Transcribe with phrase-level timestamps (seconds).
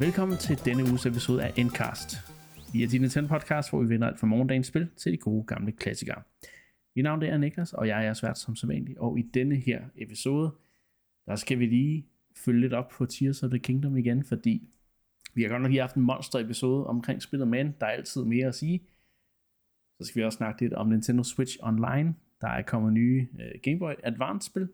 [0.00, 2.16] Velkommen til denne uges episode af Endcast.
[2.72, 5.44] Vi er din Nintendo podcast, hvor vi vender alt fra morgendagens spil til de gode
[5.44, 6.22] gamle klassikere.
[6.96, 9.00] Mit navn er Niklas, og jeg er svært som sædvanlig.
[9.00, 10.54] Og i denne her episode,
[11.26, 14.68] der skal vi lige følge lidt op på Tears of the Kingdom igen, fordi
[15.34, 18.24] vi har godt nok lige haft en monster episode omkring spillet, men der er altid
[18.24, 18.82] mere at sige.
[20.00, 22.14] Så skal vi også snakke lidt om Nintendo Switch Online.
[22.40, 24.68] Der er kommet nye øh, Game Boy Advance spil.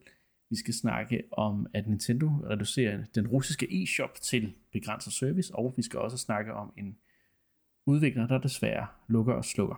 [0.50, 5.82] Vi skal snakke om, at Nintendo reducerer den russiske e-shop til begrænset service, og vi
[5.82, 6.98] skal også snakke om en
[7.86, 9.76] udvikler, der desværre lukker og slukker.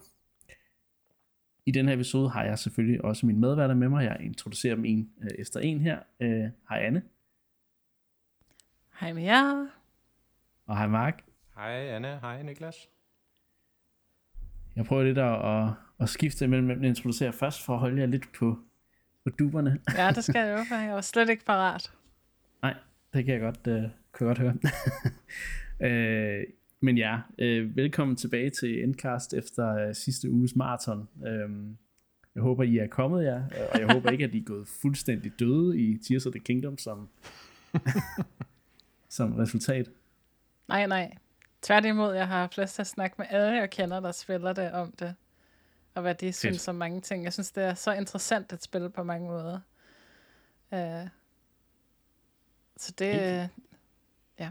[1.67, 4.05] I den her episode har jeg selvfølgelig også min medværter med mig.
[4.05, 5.99] Jeg introducerer dem en øh, efter en her.
[6.21, 7.03] Øh, hej Anne.
[9.01, 9.67] Hej med jer.
[10.67, 11.25] Og hej Mark.
[11.55, 12.89] Hej Anne, hej Niklas.
[14.77, 18.01] Jeg prøver lidt at, at, at skifte mellem, hvem jeg introducerer først, for at holde
[18.01, 18.59] jer lidt på,
[19.31, 19.79] på duberne.
[19.97, 21.93] Ja, det skal jeg jo, for jeg var slet ikke parat.
[22.63, 22.75] Nej,
[23.13, 24.55] det kan jeg godt, uh, kan jeg godt høre.
[25.81, 26.45] uh,
[26.87, 31.09] men ja, uh, velkommen tilbage til Endcast efter uh, sidste uges maraton.
[31.17, 31.77] Uh,
[32.35, 34.69] jeg håber, I er kommet jer, ja, og jeg håber ikke, at I er gået
[34.83, 37.09] fuldstændig døde i Tears of the Kingdom som,
[39.17, 39.89] som resultat.
[40.69, 41.15] Nej, nej.
[41.63, 45.15] Tværtimod, jeg har til at snakke med alle, jeg kender, der spiller det om det.
[45.99, 46.37] Og hvad de Fedt.
[46.37, 47.25] synes om mange ting.
[47.25, 49.61] Jeg synes, det er så interessant at spille på mange måder.
[50.73, 51.09] Uh,
[52.77, 53.51] så det, Helt.
[54.39, 54.51] ja.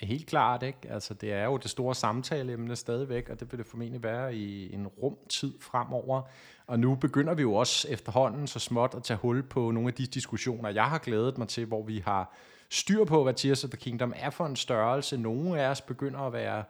[0.00, 0.78] Helt klart, ikke?
[0.90, 4.74] Altså, det er jo det store samtaleemne stadigvæk, og det vil det formentlig være i
[4.74, 6.22] en rum tid fremover.
[6.66, 9.94] Og nu begynder vi jo også efterhånden så småt at tage hul på nogle af
[9.94, 12.34] de diskussioner, jeg har glædet mig til, hvor vi har
[12.70, 15.16] styr på, hvad Tears of the Kingdom er for en størrelse.
[15.16, 16.64] Nogle af os begynder at være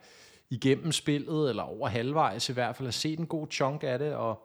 [0.51, 4.15] igennem spillet, eller over halvvejs i hvert fald, at se en god chunk af det,
[4.15, 4.43] og,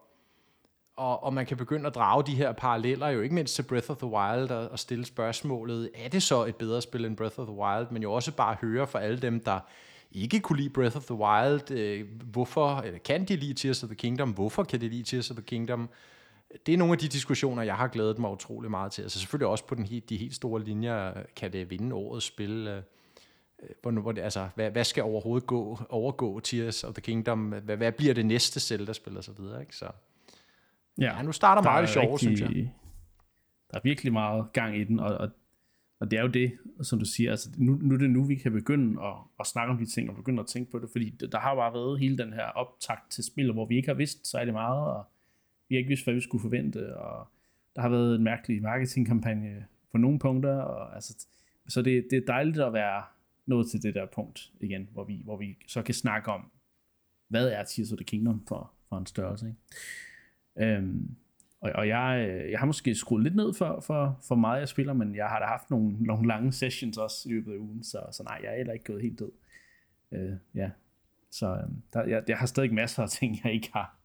[0.95, 3.91] og, og man kan begynde at drage de her paralleller, jo ikke mindst til Breath
[3.91, 7.39] of the Wild, og, og stille spørgsmålet, er det så et bedre spil end Breath
[7.39, 9.59] of the Wild, men jo også bare høre fra alle dem, der
[10.11, 13.87] ikke kunne lide Breath of the Wild, øh, hvorfor, eller kan de lide Tears of
[13.89, 15.89] the Kingdom, hvorfor kan de lide Tears of the Kingdom,
[16.65, 19.01] det er nogle af de diskussioner, jeg har glædet mig utrolig meget til.
[19.01, 22.67] Altså selvfølgelig også på den helt, de helt store linjer, kan det vinde årets spil.
[22.67, 22.81] Øh.
[23.63, 27.53] Øh, hvor, hvor det, altså, hvad, hvad skal overhovedet gå, overgå Tears of the Kingdom?
[27.63, 29.75] Hvad, hvad bliver det næste Zelda-spil og så videre, ikke?
[29.75, 29.85] Så,
[30.97, 32.49] ja, ja nu starter meget det sjovt, synes jeg.
[33.71, 35.29] Der er virkelig meget gang i den, og, og,
[35.99, 38.35] og det er jo det, som du siger, altså nu, nu er det nu, vi
[38.35, 41.09] kan begynde at, at snakke om de ting, og begynde at tænke på det, fordi
[41.09, 44.31] der har bare været hele den her optakt til spil, hvor vi ikke har vidst
[44.31, 45.03] særlig meget, og
[45.69, 47.27] vi har ikke vidst, hvad vi skulle forvente, og
[47.75, 51.27] der har været en mærkelig marketingkampagne på nogle punkter, og altså,
[51.67, 53.03] så det, det er dejligt at være
[53.45, 56.51] nået til det der punkt igen, hvor vi, hvor vi så kan snakke om,
[57.27, 59.47] hvad er Tears of the Kingdom for, for en størrelse.
[59.47, 60.75] Ikke?
[60.75, 61.15] Øhm,
[61.61, 64.67] og, og jeg, øh, jeg har måske skruet lidt ned for, for, for meget, jeg
[64.67, 67.83] spiller, men jeg har da haft nogle, nogle lange sessions også i løbet af ugen,
[67.83, 69.31] så, så nej, jeg er heller ikke gået helt død.
[70.11, 70.69] Øh, ja.
[71.31, 73.97] Så øhm, der, jeg, jeg har stadig masser af ting, jeg ikke har,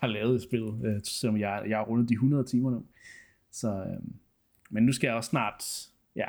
[0.00, 2.84] har lavet i spillet, øh, selvom jeg, jeg har rundet de 100 timer nu.
[3.50, 4.02] Så, øh,
[4.70, 6.28] men nu skal jeg også snart, ja,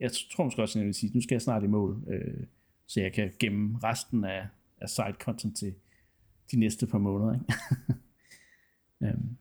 [0.00, 2.46] jeg tror måske også, at jeg vil sige, nu skal jeg snart i mål, øh,
[2.86, 4.46] så jeg kan gemme resten af,
[4.80, 5.74] af side content til
[6.50, 7.34] de næste par måneder.
[7.34, 7.44] Ikke?
[9.14, 9.36] øhm.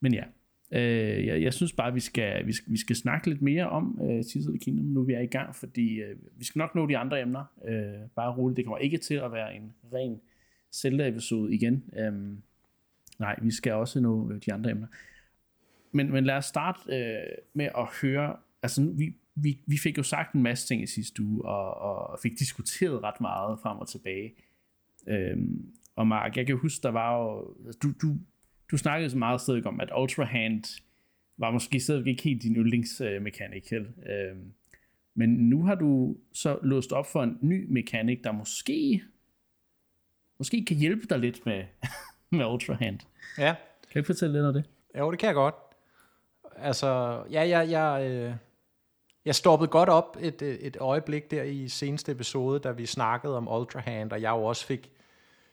[0.00, 0.24] men ja,
[0.72, 4.00] øh, jeg, jeg synes bare, vi skal, vi skal, vi skal snakke lidt mere om
[4.02, 6.74] øh, Tears of the Kingdom, nu vi er i gang, fordi øh, vi skal nok
[6.74, 8.56] nå de andre emner, øh, bare roligt.
[8.56, 10.20] Det kommer ikke til at være en ren
[10.72, 11.84] Zelda-episode igen.
[12.08, 12.42] Um,
[13.18, 14.86] nej, vi skal også nå øh, de andre emner.
[15.92, 20.02] Men, men lad os starte øh, med at høre, altså vi, vi, vi fik jo
[20.02, 23.88] sagt en masse ting i sidste uge, og, og fik diskuteret ret meget frem og
[23.88, 24.34] tilbage.
[25.06, 28.14] Øhm, og Mark, jeg kan huske, der var jo, altså, du, du,
[28.70, 30.82] du snakkede så meget stadig om, at Ultra Hand
[31.36, 33.72] var måske stadig ikke helt din yndlingsmekanik.
[33.72, 34.52] Øh, øhm,
[35.14, 39.02] men nu har du så låst op for en ny mekanik, der måske
[40.38, 41.64] måske kan hjælpe dig lidt med,
[42.38, 42.98] med Ultra Hand.
[43.38, 43.54] Ja.
[43.92, 44.64] Kan du fortælle lidt om det?
[44.98, 45.54] Jo, det kan jeg godt.
[46.56, 48.34] Altså, ja, jeg, jeg, øh,
[49.28, 53.48] jeg stoppede godt op et, et øjeblik der i seneste episode, da vi snakkede om
[53.48, 54.90] Ultra Hand, og jeg jo også fik,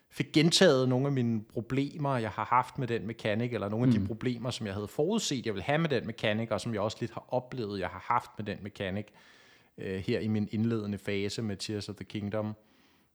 [0.09, 3.93] fik gentaget nogle af mine problemer, jeg har haft med den mekanik, eller nogle af
[3.93, 4.01] mm.
[4.01, 6.81] de problemer, som jeg havde forudset, jeg vil have med den mekanik, og som jeg
[6.81, 9.05] også lidt har oplevet, jeg har haft med den mekanik
[9.77, 12.55] øh, her i min indledende fase med Tears of the Kingdom.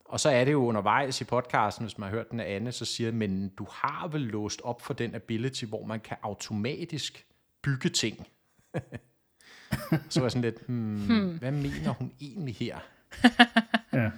[0.05, 2.71] Og så er det jo undervejs i podcasten, hvis man har hørt den af Anne,
[2.71, 7.25] så siger men du har vel låst op for den ability, hvor man kan automatisk
[7.61, 8.27] bygge ting.
[10.09, 11.37] så var jeg sådan lidt, hmm, hmm.
[11.37, 12.77] hvad mener hun egentlig her?
[13.93, 14.09] ja.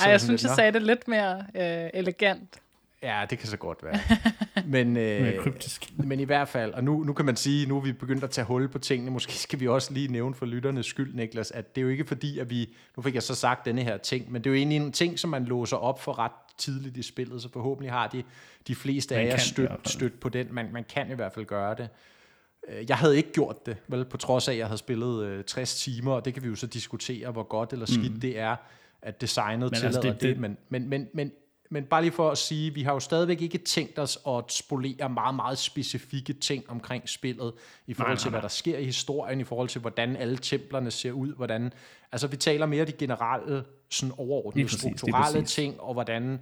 [0.00, 2.60] Ej, jeg synes, lidt, jeg sagde det lidt mere øh, elegant.
[3.02, 3.98] Ja, det kan så godt være.
[4.66, 5.92] Men, øh, kryptisk.
[6.08, 8.30] men i hvert fald, og nu, nu kan man sige, nu er vi begyndt at
[8.30, 11.74] tage hul på tingene, måske skal vi også lige nævne for lytternes skyld, Niklas, at
[11.74, 14.32] det er jo ikke fordi, at vi, nu fik jeg så sagt denne her ting,
[14.32, 17.02] men det er jo egentlig en ting, som man låser op for ret tidligt i
[17.02, 18.22] spillet, så forhåbentlig har de,
[18.68, 20.46] de fleste man af jer stødt, støt på den.
[20.50, 21.88] Man, man kan i hvert fald gøre det.
[22.68, 25.44] Øh, jeg havde ikke gjort det, vel, på trods af, at jeg havde spillet øh,
[25.44, 28.20] 60 timer, og det kan vi jo så diskutere, hvor godt eller skidt mm.
[28.20, 28.56] det er,
[29.02, 30.22] at designet men tillader altså det, det.
[30.22, 30.38] det.
[30.38, 31.32] Men, men, men, men,
[31.70, 35.08] men bare lige for at sige, vi har jo stadigvæk ikke tænkt os at spolere
[35.08, 37.52] meget, meget specifikke ting omkring spillet,
[37.86, 40.36] i forhold nej, til, nej, hvad der sker i historien, i forhold til, hvordan alle
[40.36, 41.72] templerne ser ud, hvordan...
[42.12, 46.38] Altså, vi taler mere de generelle, sådan overordnede, præcis, strukturelle ting, og hvordan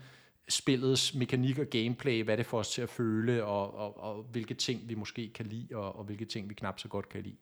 [0.49, 4.55] spillets mekanik og gameplay, hvad det får os til at føle, og, og, og hvilke
[4.55, 7.37] ting vi måske kan lide, og, og hvilke ting vi knap så godt kan lide.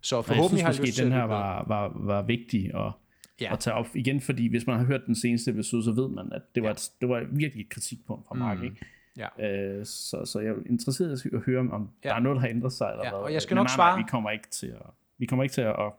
[0.00, 2.92] Så forhåbentlig jeg synes har måske, den her var, var, var vigtig at,
[3.40, 3.52] ja.
[3.52, 6.32] at tage op igen, fordi hvis man har hørt den seneste episode, så ved man,
[6.32, 6.72] at det var, ja.
[6.72, 8.64] et, det var virkelig et kritikpunkt fra Mark, mm.
[8.64, 8.86] ikke?
[9.16, 9.78] Ja.
[9.78, 12.08] Øh, så, så jeg er interesseret i at høre, om ja.
[12.08, 13.10] der er noget, der har ændret sig, eller ja.
[13.10, 13.18] hvad.
[13.18, 13.96] Og jeg skal Men nok nej, svare...
[13.96, 14.86] Nej, vi kommer ikke til at,
[15.18, 15.92] vi kommer ikke til at, at,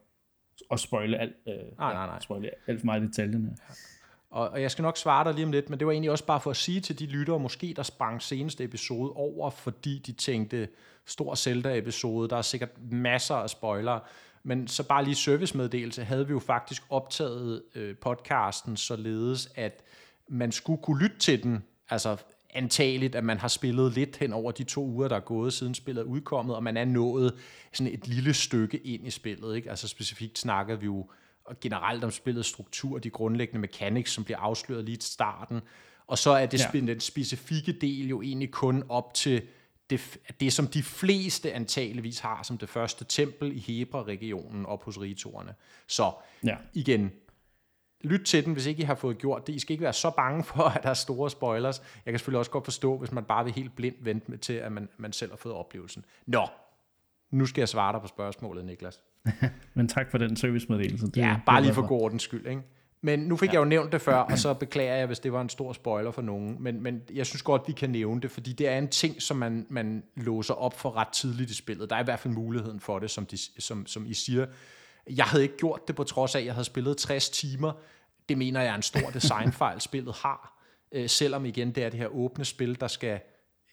[0.72, 2.20] at spoile alt, øh, nej, nej, nej.
[2.20, 3.58] spoile alt for meget i detaljerne.
[3.70, 3.74] Ja.
[4.32, 6.26] Og, og jeg skal nok svare dig lige om lidt, men det var egentlig også
[6.26, 10.12] bare for at sige til de lyttere, måske der sprang seneste episode over, fordi de
[10.12, 10.68] tænkte,
[11.06, 14.00] stor Zelda-episode, der er sikkert masser af spoilere,
[14.44, 19.84] men så bare lige servicemeddelelse, havde vi jo faktisk optaget øh, podcasten således, at
[20.28, 22.18] man skulle kunne lytte til den, altså
[22.50, 25.74] antageligt, at man har spillet lidt hen over de to uger, der er gået siden
[25.74, 27.34] spillet er udkommet, og man er nået
[27.74, 29.56] sådan et lille stykke ind i spillet.
[29.56, 29.70] Ikke?
[29.70, 31.10] Altså specifikt snakkede vi jo
[31.48, 35.62] og generelt om spillets struktur, de grundlæggende mechanics, som bliver afsløret lige til starten.
[36.08, 36.80] Og så er det ja.
[36.80, 39.42] den specifikke del jo egentlig kun op til
[39.90, 45.00] det, det, som de fleste antageligvis har som det første tempel i Hebra-regionen op hos
[45.00, 45.56] ritorerne.
[45.88, 46.12] Så
[46.44, 46.58] ja.
[46.74, 47.12] igen,
[48.02, 49.56] lyt til den, hvis ikke I har fået gjort det.
[49.56, 51.80] I skal ikke være så bange for, at der er store spoilers.
[51.80, 54.54] Jeg kan selvfølgelig også godt forstå, hvis man bare vil helt blindt vente med til,
[54.54, 56.06] at man, man selv har fået oplevelsen.
[56.26, 56.48] Nå,
[57.32, 59.02] nu skal jeg svare dig på spørgsmålet, Niklas.
[59.74, 61.06] Men tak for den servicemeddelelse.
[61.06, 62.48] Det, ja, bare lige for god ordens skyld.
[62.48, 62.62] Ikke?
[63.02, 63.54] Men nu fik ja.
[63.54, 66.12] jeg jo nævnt det før, og så beklager jeg, hvis det var en stor spoiler
[66.12, 66.58] for nogen.
[66.60, 69.38] Men, men jeg synes godt, vi kan nævne det, fordi det er en ting, som
[69.38, 71.90] man, man låser op for ret tidligt i spillet.
[71.90, 74.46] Der er i hvert fald muligheden for det, som, de, som, som I siger.
[75.10, 77.72] Jeg havde ikke gjort det på trods af, at jeg havde spillet 60 timer.
[78.30, 80.64] Det mener jeg er en stor designfejl, spillet har.
[80.92, 83.20] Øh, selvom igen, det er det her åbne spil, der skal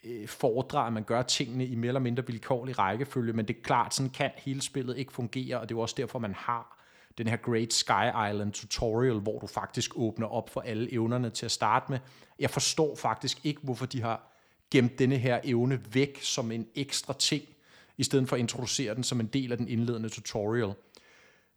[0.05, 3.63] øh, fordre, at man gør tingene i mere eller mindre vilkårlig rækkefølge, men det er
[3.63, 6.85] klart, sådan kan hele spillet ikke fungere, og det er også derfor, man har
[7.19, 11.47] den her Great Sky Island tutorial, hvor du faktisk åbner op for alle evnerne til
[11.47, 11.99] at starte med.
[12.39, 14.31] Jeg forstår faktisk ikke, hvorfor de har
[14.71, 17.43] gemt denne her evne væk som en ekstra ting,
[17.97, 20.75] i stedet for at introducere den som en del af den indledende tutorial.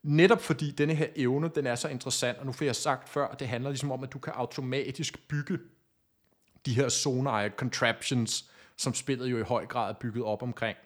[0.04, 3.28] Netop fordi denne her evne, den er så interessant, og nu får jeg sagt før,
[3.28, 5.60] at det handler ligesom om, at du kan automatisk bygge
[6.66, 10.78] de her sonar contraptions, som spillet jo i høj grad er bygget op omkring.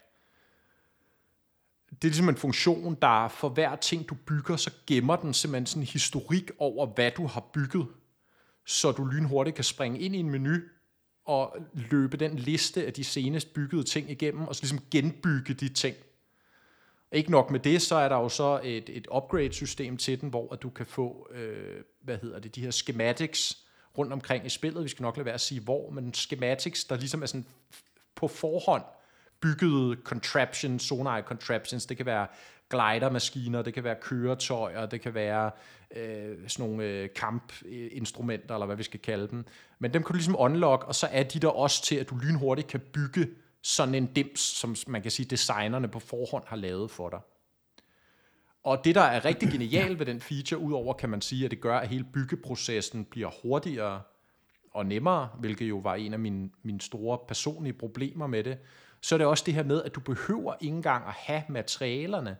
[1.89, 5.65] Det er ligesom en funktion, der for hver ting, du bygger, så gemmer den simpelthen
[5.65, 7.87] sådan en historik over, hvad du har bygget,
[8.65, 10.55] så du lynhurtigt kan springe ind i en menu
[11.25, 15.69] og løbe den liste af de senest byggede ting igennem, og så ligesom genbygge de
[15.69, 15.95] ting.
[17.11, 20.53] Ikke nok med det, så er der jo så et, et upgrade-system til den, hvor
[20.53, 23.60] at du kan få, øh, hvad hedder det, de her schematics,
[23.97, 24.83] rundt omkring i spillet.
[24.83, 27.45] Vi skal nok lade være at sige hvor, men schematics, der ligesom er sådan
[28.15, 28.83] på forhånd
[29.41, 31.85] byggede contraptions, sonar contraptions.
[31.85, 32.27] Det kan være
[32.69, 35.51] glidermaskiner, det kan være køretøjer, det kan være
[35.95, 39.45] øh, sådan nogle øh, kampinstrumenter, eller hvad vi skal kalde dem.
[39.79, 42.15] Men dem kan du ligesom unlock, og så er de der også til, at du
[42.15, 43.27] lynhurtigt kan bygge
[43.63, 47.19] sådan en dims, som man kan sige, designerne på forhånd har lavet for dig.
[48.63, 51.61] Og det, der er rigtig genialt ved den feature, udover kan man sige, at det
[51.61, 54.01] gør, at hele byggeprocessen bliver hurtigere
[54.73, 58.57] og nemmere, hvilket jo var en af mine, mine store personlige problemer med det,
[59.01, 62.37] så er det også det her med, at du behøver ikke engang at have materialerne.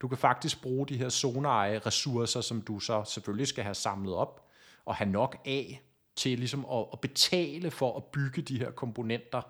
[0.00, 4.14] Du kan faktisk bruge de her zoneeje ressourcer, som du så selvfølgelig skal have samlet
[4.14, 4.48] op
[4.84, 5.82] og have nok af
[6.16, 9.42] til ligesom at, at betale for at bygge de her komponenter,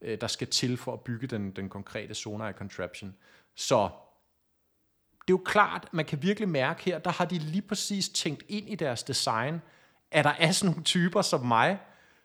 [0.00, 3.14] øh, der skal til for at bygge den, den konkrete zoneeje contraption.
[3.54, 3.90] Så
[5.28, 8.44] det er jo klart, man kan virkelig mærke her, der har de lige præcis tænkt
[8.48, 9.62] ind i deres design,
[10.10, 11.78] at der er sådan nogle typer som mig,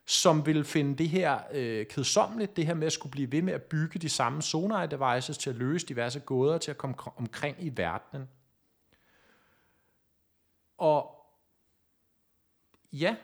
[0.05, 3.53] som vil finde det her øh, kedsommeligt, det her med at skulle blive ved med
[3.53, 7.57] at bygge de samme sonar devices til at løse diverse gåder, til at komme omkring
[7.59, 8.27] i verdenen.
[10.77, 11.25] Og
[12.93, 13.15] ja,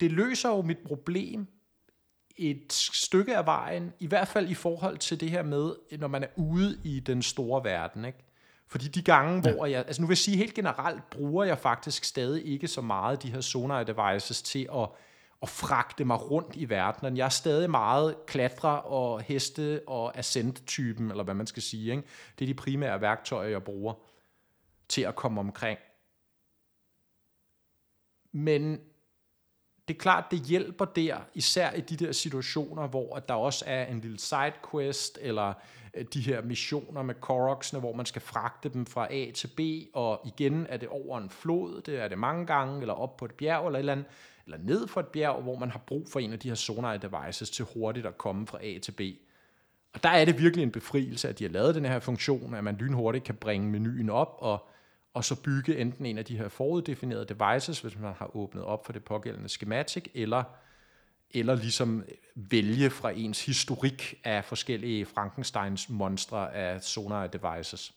[0.00, 1.46] det løser jo mit problem
[2.36, 6.22] et stykke af vejen, i hvert fald i forhold til det her med, når man
[6.22, 8.04] er ude i den store verden.
[8.04, 8.18] Ikke?
[8.68, 9.54] Fordi de gange, ja.
[9.54, 12.80] hvor jeg, altså nu vil jeg sige helt generelt, bruger jeg faktisk stadig ikke så
[12.80, 14.88] meget de her sonar devices til at,
[15.42, 17.16] at fragte mig rundt i verdenen.
[17.16, 21.90] Jeg er stadig meget klatre og heste og ascent-typen, eller hvad man skal sige.
[21.90, 22.02] Ikke?
[22.38, 23.94] Det er de primære værktøjer, jeg bruger
[24.88, 25.78] til at komme omkring.
[28.32, 28.80] Men
[29.88, 33.84] det er klart, det hjælper der, især i de der situationer, hvor der også er
[33.84, 35.54] en lille sidequest, eller
[35.96, 39.60] Øh, de her missioner med Koroksene, hvor man skal fragte dem fra A til B,
[39.94, 43.24] og igen er det over en flod, det er det mange gange, eller op på
[43.24, 44.06] et bjerg, eller et eller andet,
[44.44, 46.96] eller ned for et bjerg, hvor man har brug for en af de her sonar
[46.96, 49.00] devices til hurtigt at komme fra A til B.
[49.94, 52.64] Og der er det virkelig en befrielse, at de har lavet den her funktion, at
[52.64, 54.68] man lynhurtigt kan bringe menuen op, og
[55.16, 58.86] og så bygge enten en af de her foruddefinerede devices, hvis man har åbnet op
[58.86, 60.44] for det pågældende schematic, eller,
[61.30, 62.04] eller ligesom
[62.34, 67.92] vælge fra ens historik af forskellige Frankensteins monstre af sonar devices.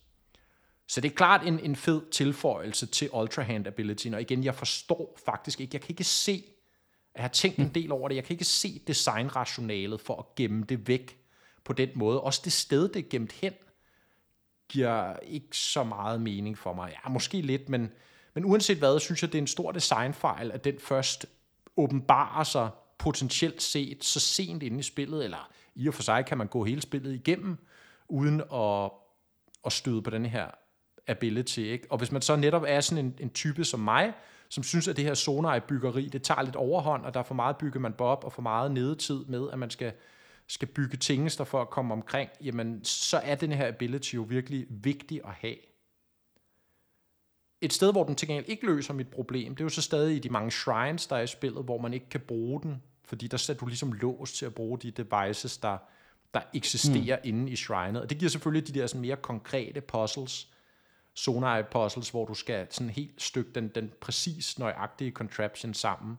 [0.87, 4.55] Så det er klart en, en fed tilføjelse til Ultra Hand Ability, og igen, jeg
[4.55, 6.43] forstår faktisk ikke, jeg kan ikke se,
[7.15, 10.63] jeg har tænkt en del over det, jeg kan ikke se designrationalet for at gemme
[10.63, 11.19] det væk
[11.63, 12.21] på den måde.
[12.21, 13.53] Også det sted, det er gemt hen,
[14.69, 16.97] giver ikke så meget mening for mig.
[17.03, 17.91] Ja, måske lidt, men,
[18.33, 21.25] men uanset hvad, synes jeg, det er en stor designfejl, at den først
[21.77, 22.69] åbenbarer sig
[22.99, 26.63] potentielt set så sent inde i spillet, eller i og for sig kan man gå
[26.63, 27.57] hele spillet igennem,
[28.07, 28.91] uden at,
[29.65, 30.47] at støde på den her
[31.07, 31.59] ability.
[31.59, 31.87] Ikke?
[31.89, 34.13] Og hvis man så netop er sådan en, en type som mig,
[34.49, 37.35] som synes, at det her sonar byggeri, det tager lidt overhånd, og der er for
[37.35, 39.93] meget bygger man op, og for meget nedetid med, at man skal
[40.49, 44.65] skal bygge tingester for at komme omkring, jamen så er den her ability jo virkelig
[44.69, 45.55] vigtig at have.
[47.61, 50.15] Et sted, hvor den til gengæld ikke løser mit problem, det er jo så stadig
[50.15, 53.27] i de mange shrines, der er i spillet, hvor man ikke kan bruge den, fordi
[53.27, 55.77] der sætter du ligesom låst til at bruge de devices, der,
[56.33, 57.29] der eksisterer mm.
[57.29, 58.01] inde i shrinet.
[58.01, 60.47] Og det giver selvfølgelig de der sådan mere konkrete puzzles,
[61.13, 66.17] sonar puzzles, hvor du skal sådan helt stykke den, den præcis nøjagtige contraption sammen.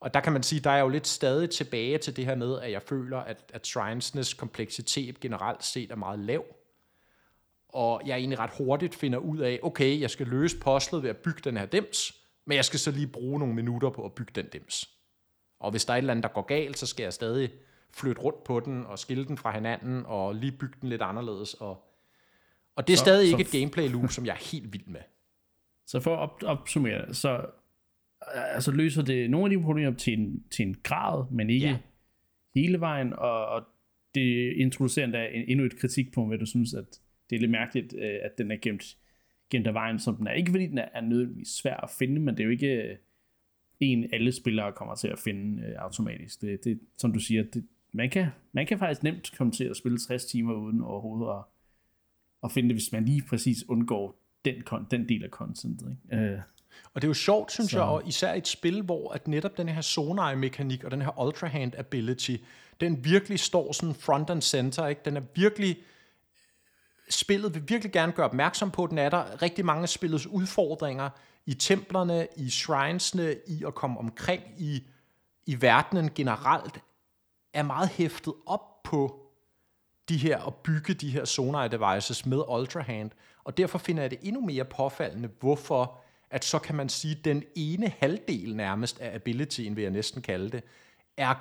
[0.00, 2.60] Og der kan man sige, der er jo lidt stadig tilbage til det her med,
[2.60, 6.44] at jeg føler, at, at Shrinesnes kompleksitet generelt set er meget lav.
[7.68, 11.16] Og jeg egentlig ret hurtigt finder ud af, okay, jeg skal løse puzzlet ved at
[11.16, 14.32] bygge den her dims, men jeg skal så lige bruge nogle minutter på at bygge
[14.34, 14.93] den dims.
[15.64, 17.50] Og hvis der er et eller andet, der går galt, så skal jeg stadig
[17.90, 21.54] flytte rundt på den og skille den fra hinanden og lige bygge den lidt anderledes.
[21.54, 21.84] Og,
[22.76, 24.86] og det er så, stadig så ikke et gameplay loop, som jeg er helt vild
[24.86, 25.00] med.
[25.86, 27.46] Så for at opsummere, så
[28.34, 31.78] altså løser det nogle af de problemer til en, til en grad, men ikke ja.
[32.54, 33.62] hele vejen, og, og
[34.14, 38.18] det introducerer endda endnu et kritikpunkt, hvad du synes, at det er lidt mærkeligt, øh,
[38.22, 38.96] at den er gemt,
[39.50, 40.32] gemt af vejen, som den er.
[40.32, 42.98] Ikke fordi den er nødvendigvis svær at finde, men det er jo ikke
[43.80, 46.40] en, alle spillere kommer til at finde øh, automatisk.
[46.40, 49.76] Det, det, som du siger, det, man, kan, man kan faktisk nemt komme til at
[49.76, 51.44] spille 60 timer uden overhovedet at,
[52.44, 54.54] at finde det, hvis man lige præcis undgår den,
[54.90, 55.90] den del af contentet.
[55.90, 56.42] Ikke?
[56.94, 57.78] Og det er jo sjovt, synes så.
[57.78, 61.46] jeg, og især et spil, hvor at netop den her sonar-mekanik og den her ultra
[61.46, 62.36] hand ability,
[62.80, 65.00] den virkelig står sådan front and center, ikke?
[65.04, 65.76] Den er virkelig
[67.10, 71.10] spillet vil virkelig gerne gøre opmærksom på, den er der rigtig mange af spillets udfordringer
[71.46, 74.82] i templerne, i shrinesne, i at komme omkring i,
[75.46, 76.80] i verdenen generelt,
[77.52, 79.20] er meget hæftet op på
[80.08, 83.10] de her, at bygge de her sonar devices med Ultra Hand,
[83.44, 87.24] og derfor finder jeg det endnu mere påfaldende, hvorfor at så kan man sige, at
[87.24, 90.62] den ene halvdel nærmest af abilityen, vil jeg næsten kalde det,
[91.16, 91.34] er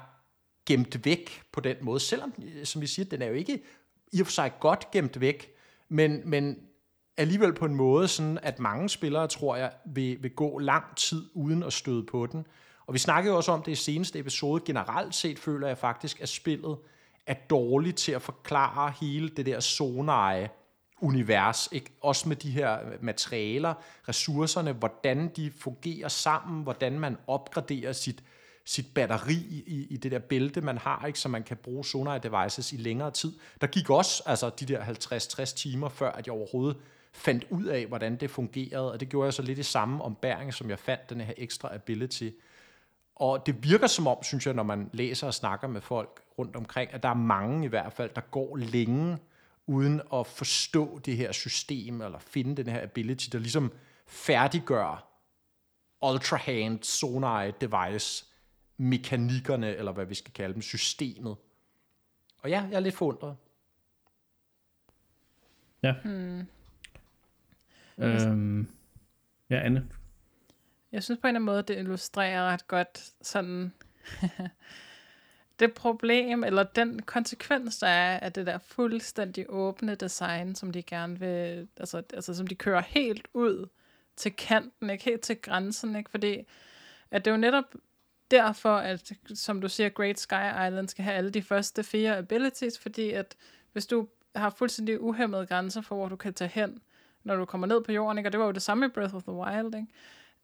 [0.65, 1.99] gemt væk på den måde.
[1.99, 3.63] Selvom, som vi siger, den er jo ikke
[4.11, 5.52] i og for sig godt gemt væk,
[5.93, 6.57] men, men
[7.17, 11.25] alligevel på en måde, sådan at mange spillere, tror jeg, vil, vil gå lang tid
[11.33, 12.45] uden at støde på den.
[12.87, 14.63] Og vi snakkede jo også om det i seneste episode.
[14.65, 16.77] Generelt set føler jeg faktisk, at spillet
[17.27, 20.49] er dårligt til at forklare hele det der zoneje
[21.01, 21.91] univers, ikke?
[22.01, 23.73] også med de her materialer,
[24.09, 28.23] ressourcerne, hvordan de fungerer sammen, hvordan man opgraderer sit,
[28.65, 29.33] sit batteri
[29.67, 31.19] i, i det der bælte, man har, ikke?
[31.19, 33.33] så man kan bruge sonar devices i længere tid.
[33.61, 36.77] Der gik også altså, de der 50-60 timer, før at jeg overhovedet
[37.13, 40.53] fandt ud af, hvordan det fungerede, og det gjorde jeg så lidt i samme ombæring,
[40.53, 42.29] som jeg fandt den her ekstra ability.
[43.15, 46.55] Og det virker som om, synes jeg, når man læser og snakker med folk rundt
[46.55, 49.17] omkring, at der er mange i hvert fald, der går længe
[49.67, 53.71] uden at forstå det her system, eller finde den her ability, der ligesom
[54.07, 55.09] færdiggør
[56.01, 58.25] Ultra Hand Sonar Device
[58.77, 61.35] mekanikkerne, eller hvad vi skal kalde dem, systemet.
[62.37, 63.35] Og ja, jeg er lidt forundret.
[65.83, 65.95] Ja.
[66.03, 66.47] Hmm.
[67.97, 68.67] Øhm,
[69.49, 69.89] ja, Anne.
[70.91, 73.73] Jeg synes på en eller anden måde, det illustrerer ret godt sådan
[75.59, 80.83] det problem, eller den konsekvens, der er af det der fuldstændig åbne design, som de
[80.83, 83.67] gerne vil, altså, altså som de kører helt ud
[84.15, 86.09] til kanten, ikke helt til grænsen, ikke?
[86.09, 86.47] fordi
[87.11, 87.75] at det er jo netop
[88.33, 92.79] derfor, at, som du siger, Great Sky Island skal have alle de første fire abilities,
[92.79, 93.35] fordi at
[93.71, 96.81] hvis du har fuldstændig uhemmede grænser for, hvor du kan tage hen,
[97.23, 98.27] når du kommer ned på jorden, ikke?
[98.27, 99.87] og det var jo det samme i Breath of the Wild, ikke?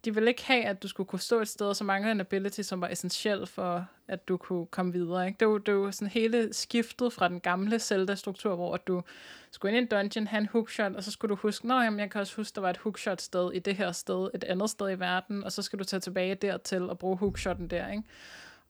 [0.05, 2.19] De ville ikke have, at du skulle kunne stå et sted, og så mangler en
[2.19, 5.27] ability, som var essentiel for, at du kunne komme videre.
[5.27, 5.37] Ikke?
[5.39, 9.03] Det, var, det var sådan hele skiftet fra den gamle Zelda-struktur, hvor du
[9.51, 11.99] skulle ind i en dungeon, have en hookshot, og så skulle du huske, nå jamen,
[11.99, 14.91] jeg kan også huske, der var et hookshot-sted i det her sted, et andet sted
[14.91, 17.91] i verden, og så skal du tage tilbage dertil og bruge hookshotten der.
[17.91, 18.03] Ikke?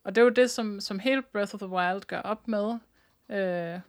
[0.03, 2.77] Og det er jo det, som, som hele Breath of the Wild gør op med.
[3.29, 3.79] Øh,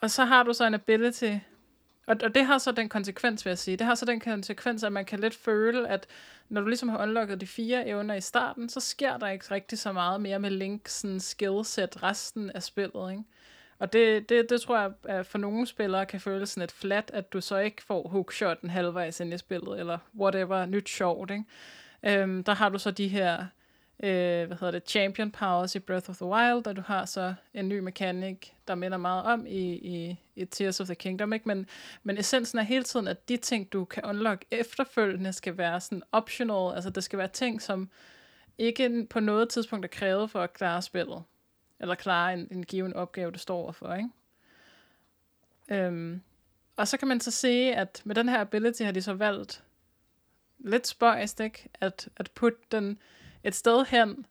[0.00, 1.34] og så har du så en ability,
[2.08, 3.76] og, og det har så den konsekvens, vil jeg sige.
[3.76, 6.06] Det har så den konsekvens, at man kan lidt føle, at
[6.48, 9.78] når du ligesom har unlocket de fire evner i starten, så sker der ikke rigtig
[9.78, 13.22] så meget mere med Links skillset resten af spillet, ikke?
[13.78, 17.10] Og det, det, det tror jeg, at for nogle spillere kan føles sådan et flat,
[17.14, 21.44] at du så ikke får hookshoten halvvejs ind i spillet, eller whatever, nyt sjovt, ikke?
[22.02, 23.46] Øhm, der har du så de her
[24.02, 27.34] øh, hvad hedder det, champion powers i Breath of the Wild, og du har så
[27.54, 31.48] en ny mekanik, der minder meget om i, i, i Tears of the Kingdom, ikke?
[31.48, 31.66] Men,
[32.02, 36.02] men essensen er hele tiden, at de ting, du kan unlock efterfølgende, skal være sådan
[36.12, 37.90] optional, altså det skal være ting, som
[38.58, 41.22] ikke på noget tidspunkt er krævet for at klare spillet,
[41.80, 44.08] eller klare en, en given opgave, du står overfor, ikke?
[45.70, 46.20] Øhm,
[46.76, 49.62] og så kan man så se, at med den her ability har de så valgt
[50.58, 51.68] lidt spøjst, ikke?
[51.80, 52.98] At, at putte den
[53.44, 54.26] et sted hen,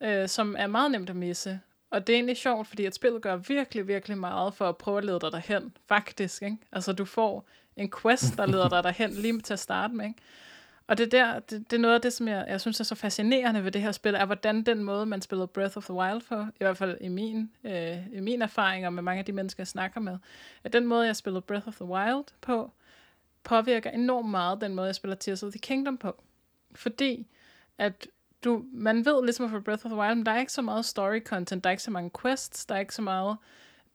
[0.00, 1.60] øh, som er meget nemt at misse.
[1.90, 4.98] Og det er egentlig sjovt, fordi at spillet gør virkelig, virkelig meget for at prøve
[4.98, 6.42] at lede dig derhen, faktisk.
[6.42, 6.56] Ikke?
[6.72, 10.04] Altså du får en quest, der leder dig derhen lige til at starte med.
[10.04, 10.18] Ikke?
[10.86, 12.94] Og det, der, det, det er noget af det, som jeg, jeg synes er så
[12.94, 16.20] fascinerende ved det her spil, er hvordan den måde, man spillede Breath of the Wild
[16.20, 19.32] for, i hvert fald i min, øh, i min erfaring og med mange af de
[19.32, 20.18] mennesker, jeg snakker med,
[20.64, 22.72] at den måde, jeg spillede Breath of the Wild på,
[23.44, 26.22] påvirker enormt meget den måde, jeg spiller Tears of the Kingdom på.
[26.74, 27.26] Fordi
[27.78, 28.06] at
[28.44, 30.84] du, man ved ligesom for Breath of the Wild, men der er ikke så meget
[30.84, 33.36] story content, der er ikke så mange quests, der er ikke så meget...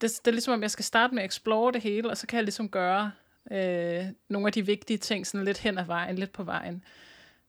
[0.02, 2.28] Det, det er ligesom, om jeg skal starte med at explore det hele, og så
[2.28, 3.12] kan jeg ligesom gøre
[3.52, 6.84] øh, nogle af de vigtige ting sådan lidt hen ad vejen, lidt på vejen.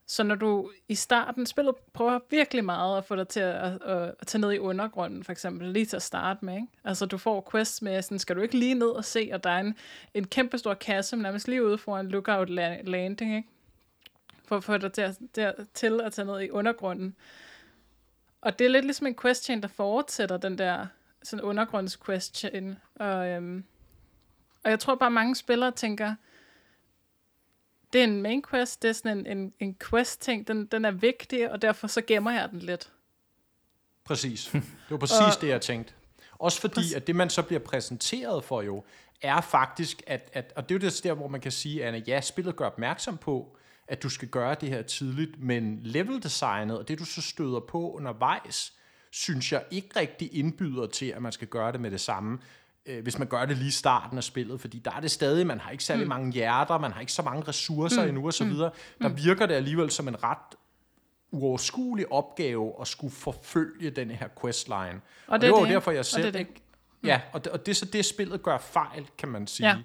[0.07, 3.83] Så når du i starten spiller, prøver virkelig meget at få dig til at, at,
[3.83, 6.55] at, at tage ned i undergrunden, for eksempel, lige til at starte med.
[6.55, 6.67] Ikke?
[6.85, 9.51] Altså du får quests med, sådan, skal du ikke lige ned og se, at der
[9.51, 9.75] er en,
[10.15, 13.49] en kæmpe stor kasse, nærmest lige ude foran lookout landing, ikke?
[14.51, 17.17] For at få dig til at, til, til at tage ned i undergrunden.
[18.41, 20.87] Og det er lidt ligesom en question, der fortsætter den der
[21.23, 22.77] sådan undergrunds question.
[22.95, 23.65] Og, øhm,
[24.65, 26.15] og jeg tror bare, mange spillere tænker,
[27.93, 30.91] det er en main quest, det er sådan en, en, en quest-ting, den, den er
[30.91, 32.93] vigtig, og derfor så gemmer jeg den lidt.
[34.05, 34.51] Præcis.
[34.53, 35.93] Det var præcis og, det, jeg tænkte.
[36.39, 36.95] Også fordi, præcis.
[36.95, 38.85] at det man så bliver præsenteret for jo,
[39.23, 42.09] er faktisk, at, at og det er jo det der, hvor man kan sige, at
[42.09, 43.57] ja, spillet gør opmærksom på,
[43.91, 47.93] at du skal gøre det her tidligt, men leveldesignet og det, du så støder på
[47.93, 48.73] undervejs,
[49.13, 52.39] synes jeg ikke rigtig indbyder til, at man skal gøre det med det samme,
[52.87, 55.47] øh, hvis man gør det lige i starten af spillet, fordi der er det stadig,
[55.47, 56.09] man har ikke særlig mm.
[56.09, 58.09] mange hjerter, man har ikke så mange ressourcer mm.
[58.09, 58.51] endnu og så mm.
[58.51, 58.71] videre.
[59.03, 59.17] Der mm.
[59.17, 60.57] virker det alligevel som en ret
[61.31, 64.77] uoverskuelig opgave at skulle forfølge den her questline.
[64.77, 65.69] Og det, og det var det.
[65.69, 66.47] derfor, jeg selv og det.
[67.03, 67.09] Mm.
[67.09, 69.69] Ja, og det, og det er så det, spillet gør fejl, kan man sige.
[69.69, 69.77] Ja.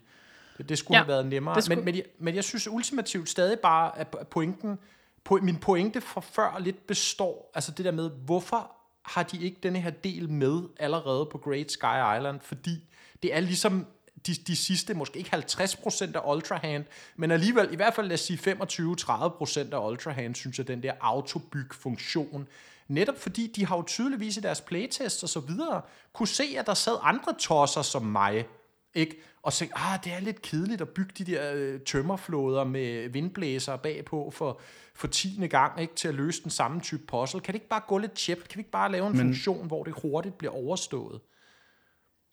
[0.57, 1.61] Det, det skulle ja, have været nemmere.
[1.61, 1.75] Skulle...
[1.75, 4.79] Men, men, jeg, men jeg synes ultimativt stadig bare, at pointen,
[5.23, 9.57] po, min pointe fra før lidt består, altså det der med, hvorfor har de ikke
[9.63, 12.39] denne her del med allerede på Great Sky Island?
[12.41, 12.89] Fordi
[13.23, 13.85] det er ligesom
[14.27, 18.13] de, de sidste, måske ikke 50% af Ultra Hand, men alligevel, i hvert fald lad
[18.13, 22.47] os sige 25-30% af Ultra Hand, synes jeg, den der autobyg-funktion,
[22.87, 25.81] netop fordi de har jo tydeligvis i deres playtest og så videre,
[26.13, 28.47] kunne se, at der sad andre tosser som mig,
[28.95, 29.15] ikke?
[29.41, 33.75] Og så ah, det er lidt kedeligt at bygge de der øh, tømmerflåder med vindblæser
[33.75, 34.61] bagpå for,
[34.95, 35.95] for tiende gang, ikke?
[35.95, 37.39] Til at løse den samme type puzzle.
[37.41, 38.47] Kan det ikke bare gå lidt tjept?
[38.49, 41.21] Kan vi ikke bare lave en men, funktion, hvor det hurtigt bliver overstået?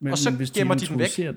[0.01, 1.37] Men, og så men hvis gemmer de, de den væk.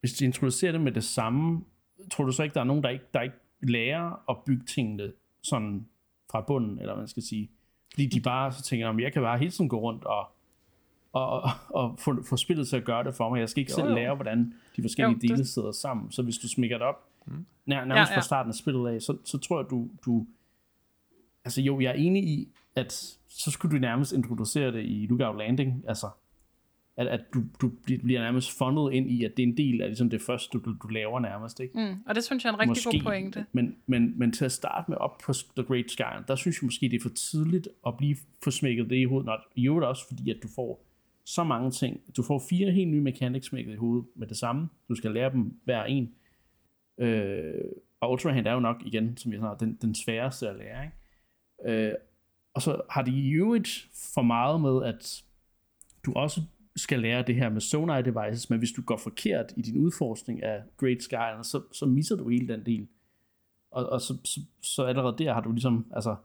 [0.00, 1.64] Hvis de introducerer det med det samme,
[2.12, 5.12] tror du så ikke, der er nogen, der ikke, der ikke lærer at bygge tingene
[5.42, 5.86] sådan
[6.30, 7.50] fra bunden, eller hvad man skal sige?
[7.92, 10.33] Fordi de bare så tænker, at jeg kan bare hele tiden gå rundt og
[11.14, 13.40] og, og få, få spillet til at gøre det for mig.
[13.40, 13.94] Jeg skal ikke jo, selv jo.
[13.94, 15.48] lære, hvordan de forskellige jo, dele det...
[15.48, 16.12] sidder sammen.
[16.12, 17.46] Så hvis du smækker det op, mm.
[17.66, 18.18] nær, nærmest ja, ja.
[18.18, 20.26] fra starten af spillet af, så, så tror jeg, du, du...
[21.44, 22.92] Altså jo, jeg er enig i, at
[23.28, 25.84] så skulle du nærmest introducere det i Lookout Landing.
[25.88, 26.08] Altså,
[26.96, 29.88] at, at du, du bliver nærmest fundet ind i, at det er en del af
[29.88, 31.60] ligesom det første, du, du laver nærmest.
[31.60, 31.78] Ikke?
[31.78, 33.46] Mm, og det synes jeg er en rigtig måske, god pointe.
[33.52, 36.66] Men, men, men til at starte med op på The Great Sky, der synes jeg
[36.66, 39.26] måske, det er for tidligt at blive få smækket det i hovedet.
[39.26, 40.84] Not, I øvrigt også, fordi at du får
[41.24, 42.00] så mange ting.
[42.16, 44.68] Du får fire helt nye mechanics med i hovedet med det samme.
[44.88, 46.14] Du skal lære dem hver en.
[46.98, 47.64] Øh,
[48.00, 50.84] og Ultra Hand er jo nok igen, som jeg snakker, den, den sværeste at lære.
[50.84, 51.86] Ikke?
[51.86, 51.94] Øh,
[52.54, 55.24] og så har de i øvrigt for meget med, at
[56.06, 56.40] du også
[56.76, 60.42] skal lære det her med sonar devices, men hvis du går forkert i din udforskning
[60.42, 62.88] af Great Sky, så, så misser du hele den del.
[63.70, 66.16] Og, og så, så, så allerede der har du ligesom, altså,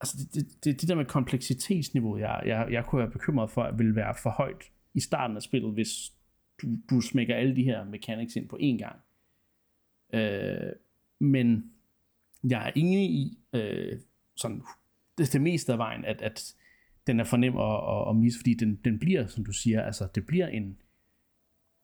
[0.00, 3.62] altså det, det, det, det der med kompleksitetsniveau, jeg, jeg, jeg kunne være bekymret for,
[3.62, 6.12] at vil være for højt i starten af spillet, hvis
[6.62, 8.96] du, du smækker alle de her mechanics ind på én gang.
[10.12, 10.72] Øh,
[11.18, 11.72] men
[12.50, 14.00] jeg er enig i, øh,
[14.36, 14.62] sådan,
[15.18, 16.54] det, det meste af vejen, at, at
[17.06, 19.82] den er for nem at, at, at misse, fordi den, den bliver, som du siger,
[19.82, 20.78] altså det bliver en,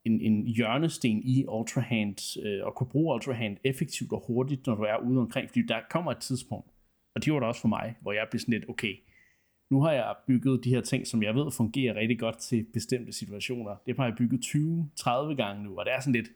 [0.05, 4.83] en, en hjørnesten i Ultrahand, øh, og kunne bruge Ultrahand effektivt og hurtigt, når du
[4.83, 6.71] er ude omkring, fordi der kommer et tidspunkt,
[7.17, 8.95] og det var det også for mig, hvor jeg blev sådan lidt, okay,
[9.71, 13.13] nu har jeg bygget de her ting, som jeg ved fungerer rigtig godt til bestemte
[13.13, 13.77] situationer.
[13.87, 16.29] Det har jeg bygget 20-30 gange nu, og det er sådan lidt,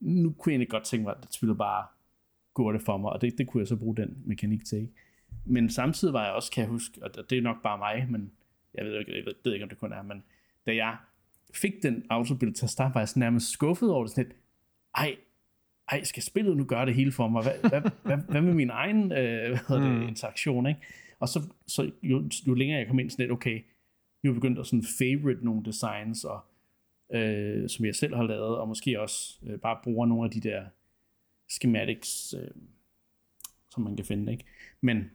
[0.00, 1.86] nu kunne jeg egentlig godt tænke mig, at det spillet bare
[2.54, 4.78] gå det for mig, og det, det kunne jeg så bruge den mekanik til.
[4.78, 4.92] Ikke?
[5.44, 8.32] Men samtidig var jeg også, kan jeg huske, og det er nok bare mig, men
[8.74, 10.22] jeg ved ikke, jeg ved, ved ikke om det kun er, men
[10.66, 10.96] da jeg
[11.54, 14.36] fik den autobil til at starte, var jeg sådan nærmest skuffet over det, sådan lidt,
[14.94, 15.16] ej,
[15.92, 17.42] ej, skal spillet nu gøre det hele for mig?
[17.42, 20.08] Hvad, hvad, hvad, hvad med min egen øh, hvad det, mm.
[20.08, 20.66] interaktion?
[20.66, 20.80] Ikke?
[21.20, 23.60] Og så, så jo, jo længere jeg kom ind, sådan lidt, okay,
[24.22, 26.40] vi har begyndt at sådan favorite nogle designs, og,
[27.14, 30.40] øh, som jeg selv har lavet, og måske også øh, bare bruger nogle af de
[30.40, 30.64] der
[31.48, 32.50] schematics, øh,
[33.70, 34.32] som man kan finde.
[34.32, 34.44] Ikke?
[34.80, 35.10] Men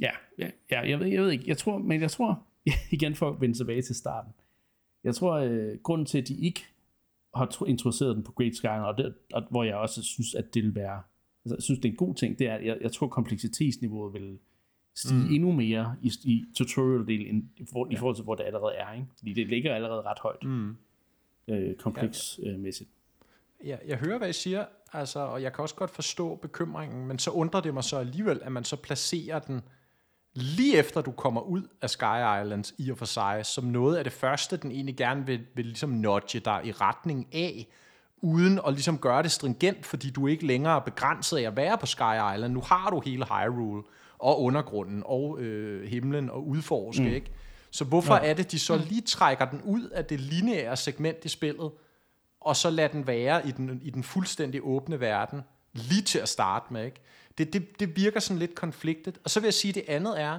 [0.00, 2.42] ja, ja, ja jeg, ved, jeg ved ikke, jeg tror, men jeg tror,
[2.90, 4.32] igen for at vende tilbage til starten,
[5.04, 6.66] jeg tror, øh, grunden til, at de ikke
[7.36, 10.62] har introduceret den på Great Sky, og, det, og hvor jeg også synes, at det
[10.62, 11.02] vil være,
[11.44, 14.14] altså, jeg synes, det er en god ting, det er, at jeg, jeg tror, kompleksitetsniveauet
[14.14, 14.38] vil
[14.94, 15.34] stige mm.
[15.34, 17.92] endnu mere i, i tutorial-delen, end, i, for, ja.
[17.92, 18.92] i forhold til, hvor det allerede er.
[18.92, 19.06] Ikke?
[19.18, 20.76] Fordi det ligger allerede ret højt, mm.
[21.48, 22.90] øh, kompleksmæssigt.
[23.64, 27.06] Ja, ja, jeg hører, hvad I siger, altså, og jeg kan også godt forstå bekymringen,
[27.06, 29.60] men så undrer det mig så alligevel, at man så placerer den
[30.36, 34.04] lige efter du kommer ud af Sky Islands i og for sig, som noget af
[34.04, 37.66] det første, den egentlig gerne vil, vil ligesom nudge dig i retning af,
[38.22, 41.78] uden at ligesom gøre det stringent, fordi du ikke længere er begrænset af at være
[41.78, 42.52] på Sky Island.
[42.52, 43.82] Nu har du hele Hyrule
[44.18, 47.08] og undergrunden og øh, himlen og udforske, mm.
[47.08, 47.32] ikke?
[47.70, 48.30] Så hvorfor ja.
[48.30, 51.70] er det, de så lige trækker den ud af det lineære segment i spillet,
[52.40, 55.40] og så lader den være i den, i den fuldstændig åbne verden,
[55.72, 57.00] lige til at starte med, ikke?
[57.38, 59.18] Det, det, det virker sådan lidt konfliktet.
[59.24, 60.38] Og så vil jeg sige, at det andet er,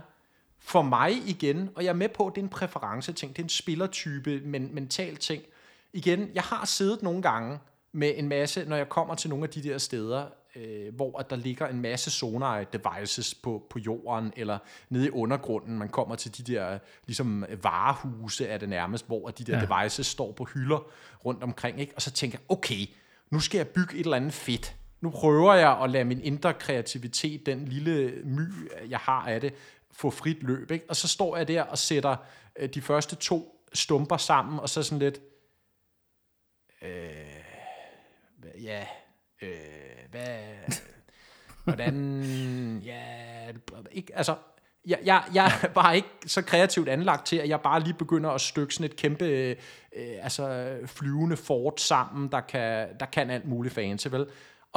[0.60, 3.46] for mig igen, og jeg er med på, at det er en præference-ting, det er
[3.46, 5.44] en spillertype, men mental ting.
[5.94, 7.60] Igen, jeg har siddet nogle gange
[7.92, 11.30] med en masse, når jeg kommer til nogle af de der steder, øh, hvor at
[11.30, 14.58] der ligger en masse sonar devices på, på jorden, eller
[14.90, 19.44] nede i undergrunden, man kommer til de der ligesom varehuse er det nærmest, hvor de
[19.44, 19.66] der ja.
[19.66, 20.88] devices står på hylder
[21.26, 21.94] rundt omkring, ikke?
[21.96, 22.86] og så tænker jeg, okay,
[23.30, 26.54] nu skal jeg bygge et eller andet fedt, nu prøver jeg at lade min indre
[26.54, 29.54] kreativitet, den lille my, jeg har af det,
[29.92, 30.72] få frit løb.
[30.72, 30.86] Ikke?
[30.90, 32.16] Og så står jeg der og sætter
[32.56, 35.22] øh, de første to stumper sammen, og så sådan lidt,
[36.82, 38.86] øh, ja,
[39.42, 39.50] øh,
[40.12, 40.40] hvad,
[41.64, 43.04] hvordan, ja,
[43.92, 44.36] ikke, altså,
[44.88, 48.30] jeg, jeg, jeg er bare ikke så kreativt anlagt til, at jeg bare lige begynder
[48.30, 49.56] at stykke sådan et kæmpe øh,
[50.22, 54.28] altså flyvende fort sammen, der kan, der kan alt muligt fancy, vel?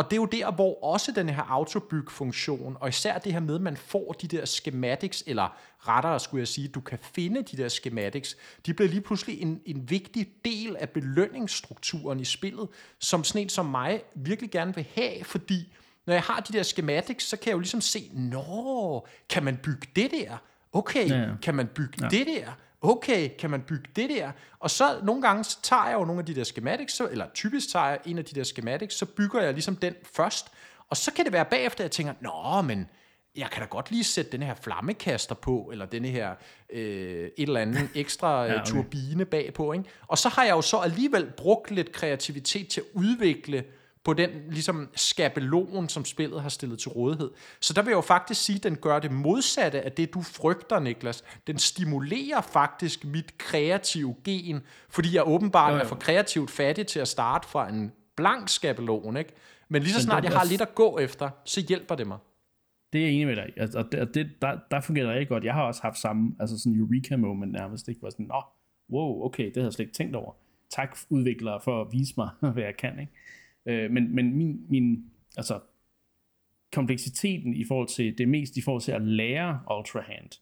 [0.01, 3.55] Og det er jo der, hvor også den her autobyg-funktion, og især det her med,
[3.55, 5.57] at man får de der schematics, eller
[5.89, 8.37] rettere skulle jeg sige, du kan finde de der schematics,
[8.67, 13.49] de bliver lige pludselig en, en vigtig del af belønningsstrukturen i spillet, som sådan en
[13.49, 15.73] som mig virkelig gerne vil have, fordi
[16.07, 19.57] når jeg har de der schematics, så kan jeg jo ligesom se, nå, kan man
[19.57, 20.37] bygge det der?
[20.73, 21.29] Okay, ja, ja.
[21.43, 22.09] kan man bygge ja.
[22.09, 22.53] det der?
[22.83, 24.31] Okay, kan man bygge det der?
[24.59, 27.27] Og så nogle gange så tager jeg jo nogle af de der schematics, så, eller
[27.35, 30.47] typisk tager jeg en af de der schematics, så bygger jeg ligesom den først,
[30.91, 32.89] og så kan det være bagefter, at jeg tænker, nå, men
[33.37, 36.35] jeg kan da godt lige sætte den her flammekaster på, eller denne her
[36.73, 38.65] øh, et eller andet ekstra ja, okay.
[38.65, 39.73] turbine bagpå.
[39.73, 39.85] Ikke?
[40.07, 43.65] Og så har jeg jo så alligevel brugt lidt kreativitet til at udvikle
[44.05, 47.31] på den ligesom skabelon, som spillet har stillet til rådighed.
[47.61, 50.23] Så der vil jeg jo faktisk sige, at den gør det modsatte af det, du
[50.23, 51.25] frygter, Niklas.
[51.47, 55.83] Den stimulerer faktisk mit kreative gen, fordi jeg åbenbart ja, ja.
[55.83, 59.33] er for kreativt fattig til at starte fra en blank skabelon, ikke?
[59.69, 62.19] Men lige så snart jeg har lidt at gå efter, så hjælper det mig.
[62.93, 65.29] Det er jeg enig med dig altså, Og det, det, der, der fungerer det rigtig
[65.29, 65.45] godt.
[65.45, 68.01] Jeg har også haft samme, altså sådan en eureka-moment nærmest, ikke?
[68.01, 68.43] Hvor sådan, nå,
[68.93, 70.33] wow, okay, det havde jeg slet ikke tænkt over.
[70.71, 73.13] Tak udviklere for at vise mig, hvad jeg kan, ikke?
[73.71, 75.61] Øh, men men min, min, altså,
[76.73, 80.41] kompleksiteten i forhold til, det mest i forhold til at lære Ultra Hand.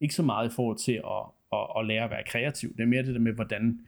[0.00, 2.76] Ikke så meget i forhold til at, at, at lære at være kreativ.
[2.76, 3.80] Det er mere det der med, hvordan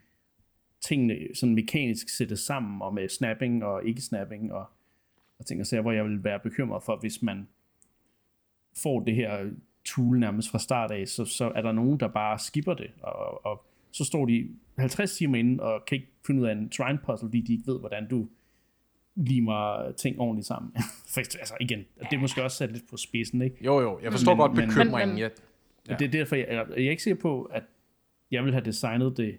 [0.81, 4.66] tingene sådan mekanisk sættes sammen, og med snapping og ikke snapping, og
[5.40, 7.49] og ting og sager, hvor jeg vil være bekymret for, hvis man
[8.83, 9.51] får det her
[9.85, 13.47] tool nærmest fra start af, så, så er der nogen, der bare skipper det, og,
[13.47, 16.99] og så står de 50 timer inde og kan ikke finde ud af en trine
[16.99, 18.29] puzzle, fordi de ikke ved, hvordan du
[19.16, 20.73] limer ting ordentligt sammen.
[21.14, 23.57] For, altså igen, det er måske også sat lidt på spidsen, ikke?
[23.64, 25.14] Jo, jo, jeg forstår men, godt bekymringen.
[25.14, 25.18] Men,
[25.88, 25.94] ja.
[25.94, 27.62] Det er derfor, jeg, jeg, jeg er ikke sikker på, at
[28.31, 29.38] jeg vil have designet det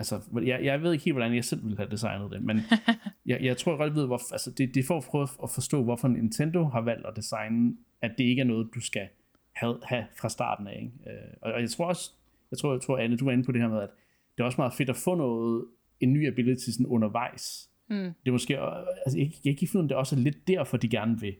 [0.00, 2.60] altså, jeg, jeg ved ikke helt, hvordan jeg selv ville have designet det, men
[3.26, 5.50] jeg, jeg tror godt, jeg ved, hvor, altså, det, det er for at prøve at
[5.50, 9.08] forstå, hvorfor Nintendo har valgt at designe, at det ikke er noget, du skal
[9.52, 10.76] have, have fra starten af.
[10.82, 11.10] Ikke?
[11.10, 12.10] Øh, og, og jeg tror også,
[12.50, 13.90] jeg tror, jeg tror, Anne, du var inde på det her med, at
[14.36, 15.64] det er også meget fedt at få noget,
[16.00, 17.69] en ny ability sådan undervejs.
[17.90, 17.96] Mm.
[17.96, 20.88] Det er måske, altså, jeg, jeg kan ikke finde, det er også lidt derfor, de
[20.88, 21.34] gerne vil,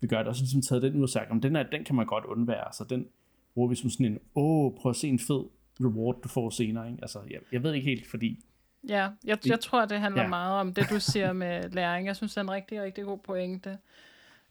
[0.00, 0.28] vil gøre det.
[0.28, 2.24] Og så ligesom taget den ud og sagt, om den, er, den kan man godt
[2.24, 3.06] undvære, så den
[3.54, 5.44] bruger vi som sådan en, åh, prøv at se en fed
[5.80, 6.90] reward, du får senere.
[6.90, 6.98] Ikke?
[7.02, 8.44] Altså, jeg, jeg ved ikke helt, fordi...
[8.88, 10.28] Ja, jeg, jeg tror, det handler ja.
[10.28, 12.06] meget om det, du siger med læring.
[12.06, 13.78] Jeg synes, det er en rigtig, rigtig god pointe.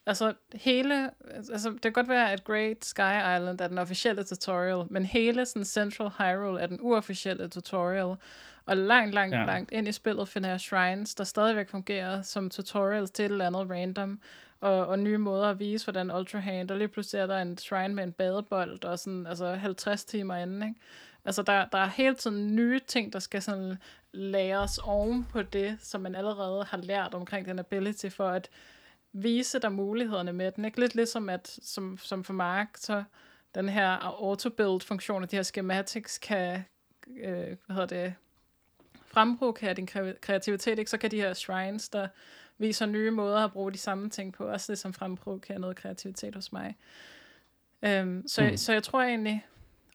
[0.06, 1.10] Altså, hele...
[1.36, 3.00] Altså, det kan godt være, at Great Sky
[3.36, 8.16] Island er den officielle tutorial, men hele sådan Central Hyrule er den uofficielle tutorial.
[8.66, 9.46] Og langt, langt, ja.
[9.46, 13.48] langt ind i spillet finder jeg shrines, der stadigvæk fungerer som tutorials til et eller
[13.48, 14.20] andet random,
[14.62, 17.58] og, og nye måder at vise, hvordan Ultra Hand, og lige pludselig er der en
[17.58, 20.80] shrine med en badebold, og sådan, altså 50 timer inden, ikke?
[21.26, 23.78] Altså, der, der er hele tiden nye ting, der skal sådan
[24.14, 28.50] læres oven på det, som man allerede har lært omkring den ability, for at
[29.14, 30.66] vise dig mulighederne med den.
[30.66, 30.80] Ikke?
[30.80, 33.04] Lidt ligesom, at, som, som for Mark, så
[33.56, 33.90] den her
[34.24, 36.66] auto-build-funktion, de her schematics kan,
[37.18, 38.16] øh, hvad hedder det,
[39.14, 39.88] fremprovokere din
[40.22, 40.92] kreativitet, ikke?
[40.92, 42.08] så kan de her shrines, der
[42.58, 46.36] viser nye måder at bruge de samme ting på, også det som fremprovokerer noget kreativitet
[46.36, 46.76] hos mig.
[47.82, 48.58] Um, så, mm.
[48.58, 49.46] så jeg tror egentlig,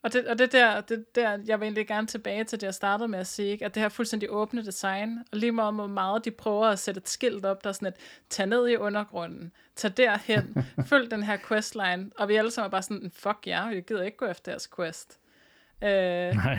[0.02, 2.74] og det, og det der, det der, jeg vil egentlig gerne tilbage til det, jeg
[2.74, 3.64] startede med at sige, ikke?
[3.64, 6.98] at det her fuldstændig åbne design, og lige meget hvor meget de prøver at sætte
[6.98, 7.94] et skilt op, der er sådan et,
[8.30, 10.56] tag ned i undergrunden, tag derhen,
[10.90, 13.84] følg den her questline, og vi alle sammen er bare sådan, fuck ja, yeah, jeg
[13.84, 15.18] gider ikke gå efter deres quest.
[15.82, 16.58] Øh, Nej.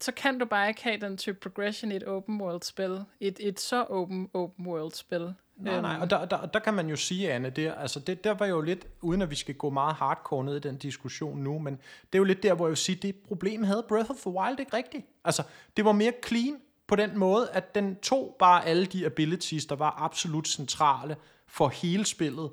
[0.00, 3.36] Så kan du bare ikke have den type progression i et open world spil, et,
[3.40, 5.34] et så open, open world spil.
[5.56, 8.34] Nej, nej, og der, der, der kan man jo sige, Anne, det, altså det, der
[8.34, 11.58] var jo lidt, uden at vi skal gå meget hardcore ned i den diskussion nu,
[11.58, 14.16] men det er jo lidt der, hvor jeg vil sige, det problem havde Breath of
[14.16, 15.06] the Wild ikke rigtigt.
[15.24, 15.42] Altså,
[15.76, 16.56] det var mere clean
[16.86, 21.68] på den måde, at den tog bare alle de abilities, der var absolut centrale for
[21.68, 22.50] hele spillet,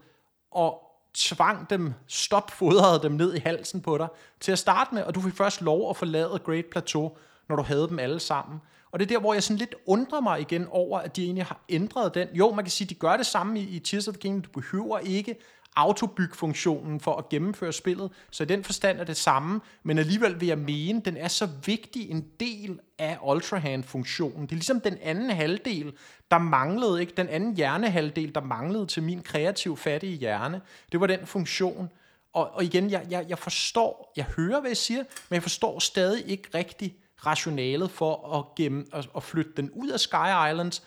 [0.52, 4.08] og tvang dem, stopfodrede dem ned i halsen på dig
[4.40, 7.12] til at starte med, og du fik først lov at forlade Great Plateau,
[7.50, 8.60] når du havde dem alle sammen.
[8.92, 11.46] Og det er der, hvor jeg sådan lidt undrer mig igen over, at de egentlig
[11.46, 12.28] har ændret den.
[12.34, 14.42] Jo, man kan sige, at de gør det samme i, i Tears of the Kingdom.
[14.42, 15.36] Du behøver ikke
[15.76, 20.48] autobyg-funktionen for at gennemføre spillet, så i den forstand er det samme, men alligevel vil
[20.48, 24.42] jeg mene, den er så vigtig en del af Ultra Hand-funktionen.
[24.42, 25.94] Det er ligesom den anden halvdel,
[26.32, 27.14] der manglede, ikke?
[27.18, 30.62] Den anden hjernehalvdel, der manglede til min kreativ fattige hjerne.
[30.92, 31.90] Det var den funktion.
[32.34, 35.80] Og, og igen, jeg, jeg, jeg forstår, jeg hører, hvad jeg siger, men jeg forstår
[35.80, 40.84] stadig ikke rigtigt, rationalet for at, gemme, at, at flytte den ud af Sky Islands.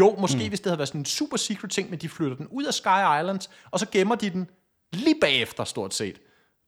[0.00, 0.48] Jo, måske mm.
[0.48, 2.74] hvis det havde været sådan en super secret ting, men de flytter den ud af
[2.74, 4.50] Sky Islands, og så gemmer de den
[4.92, 6.20] lige bagefter stort set.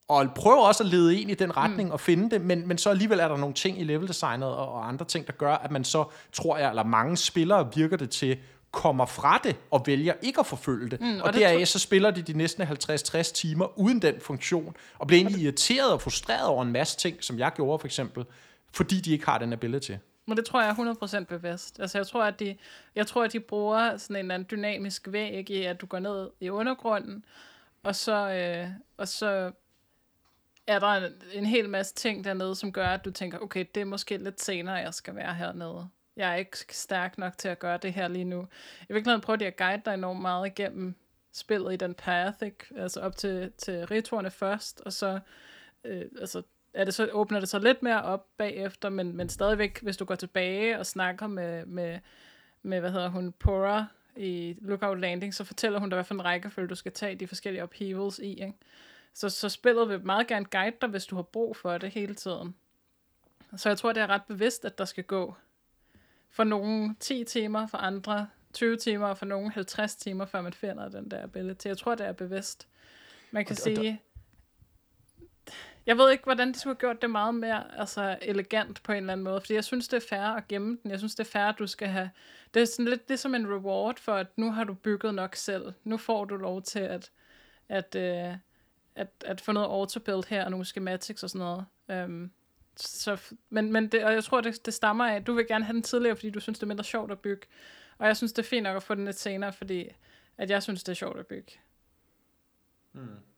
[0.07, 1.93] Og prøver også at lede ind i den retning mm.
[1.93, 4.87] og finde det, men, men så alligevel er der nogle ting i leveldesignet og, og
[4.87, 8.37] andre ting, der gør, at man så, tror jeg, eller mange spillere virker det til,
[8.71, 11.01] kommer fra det og vælger ikke at forfølge det.
[11.01, 15.07] Mm, og, og deraf så spiller de de næste 50-60 timer uden den funktion, og
[15.07, 18.25] bliver egentlig irriteret og frustreret over en masse ting, som jeg gjorde for eksempel,
[18.73, 19.91] fordi de ikke har den ability.
[20.31, 21.79] Men det tror jeg er 100% bevidst.
[21.79, 22.57] Altså jeg tror, at de,
[22.95, 25.99] jeg tror, at de bruger sådan en eller anden dynamisk væg i, at du går
[25.99, 27.25] ned i undergrunden,
[27.83, 29.51] og så, øh, og så
[30.67, 33.81] er der en, en hel masse ting dernede, som gør, at du tænker, okay, det
[33.81, 37.59] er måske lidt senere, jeg skal være hernede jeg er ikke stærk nok til at
[37.59, 38.47] gøre det her lige nu.
[38.89, 40.95] I virkeligheden prøver de at guide dig enormt meget igennem
[41.33, 42.65] spillet i den path, ikke?
[42.77, 45.19] altså op til, til retorerne først, og så,
[45.83, 46.41] øh, altså,
[46.73, 50.05] er det så, åbner det så lidt mere op bagefter, men, men stadigvæk, hvis du
[50.05, 51.99] går tilbage og snakker med, med,
[52.61, 56.25] med hvad hedder hun, Pora i Lookout Landing, så fortæller hun dig, hvad for en
[56.25, 58.33] rækkefølge du skal tage de forskellige upheavals i.
[58.33, 58.53] Ikke?
[59.13, 62.15] Så, så spillet vil meget gerne guide dig, hvis du har brug for det hele
[62.15, 62.55] tiden.
[63.57, 65.35] Så jeg tror, det er ret bevidst, at der skal gå
[66.29, 70.53] for nogle 10 timer, for andre 20 timer, og for nogle 50 timer, før man
[70.53, 71.67] finder den der ability.
[71.67, 72.67] Jeg tror, det er bevidst.
[73.31, 74.01] Man kan og, sige...
[75.85, 78.97] Jeg ved ikke, hvordan de skulle have gjort det meget mere altså, elegant på en
[78.97, 80.91] eller anden måde, fordi jeg synes, det er fair at gemme den.
[80.91, 82.09] Jeg synes, det er fair, at du skal have...
[82.53, 85.15] Det er sådan lidt det er som en reward for, at nu har du bygget
[85.15, 85.73] nok selv.
[85.83, 87.11] Nu får du lov til at,
[87.69, 88.35] at, øh,
[88.95, 92.05] at, at få noget autobuild her, og nogle schematics og sådan noget.
[92.05, 92.31] Um,
[92.75, 95.65] så, men, men det, og jeg tror, det, det stammer af, at du vil gerne
[95.65, 97.47] have den tidligere, fordi du synes, det er mindre sjovt at bygge.
[97.97, 99.89] Og jeg synes, det er fint nok at få den lidt senere, fordi
[100.37, 101.51] at jeg synes, det er sjovt at bygge.
[102.91, 103.30] Hmm.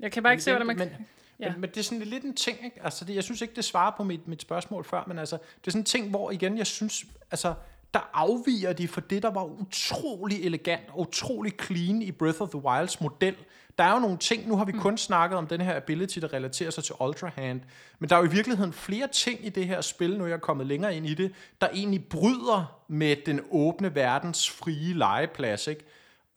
[0.00, 1.06] Jeg kan bare ikke men, se, hvordan man men,
[1.40, 1.50] Ja.
[1.50, 2.84] Men, men det er sådan lidt en ting, ikke?
[2.84, 5.66] Altså, det, jeg synes ikke, det svarer på mit, mit spørgsmål før, men altså, det
[5.66, 7.54] er sådan en ting, hvor igen, jeg synes, altså,
[7.94, 12.48] der afviger de fra det, der var utrolig elegant og utrolig clean i Breath of
[12.48, 13.36] the Wilds model.
[13.78, 14.80] Der er jo nogle ting, nu har vi mm.
[14.80, 17.60] kun snakket om den her ability, der relaterer sig til Ultra Hand,
[17.98, 20.40] men der er jo i virkeligheden flere ting i det her spil, nu er jeg
[20.40, 25.84] kommet længere ind i det, der egentlig bryder med den åbne verdens frie legeplads, ikke?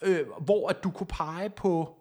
[0.01, 1.97] Øh, hvor at du kunne pege på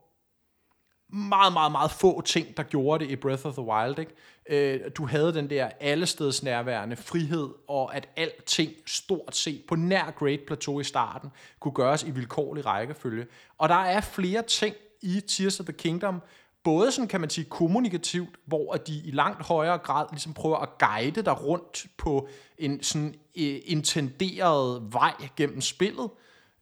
[1.09, 3.99] meget, meget, meget få ting, der gjorde det i Breath of the Wild.
[3.99, 4.14] Ikke?
[4.49, 10.11] Øh, du havde den der allesteds nærværende frihed, og at alting stort set på nær
[10.11, 13.27] Great Plateau i starten kunne gøres i vilkårlig rækkefølge.
[13.59, 16.23] Og der er flere ting i Tears of the Kingdom,
[16.66, 20.79] både sådan kan man sige kommunikativt, hvor de i langt højere grad ligesom prøver at
[20.79, 26.11] guide dig rundt på en sådan øh, intenderet vej gennem spillet,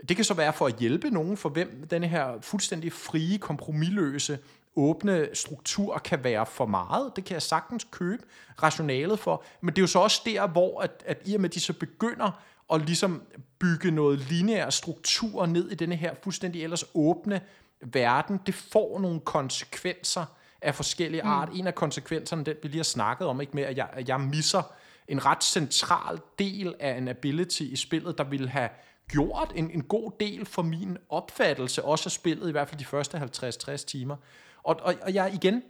[0.09, 4.38] det kan så være for at hjælpe nogen, for hvem den her fuldstændig frie, kompromilløse,
[4.76, 7.12] åbne struktur kan være for meget.
[7.16, 8.22] Det kan jeg sagtens købe
[8.62, 9.44] rationalet for.
[9.61, 11.61] Men det er jo så også der, hvor at, at i og med, at de
[11.61, 13.22] så begynder at ligesom
[13.59, 17.40] bygge noget lineær struktur ned i denne her fuldstændig ellers åbne
[17.80, 20.24] verden, det får nogle konsekvenser
[20.62, 21.28] af forskellige mm.
[21.28, 21.48] art.
[21.54, 24.20] En af konsekvenserne, den vi lige har snakket om, ikke med, at jeg, at jeg
[24.20, 24.62] misser
[25.09, 28.68] en ret central del af en ability i spillet, der ville have
[29.08, 32.84] gjort en, en god del for min opfattelse, også af spillet, i hvert fald de
[32.84, 34.16] første 50-60 timer.
[34.62, 35.62] Og, og, og jeg igen,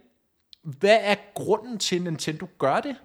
[0.61, 2.95] hvad er grunden til, at Nintendo gør det?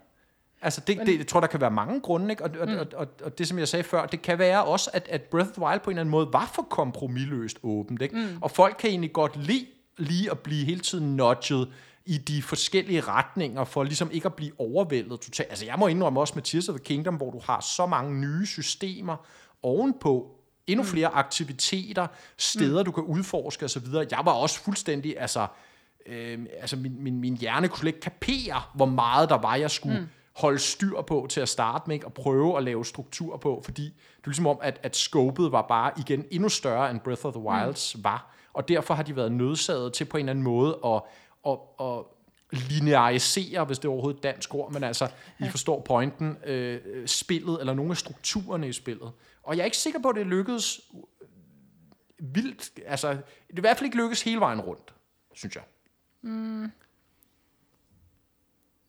[0.62, 2.44] Altså, det, det, jeg tror, der kan være mange grunde, ikke?
[2.44, 2.74] Og, og, mm.
[2.74, 5.48] og, og, og det, som jeg sagde før, det kan være også, at, at Breath
[5.48, 8.16] of the Wild på en eller anden måde var for kompromilløst åbent, ikke?
[8.16, 8.38] Mm.
[8.40, 9.66] Og folk kan egentlig godt lide
[9.98, 11.68] lige at blive hele tiden nudget
[12.06, 15.50] i de forskellige retninger, for ligesom ikke at blive overvældet totalt.
[15.50, 18.20] Altså, jeg må indrømme også med Tears of the Kingdom, hvor du har så mange
[18.20, 19.16] nye systemer,
[19.62, 20.88] ovenpå endnu mm.
[20.88, 22.84] flere aktiviteter, steder, mm.
[22.84, 23.84] du kan udforske osv.
[24.10, 25.46] Jeg var også fuldstændig, altså,
[26.06, 29.70] øh, altså min, min, min hjerne kunne slet ikke kapere, hvor meget der var, jeg
[29.70, 30.06] skulle mm.
[30.36, 34.24] holde styr på til at starte med, og prøve at lave struktur på, fordi det
[34.24, 37.42] er ligesom om, at, at scopet var bare igen endnu større, end Breath of the
[37.42, 38.04] Wilds mm.
[38.04, 41.02] var, og derfor har de været nødsaget til på en eller anden måde at,
[41.46, 42.04] at, at
[42.52, 45.08] linearisere, hvis det er overhovedet et dansk ord, men altså.
[45.38, 49.12] I forstår pointen, øh, spillet, eller nogle af strukturerne i spillet.
[49.42, 50.80] Og jeg er ikke sikker på, at det lykkedes
[52.18, 52.80] vildt.
[52.86, 54.94] Altså, det er i hvert fald ikke lykkedes hele vejen rundt,
[55.34, 55.64] synes jeg.
[56.22, 56.72] Mm.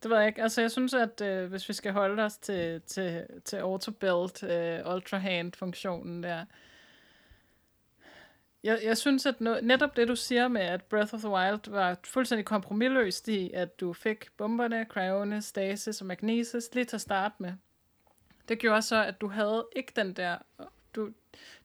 [0.04, 0.44] Det ved jeg ikke.
[0.44, 4.96] Altså, jeg synes, at øh, hvis vi skal holde os til, til, til auto-build, øh,
[4.96, 6.46] ultra hand-funktionen der,
[8.64, 11.72] jeg, jeg synes, at no, netop det, du siger med, at Breath of the Wild
[11.72, 17.02] var fuldstændig kompromilløst i, at du fik bomberne, cryones, stasis og magnesis lige til at
[17.02, 17.54] starte med.
[18.49, 20.38] Det gjorde så, at du havde ikke den der...
[20.95, 21.10] Du,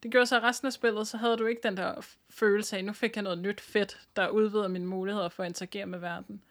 [0.03, 2.85] det gjorde så, at resten af spillet, så havde du ikke den der følelse af,
[2.85, 6.43] nu fik jeg noget nyt fedt, der udvider mine muligheder for at interagere med verden.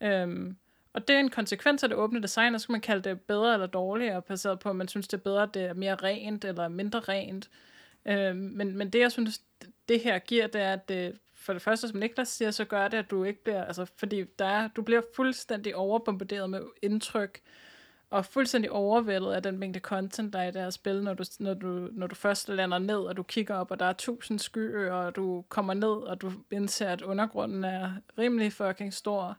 [0.00, 0.56] Øhm,
[0.92, 3.20] og det er en konsekvens af det åbne design, og så kan man kalde det
[3.20, 6.44] bedre eller dårligere, baseret på, om man synes, det er bedre, det er mere rent
[6.44, 7.50] eller mindre rent.
[8.06, 9.40] Øhm, men, men det, jeg synes,
[9.88, 12.88] det her giver, det er, at det, for det første, som Niklas siger, så gør
[12.88, 17.40] det, at du ikke bliver, altså, fordi der er, du bliver fuldstændig overbombarderet med indtryk,
[18.12, 21.54] og fuldstændig overvældet af den mængde content, der er i det spil, når du, når,
[21.54, 24.92] du, når du først lander ned, og du kigger op, og der er tusind skyer,
[24.92, 29.36] og du kommer ned, og du indser, at undergrunden er rimelig fucking stor.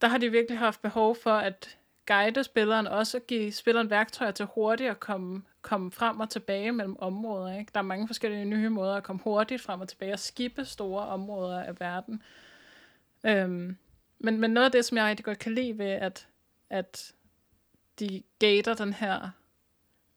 [0.00, 4.30] Der har de virkelig haft behov for at guide spilleren, også at give spilleren værktøjer
[4.30, 7.58] til hurtigt at komme, komme frem og tilbage mellem områder.
[7.58, 7.70] Ikke?
[7.74, 11.06] Der er mange forskellige nye måder at komme hurtigt frem og tilbage og skippe store
[11.06, 12.22] områder af verden.
[13.26, 13.76] Øhm,
[14.18, 16.28] men, men noget af det, som jeg rigtig godt kan lide ved, at,
[16.70, 17.12] at
[17.98, 19.30] de gater den her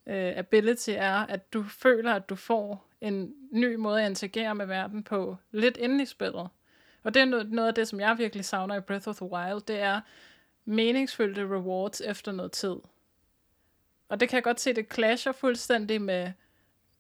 [0.06, 4.66] øh, ability, er, at du føler, at du får en ny måde at interagere med
[4.66, 6.50] verden på lidt inden i spillet.
[7.04, 9.26] Og det er noget, noget af det, som jeg virkelig savner i Breath of the
[9.26, 10.02] Wild, det er
[10.66, 12.76] meningsfyldte rewards efter noget tid.
[14.10, 16.32] Og det kan jeg godt se, det clasher fuldstændig med,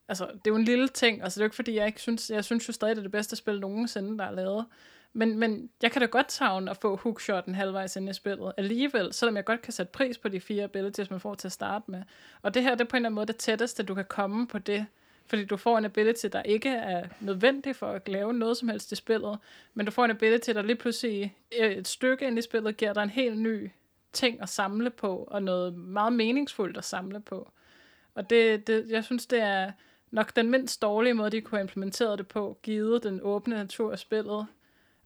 [0.07, 2.01] altså det er jo en lille ting, altså det er jo ikke fordi, jeg ikke
[2.01, 4.65] synes, jeg synes jo stadig, det er det bedste spil nogensinde, der er lavet.
[5.13, 9.13] Men, men jeg kan da godt savne at få hookshoten halvvejs ind i spillet alligevel,
[9.13, 11.91] selvom jeg godt kan sætte pris på de fire abilities, man får til at starte
[11.91, 12.03] med.
[12.41, 14.47] Og det her, det er på en eller anden måde det tætteste, du kan komme
[14.47, 14.85] på det,
[15.25, 18.91] fordi du får en ability, der ikke er nødvendig for at lave noget som helst
[18.91, 19.39] i spillet,
[19.73, 22.93] men du får en ability, der lige pludselig øh, et stykke ind i spillet giver
[22.93, 23.71] dig en helt ny
[24.13, 27.51] ting at samle på, og noget meget meningsfuldt at samle på.
[28.15, 29.71] Og det, det, jeg synes, det er
[30.11, 33.91] nok den mindst dårlige måde, de kunne have implementeret det på, givet den åbne natur
[33.91, 34.47] af spillet,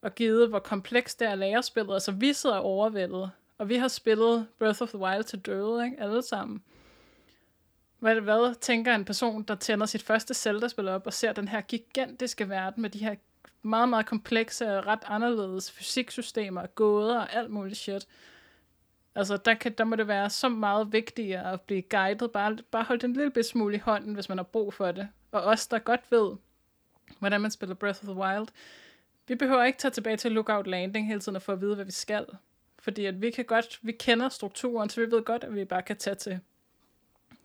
[0.06, 1.94] og givet, hvor komplekst det er at lære spillet.
[1.94, 5.98] Altså, vi sidder overvældet, og vi har spillet Breath of the Wild til døde, ikke?
[6.00, 6.64] alle sammen.
[8.00, 11.62] hvad, hvad tænker en person, der tænder sit første Zelda-spil op og ser den her
[11.62, 13.16] gigantiske verden med de her
[13.62, 18.08] meget, meget komplekse og ret anderledes fysiksystemer, gåder og alt muligt shit.
[19.16, 22.32] Altså, der, kan, der må det være så meget vigtigere at blive guidet.
[22.32, 25.08] Bare, bare holde en lille bit smule i hånden, hvis man har brug for det.
[25.32, 26.32] Og os, der godt ved,
[27.20, 28.48] hvordan man spiller Breath of the Wild,
[29.28, 31.86] vi behøver ikke tage tilbage til Lookout Landing hele tiden og få at vide, hvad
[31.86, 32.26] vi skal.
[32.80, 35.82] Fordi at vi kan godt, vi kender strukturen, så vi ved godt, at vi bare
[35.82, 36.40] kan tage til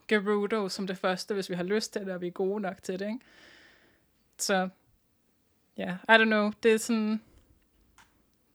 [0.08, 2.82] Gerudo som det første, hvis vi har lyst til det, og vi er gode nok
[2.82, 3.20] til det, ikke?
[4.38, 4.68] Så,
[5.76, 7.20] ja, yeah, I don't know, det er sådan,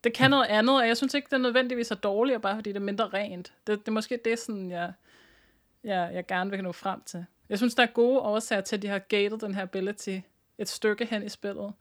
[0.04, 2.70] det kan noget andet, og jeg synes ikke, det er nødvendigvis er dårligere, bare fordi
[2.70, 3.54] det er mindre rent.
[3.68, 4.94] Det, det er måske det, sådan, jeg,
[5.84, 7.26] jeg, jeg gerne vil nå frem til.
[7.50, 10.18] Jeg synes, der er gode årsager til, at de har gated den her ability
[10.58, 11.74] et stykke hen i spillet,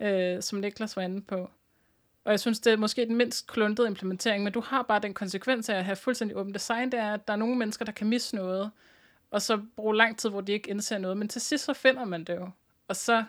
[0.00, 1.50] øh, som Niklas var inde på.
[2.24, 5.14] Og jeg synes, det er måske den mindst kluntede implementering, men du har bare den
[5.14, 7.92] konsekvens af at have fuldstændig åbent design, det er, at der er nogle mennesker, der
[7.92, 8.70] kan misse noget,
[9.30, 12.04] og så bruge lang tid, hvor de ikke indser noget, men til sidst så finder
[12.04, 12.50] man det jo.
[12.88, 13.24] Og så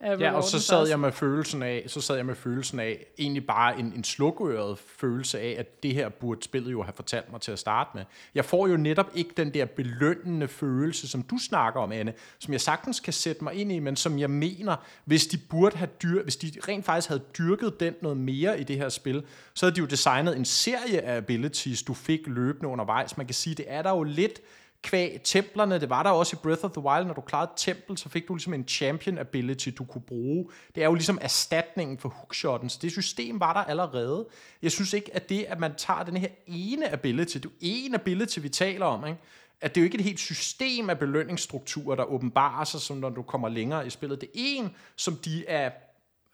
[0.00, 3.46] Ja, og så sad jeg med følelsen af, så sad jeg med følelsen af, egentlig
[3.46, 7.40] bare en, en slukøret følelse af, at det her burde spillet jo have fortalt mig
[7.40, 8.04] til at starte med.
[8.34, 12.52] Jeg får jo netop ikke den der belønnende følelse, som du snakker om, Anne, som
[12.52, 15.90] jeg sagtens kan sætte mig ind i, men som jeg mener, hvis de burde have
[16.02, 19.22] dyr, hvis de rent faktisk havde dyrket den noget mere i det her spil,
[19.54, 23.16] så havde de jo designet en serie af abilities, du fik løbende undervejs.
[23.16, 24.40] Man kan sige, det er der jo lidt
[24.82, 27.56] kvæg templerne, det var der også i Breath of the Wild, når du klarede et
[27.56, 30.48] tempel, så fik du ligesom en champion ability, du kunne bruge.
[30.74, 34.26] Det er jo ligesom erstatningen for hookshotten, så det system var der allerede.
[34.62, 37.56] Jeg synes ikke, at det, at man tager den her ene ability, det er jo
[37.60, 39.18] en ability, vi taler om, ikke?
[39.60, 43.10] at det er jo ikke et helt system af belønningsstrukturer, der åbenbarer sig, som når
[43.10, 44.20] du kommer længere i spillet.
[44.20, 45.70] Det er en, som de er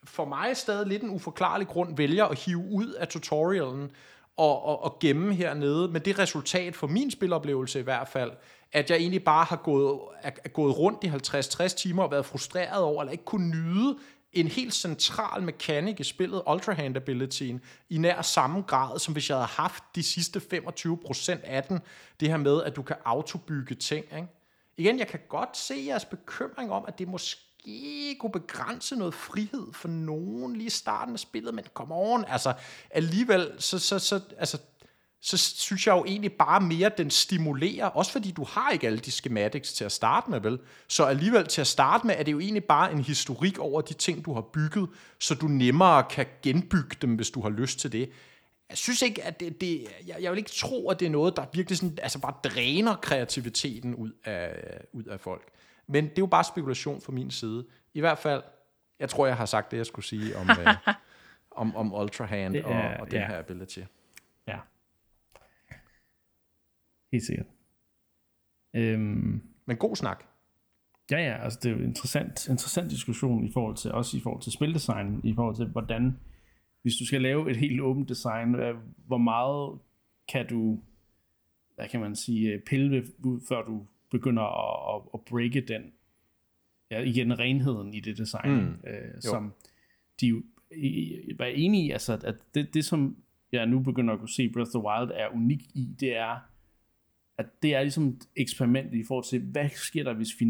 [0.04, 3.90] for mig stadig lidt en uforklarlig grund vælger at hive ud af tutorialen,
[4.36, 8.30] og, og, og gemme hernede, men det resultat for min spiloplevelse i hvert fald,
[8.72, 12.82] at jeg egentlig bare har gået, er, gået rundt i 50-60 timer og været frustreret
[12.82, 13.98] over, eller ikke kunne nyde
[14.32, 17.60] en helt central mekanik i spillet, Ultra Hand Abilityen,
[17.90, 21.80] i nær samme grad, som hvis jeg havde haft de sidste 25% af den,
[22.20, 24.04] det her med, at du kan autobygge ting.
[24.16, 24.28] Ikke?
[24.76, 29.14] Igen, jeg kan godt se jeres bekymring om, at det måske måske kunne begrænse noget
[29.14, 32.52] frihed for nogen lige i starten af spillet, men kom on, altså
[32.90, 34.58] alligevel, så, så, så, altså,
[35.20, 38.86] så synes jeg jo egentlig bare mere, at den stimulerer, også fordi du har ikke
[38.86, 40.58] alle de schematics til at starte med, vel?
[40.88, 43.94] Så alligevel til at starte med, er det jo egentlig bare en historik over de
[43.94, 44.88] ting, du har bygget,
[45.18, 48.10] så du nemmere kan genbygge dem, hvis du har lyst til det.
[48.68, 51.36] Jeg synes ikke, at det, det jeg, jeg vil ikke tro, at det er noget,
[51.36, 54.54] der virkelig sådan, altså bare dræner kreativiteten ud af,
[54.92, 55.52] ud af folk.
[55.92, 57.66] Men det er jo bare spekulation fra min side.
[57.94, 58.42] I hvert fald,
[58.98, 60.94] jeg tror, jeg har sagt det, jeg skulle sige om, øh,
[61.50, 63.26] om, om Ultra Hand er, og, og den ja.
[63.26, 63.80] her ability.
[64.46, 64.58] Ja.
[67.12, 67.46] Helt sikkert.
[68.74, 70.24] Øhm, Men god snak.
[71.10, 74.20] Ja, ja, altså det er jo en interessant, interessant diskussion i forhold til, også i
[74.20, 76.18] forhold til spildesign, i forhold til, hvordan,
[76.82, 78.54] hvis du skal lave et helt åbent design,
[79.06, 79.78] hvor meget
[80.28, 80.80] kan du,
[81.74, 85.82] hvad kan man sige, pille ved, før du begynder at, at, at breake den,
[86.90, 88.90] ja, igen, renheden i det design, mm.
[88.90, 89.52] øh, som
[90.20, 90.42] de jo
[91.38, 93.16] var enige i, altså, at det, det, som
[93.52, 96.36] jeg nu begynder at kunne se Breath of the Wild er unik i, det er,
[97.38, 100.46] at det er ligesom et eksperiment i forhold til, hvad sker der, hvis vi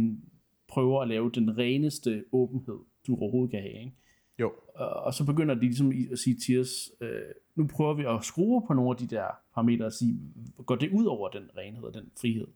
[0.68, 3.92] prøver at lave den reneste åbenhed, du overhovedet kan have, ikke?
[4.38, 4.52] Jo.
[4.74, 7.22] Og, og så begynder de ligesom at sige til os, øh,
[7.54, 10.18] nu prøver vi at skrue på nogle af de der parametre og sige,
[10.66, 12.46] går det ud over den renhed og den frihed?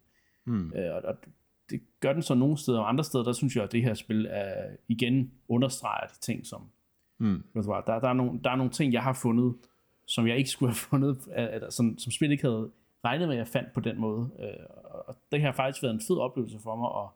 [0.47, 0.73] Mm.
[0.77, 1.15] Øh, og, og
[1.71, 3.95] det gør den så nogle steder, og andre steder, der synes jeg, at det her
[3.95, 6.63] spil er, igen understreger de ting, som
[7.19, 7.43] mm.
[7.55, 9.55] der, der, er nogle, der er nogle ting, jeg har fundet,
[10.07, 12.71] som jeg ikke skulle have fundet, eller som, som spil ikke havde
[13.05, 14.31] regnet med, at jeg fandt på den måde.
[14.41, 14.67] Øh,
[15.09, 17.09] og det har faktisk været en fed oplevelse for mig, at,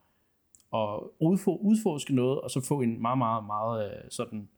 [0.80, 4.48] at udfor, udforske noget, og så få en meget, meget, meget øh, sådan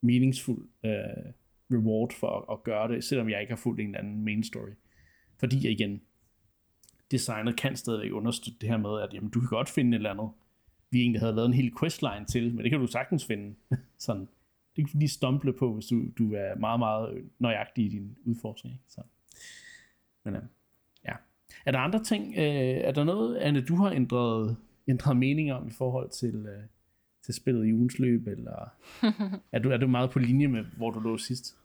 [0.00, 1.32] meningsfuld uh,
[1.70, 4.44] reward for at, at gøre det, selvom jeg ikke har fulgt en eller anden main
[4.44, 4.74] story.
[5.40, 6.00] Fordi igen,
[7.12, 10.10] designet kan stadigvæk understøtte det her med, at jamen, du kan godt finde et eller
[10.10, 10.30] andet,
[10.90, 13.54] vi egentlig havde lavet en hel questline til, men det kan du sagtens finde.
[13.98, 14.28] sådan.
[14.76, 18.16] Det kan du lige stumple på, hvis du, du er meget, meget nøjagtig i din
[18.24, 18.80] udforskning.
[18.88, 19.00] Så.
[20.24, 20.42] Men øh,
[21.04, 21.12] ja.
[21.66, 22.44] Er der andre ting, øh,
[22.88, 24.56] er der noget, Anne, du har ændret,
[24.88, 26.62] ændret mening om i forhold til, øh,
[27.22, 28.72] til spillet i ugens løb, eller
[29.52, 31.56] er du, er du meget på linje med, hvor du lå sidst?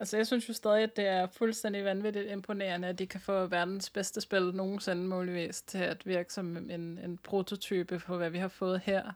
[0.00, 3.46] Altså, jeg synes jo stadig, at det er fuldstændig vanvittigt imponerende, at de kan få
[3.46, 8.38] verdens bedste spil nogensinde muligvis til at virke som en, en prototype for, hvad vi
[8.38, 9.12] har fået her.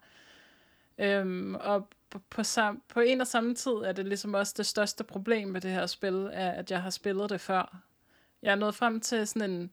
[0.98, 4.66] Øhm, og på, på, sam, på en og samme tid er det ligesom også det
[4.66, 7.82] største problem med det her spil, er, at jeg har spillet det før.
[8.42, 9.70] Jeg er nået frem til sådan en,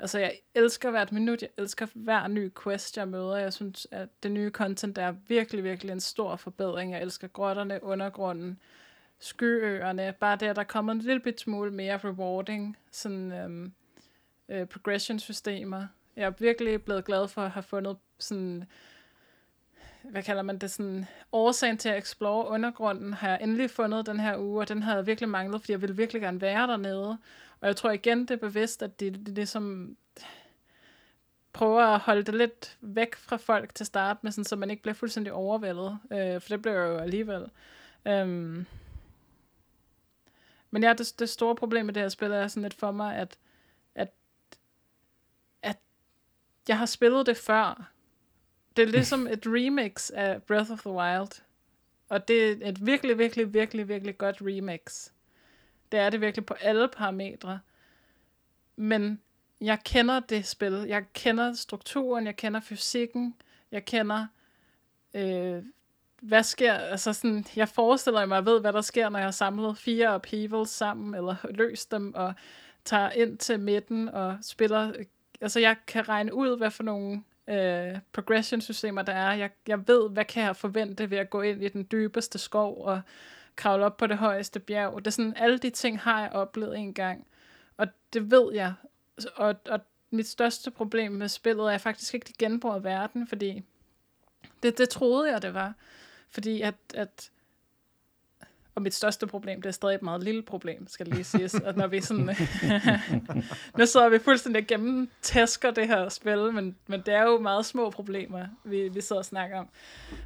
[0.00, 3.36] Altså, jeg elsker hvert minut, jeg elsker hver ny quest, jeg møder.
[3.36, 6.92] Jeg synes, at det nye content er virkelig, virkelig en stor forbedring.
[6.92, 8.60] Jeg elsker grotterne, undergrunden,
[9.20, 10.14] skyøerne.
[10.20, 13.72] Bare det, at der kommer en lille bit smule mere rewarding, sådan øhm,
[14.48, 15.86] øh, progression-systemer.
[16.16, 18.64] Jeg er virkelig blevet glad for at have fundet sådan
[20.02, 24.20] hvad kalder man det, sådan, årsagen til at explore undergrunden, har jeg endelig fundet den
[24.20, 27.18] her uge, og den havde jeg virkelig manglet, fordi jeg ville virkelig gerne være dernede.
[27.60, 29.96] Og jeg tror igen, det er bevidst, at det, det, det som
[31.52, 34.82] prøver at holde det lidt væk fra folk til start med, sådan, så man ikke
[34.82, 35.98] bliver fuldstændig overvældet.
[36.12, 37.44] Øh, for det bliver jo alligevel.
[38.06, 38.66] Øhm.
[40.70, 43.16] Men ja, det, det store problem med det her spil er sådan lidt for mig,
[43.16, 43.38] at,
[43.94, 44.12] at,
[45.62, 45.78] at
[46.68, 47.92] jeg har spillet det før,
[48.76, 51.42] det er ligesom et remix af Breath of the Wild.
[52.08, 55.10] Og det er et virkelig, virkelig, virkelig, virkelig godt remix.
[55.92, 57.60] Det er det virkelig på alle parametre.
[58.76, 59.20] Men
[59.60, 60.84] jeg kender det spil.
[60.88, 63.34] Jeg kender strukturen, jeg kender fysikken,
[63.72, 64.26] jeg kender,
[65.14, 65.64] øh,
[66.20, 69.26] hvad sker, altså sådan, jeg forestiller mig, at jeg ved, hvad der sker, når jeg
[69.26, 72.34] har samlet fire upheavals sammen, eller løst dem, og
[72.84, 75.04] tager ind til midten og spiller, øh,
[75.40, 79.32] altså jeg kan regne ud, hvad for nogle øh, progression-systemer, der er.
[79.32, 82.84] Jeg, jeg ved, hvad kan jeg forvente ved at gå ind i den dybeste skov
[82.84, 83.00] og
[83.56, 84.98] kravle op på det højeste bjerg.
[84.98, 87.26] Det er sådan, alle de ting har jeg oplevet en gang.
[87.76, 88.74] Og det ved jeg.
[89.36, 93.62] Og, og mit største problem med spillet er faktisk ikke de genbrug verden, fordi
[94.62, 95.74] det, det troede jeg, det var.
[96.30, 97.30] Fordi at, at
[98.78, 101.54] og mit største problem, det er stadig et meget lille problem, skal lige siges.
[101.54, 102.26] At når vi sådan,
[103.78, 107.66] nu sidder vi fuldstændig gennem tæsker det her spil, men, men det er jo meget
[107.66, 109.68] små problemer, vi, vi sidder og snakker om.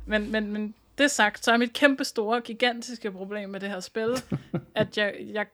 [0.06, 3.80] Men, men, men det sagt, så er mit kæmpe store, gigantiske problem med det her
[3.80, 4.22] spil,
[4.74, 5.46] at jeg, jeg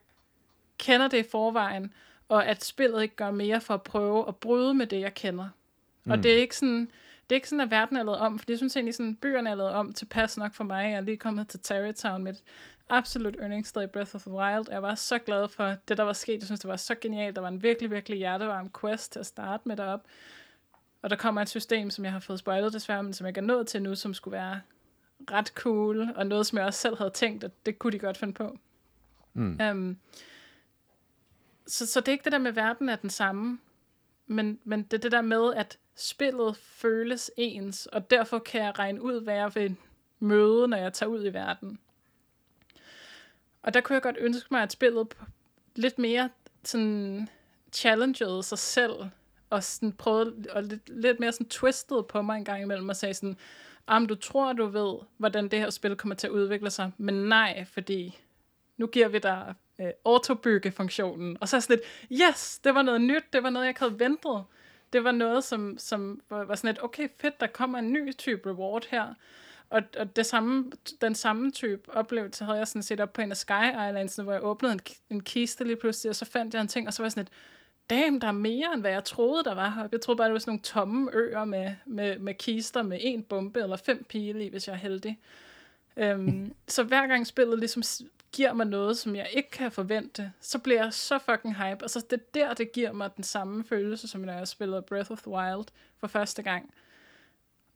[0.77, 1.93] kender det i forvejen,
[2.29, 5.49] og at spillet ikke gør mere for at prøve at bryde med det, jeg kender.
[6.03, 6.11] Mm.
[6.11, 6.91] Og det er ikke sådan,
[7.29, 9.49] det er ikke sådan, at verden er lavet om, for jeg synes egentlig, sådan, byerne
[9.49, 10.83] er lavet om tilpas nok for mig.
[10.83, 12.33] Jeg er lige kommet til Tarrytown med
[12.89, 14.65] absolut yndlingssted i Breath of the Wild.
[14.71, 16.33] Jeg var så glad for det, der var sket.
[16.33, 17.35] Jeg synes, det var så genialt.
[17.35, 20.03] Der var en virkelig, virkelig hjertevarm quest til at starte med derop.
[21.01, 23.39] Og der kommer et system, som jeg har fået spoilet desværre, men som jeg ikke
[23.39, 24.61] er nået til nu, som skulle være
[25.31, 28.17] ret cool, og noget, som jeg også selv havde tænkt, at det kunne de godt
[28.17, 28.57] finde på.
[29.33, 29.59] Mm.
[29.71, 29.97] Um,
[31.67, 33.59] så, så det er ikke det der med, at verden er den samme,
[34.27, 38.79] men, men det er det der med, at spillet føles ens, og derfor kan jeg
[38.79, 39.75] regne ud, hvad jeg vil
[40.19, 41.79] møde, når jeg tager ud i verden.
[43.61, 45.07] Og der kunne jeg godt ønske mig, at spillet
[45.75, 46.29] lidt mere
[46.63, 47.29] sådan
[47.71, 48.93] challengede sig selv,
[49.49, 52.95] og sådan prøvede, og lidt, lidt mere sådan twistede på mig en gang imellem, og
[52.95, 53.37] sagde sådan,
[53.87, 57.13] om du tror, du ved, hvordan det her spil kommer til at udvikle sig, men
[57.13, 58.19] nej, fordi
[58.77, 61.37] nu giver vi dig øh, autobygge-funktionen.
[61.41, 61.79] Og så er sådan
[62.09, 64.43] lidt, yes, det var noget nyt, det var noget, jeg ikke havde ventet.
[64.93, 68.15] Det var noget, som, som var, var sådan lidt, okay, fedt, der kommer en ny
[68.17, 69.13] type reward her.
[69.69, 70.71] Og, og det samme,
[71.01, 74.31] den samme type oplevelse havde jeg sådan set op på en af Sky Islands, hvor
[74.31, 74.79] jeg åbnede en,
[75.09, 77.23] en kiste lige pludselig, og så fandt jeg en ting, og så var jeg sådan
[77.23, 77.31] et,
[77.89, 79.95] damn, der er mere, end hvad jeg troede, der var heroppe.
[79.95, 83.23] Jeg troede bare, det var sådan nogle tomme øer med, med, med kister med en
[83.23, 85.19] bombe eller fem pile i, hvis jeg er heldig.
[85.95, 87.83] Um, så hver gang spillet ligesom
[88.31, 91.83] giver mig noget, som jeg ikke kan forvente, så bliver jeg så fucking hype.
[91.83, 94.81] Og så det er der, det giver mig den samme følelse, som når jeg spillede
[94.81, 95.65] Breath of the Wild
[95.97, 96.73] for første gang.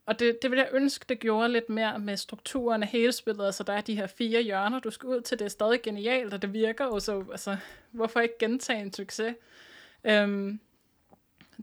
[0.05, 3.45] Og det, det vil jeg ønske, det gjorde lidt mere med strukturen af hele spillet.
[3.45, 5.39] Altså, der er de her fire hjørner, du skal ud til.
[5.39, 7.25] Det er stadig genialt, og det virker jo så...
[7.31, 7.57] Altså,
[7.91, 9.35] hvorfor ikke gentage en succes?
[10.03, 10.59] Øhm,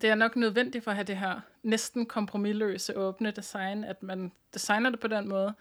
[0.00, 4.32] det er nok nødvendigt for at have det her næsten kompromilløse åbne design, at man
[4.54, 5.54] designer det på den måde.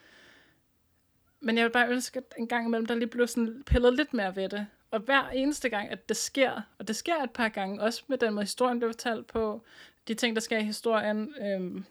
[1.39, 4.13] Men jeg vil bare ønske, at en gang imellem, der lige blev sådan pillet lidt
[4.13, 4.67] mere ved det.
[4.91, 8.17] Og hver eneste gang, at det sker, og det sker et par gange, også med
[8.17, 9.63] den måde historien blev fortalt på,
[10.07, 11.85] de ting, der sker i historien, øhm,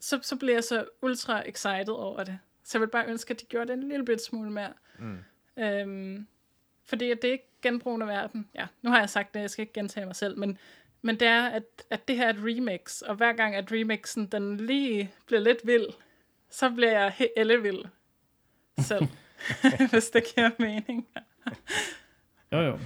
[0.00, 2.38] så, så bliver jeg så ultra excited over det.
[2.64, 4.72] Så jeg vil bare ønske, at de gjorde det en lille bit smule mere.
[4.98, 5.18] Mm.
[5.58, 6.26] Øhm,
[6.84, 8.48] fordi det er ikke genbrugende verden.
[8.54, 10.58] Ja, nu har jeg sagt det, jeg skal ikke gentage mig selv, men,
[11.02, 14.26] men det er, at, at det her er et remix, og hver gang at remixen
[14.26, 15.86] den lige bliver lidt vild,
[16.50, 17.84] så bliver jeg helt ellevild
[18.78, 19.06] selv,
[19.90, 21.06] hvis det giver mening.
[22.52, 22.78] jo, jo.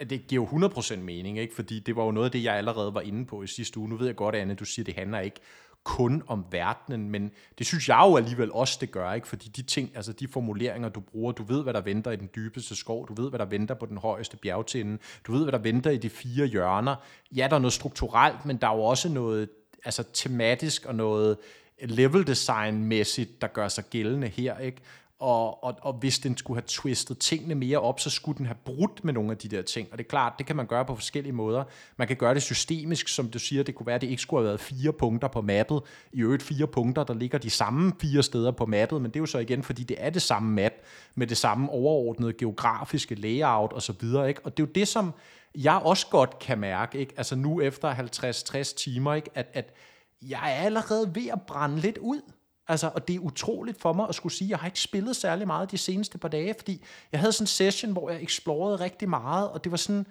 [0.00, 1.54] Det giver jo 100% mening, ikke?
[1.54, 3.88] fordi det var jo noget af det, jeg allerede var inde på i sidste uge.
[3.88, 5.40] Nu ved jeg godt, Anne, du siger, det handler ikke
[5.84, 9.28] kun om verdenen, men det synes jeg jo alligevel også, det gør, ikke?
[9.28, 12.30] fordi de ting, altså de formuleringer, du bruger, du ved, hvad der venter i den
[12.36, 15.58] dybeste skov, du ved, hvad der venter på den højeste bjergtinde, du ved, hvad der
[15.58, 16.96] venter i de fire hjørner.
[17.36, 19.48] Ja, der er noget strukturelt, men der er jo også noget
[19.84, 21.36] altså tematisk og noget
[21.80, 24.82] level design-mæssigt, der gør sig gældende her, ikke?
[25.18, 28.56] og, og, og hvis den skulle have twistet tingene mere op, så skulle den have
[28.64, 29.88] brudt med nogle af de der ting.
[29.92, 31.64] Og det er klart, det kan man gøre på forskellige måder.
[31.96, 34.40] Man kan gøre det systemisk, som du siger, det kunne være, at det ikke skulle
[34.40, 35.82] have været fire punkter på mappet.
[36.12, 39.20] I øvrigt fire punkter, der ligger de samme fire steder på mappet, men det er
[39.20, 40.72] jo så igen, fordi det er det samme map,
[41.14, 44.28] med det samme overordnede geografiske layout og så videre.
[44.28, 44.40] Ikke?
[44.44, 45.12] Og det er jo det, som
[45.54, 47.14] jeg også godt kan mærke, ikke?
[47.16, 49.30] altså nu efter 50-60 timer, ikke?
[49.34, 49.74] At, at
[50.22, 52.20] jeg er allerede ved at brænde lidt ud.
[52.68, 55.16] Altså, og det er utroligt for mig at skulle sige, at jeg har ikke spillet
[55.16, 58.76] særlig meget de seneste par dage, fordi jeg havde sådan en session, hvor jeg eksplorerede
[58.80, 60.06] rigtig meget, og det var sådan,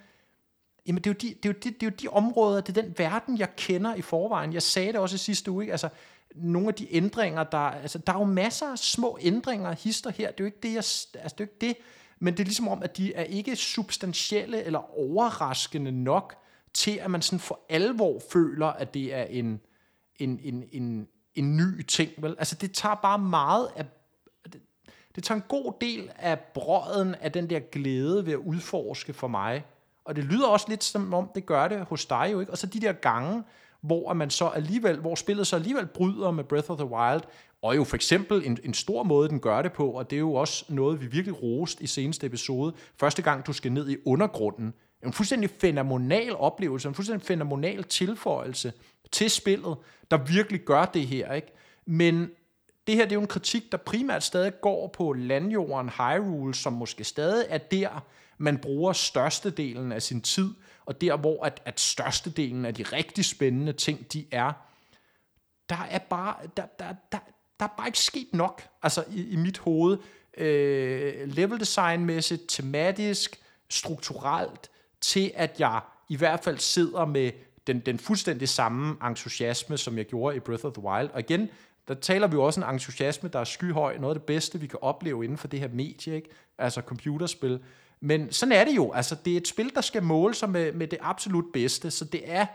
[0.87, 2.77] jamen det er, jo de, det, er jo de, det er jo de områder, det
[2.77, 4.53] er den verden, jeg kender i forvejen.
[4.53, 5.71] Jeg sagde det også i sidste uge, ikke?
[5.71, 5.89] altså
[6.35, 10.31] nogle af de ændringer, der, altså der er jo masser af små ændringer, hister her,
[10.31, 11.77] det er jo ikke det, jeg, altså det er jo ikke det,
[12.19, 16.35] men det er ligesom om, at de er ikke substantielle eller overraskende nok,
[16.73, 19.61] til at man sådan for alvor føler, at det er en,
[20.19, 22.11] en, en, en, en ny ting.
[22.17, 22.35] Vel?
[22.37, 23.85] Altså det tager bare meget af
[24.53, 24.61] det,
[25.15, 29.27] det tager en god del af brøden af den der glæde ved at udforske for
[29.27, 29.65] mig.
[30.05, 32.51] Og det lyder også lidt som om, det gør det hos dig jo, ikke?
[32.51, 33.43] Og så de der gange,
[33.81, 37.21] hvor man så alligevel, hvor spillet så alligevel bryder med Breath of the Wild,
[37.61, 40.19] og jo for eksempel en, en stor måde, den gør det på, og det er
[40.19, 42.73] jo også noget, vi virkelig rost i seneste episode.
[42.99, 44.73] Første gang, du skal ned i undergrunden.
[45.05, 48.73] En fuldstændig fenomenal oplevelse, en fuldstændig fenomenal tilføjelse
[49.15, 49.77] til spillet,
[50.11, 51.33] der virkelig gør det her.
[51.33, 51.53] Ikke?
[51.85, 52.29] Men
[52.87, 56.73] det her det er jo en kritik, der primært stadig går på landjorden Hyrule, som
[56.73, 58.05] måske stadig er der,
[58.37, 60.53] man bruger størstedelen af sin tid,
[60.85, 64.51] og der, hvor at, at størstedelen af de rigtig spændende ting, de er,
[65.69, 67.17] der er bare, der, der, der,
[67.59, 69.97] der er bare ikke sket nok, altså i, i mit hoved,
[70.37, 73.39] øh, level designmæssigt, tematisk,
[73.69, 74.69] strukturelt,
[75.01, 77.31] til at jeg i hvert fald sidder med
[77.67, 81.09] den, den fuldstændig samme entusiasme, som jeg gjorde i Breath of the Wild.
[81.13, 81.49] Og igen,
[81.87, 84.67] der taler vi jo også en entusiasme, der er skyhøj, noget af det bedste, vi
[84.67, 86.29] kan opleve inden for det her medie, ikke?
[86.57, 87.59] altså computerspil.
[87.99, 90.71] Men sådan er det jo, altså det er et spil, der skal måle sig med,
[90.71, 92.45] med det absolut bedste, så det er,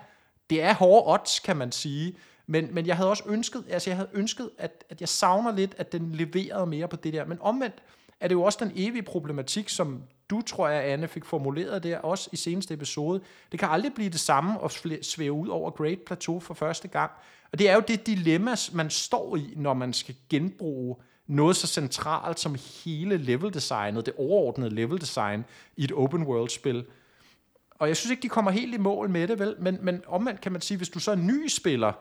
[0.50, 2.16] det er hårde odds, kan man sige.
[2.46, 5.74] Men, men jeg havde også ønsket, altså jeg havde ønsket, at, at jeg savner lidt,
[5.78, 7.24] at den leverede mere på det der.
[7.24, 7.82] Men omvendt
[8.20, 11.98] er det jo også den evige problematik, som du, tror jeg, Anne, fik formuleret der,
[11.98, 13.20] også i seneste episode.
[13.52, 17.10] Det kan aldrig blive det samme at svæve ud over Great Plateau for første gang.
[17.52, 21.66] Og det er jo det dilemma, man står i, når man skal genbruge noget så
[21.66, 25.44] centralt som hele level-designet, det overordnede level-design
[25.76, 26.84] i et open world-spil.
[27.70, 29.54] Og jeg synes ikke, de kommer helt i mål med det, vel?
[29.58, 31.92] Men, men omvendt kan man sige, hvis du så er ny spiller,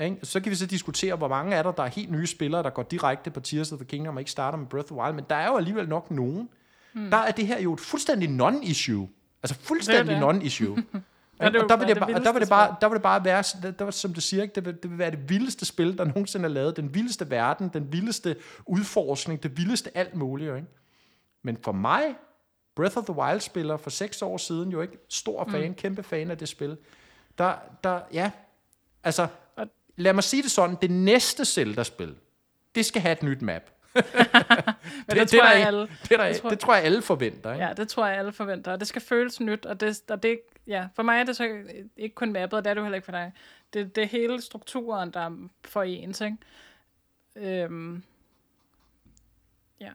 [0.00, 0.18] ikke?
[0.22, 2.70] Så kan vi så diskutere, hvor mange er der, der er helt nye spillere, der
[2.70, 5.14] går direkte på Tears of the Kingdom og ikke starter med Breath of the Wild,
[5.14, 6.48] men der er jo alligevel nok nogen.
[6.92, 7.10] Hmm.
[7.10, 9.08] Der er det her jo et fuldstændig non-issue.
[9.42, 10.82] Altså fuldstændig non-issue.
[11.40, 13.44] Ja, og der vil det, bare, der vil det bare, der vil det bare være,
[13.62, 16.44] der, der, som du siger, det, vil, det vil være det vildeste spil, der nogensinde
[16.44, 18.36] er lavet, den vildeste verden, den vildeste
[18.66, 20.56] udforskning, det vildeste alt muligt.
[20.56, 20.68] Ikke?
[21.42, 22.02] Men for mig,
[22.74, 25.74] Breath of the Wild-spiller for seks år siden, jo ikke stor fan, mm.
[25.74, 26.76] kæmpe fan af det spil,
[27.38, 28.30] der, der ja,
[29.04, 29.26] altså,
[29.96, 32.14] lad mig sige det sådan, det næste Zelda-spil,
[32.74, 33.62] det skal have et nyt map.
[35.06, 37.52] Men det, det, tror jeg, alle, det, der, det, tror, det tror jeg alle forventer.
[37.52, 37.64] Ikke?
[37.64, 40.40] Ja, det tror jeg alle forventer, og det skal føles nyt, og det, og det
[40.66, 41.62] ja, for mig er det så
[41.96, 43.32] ikke kun mappet, og det er det heller ikke for dig.
[43.72, 46.36] Det, det er hele strukturen, der er for ens, ikke?
[47.36, 48.02] Øhm,
[49.80, 49.90] ja.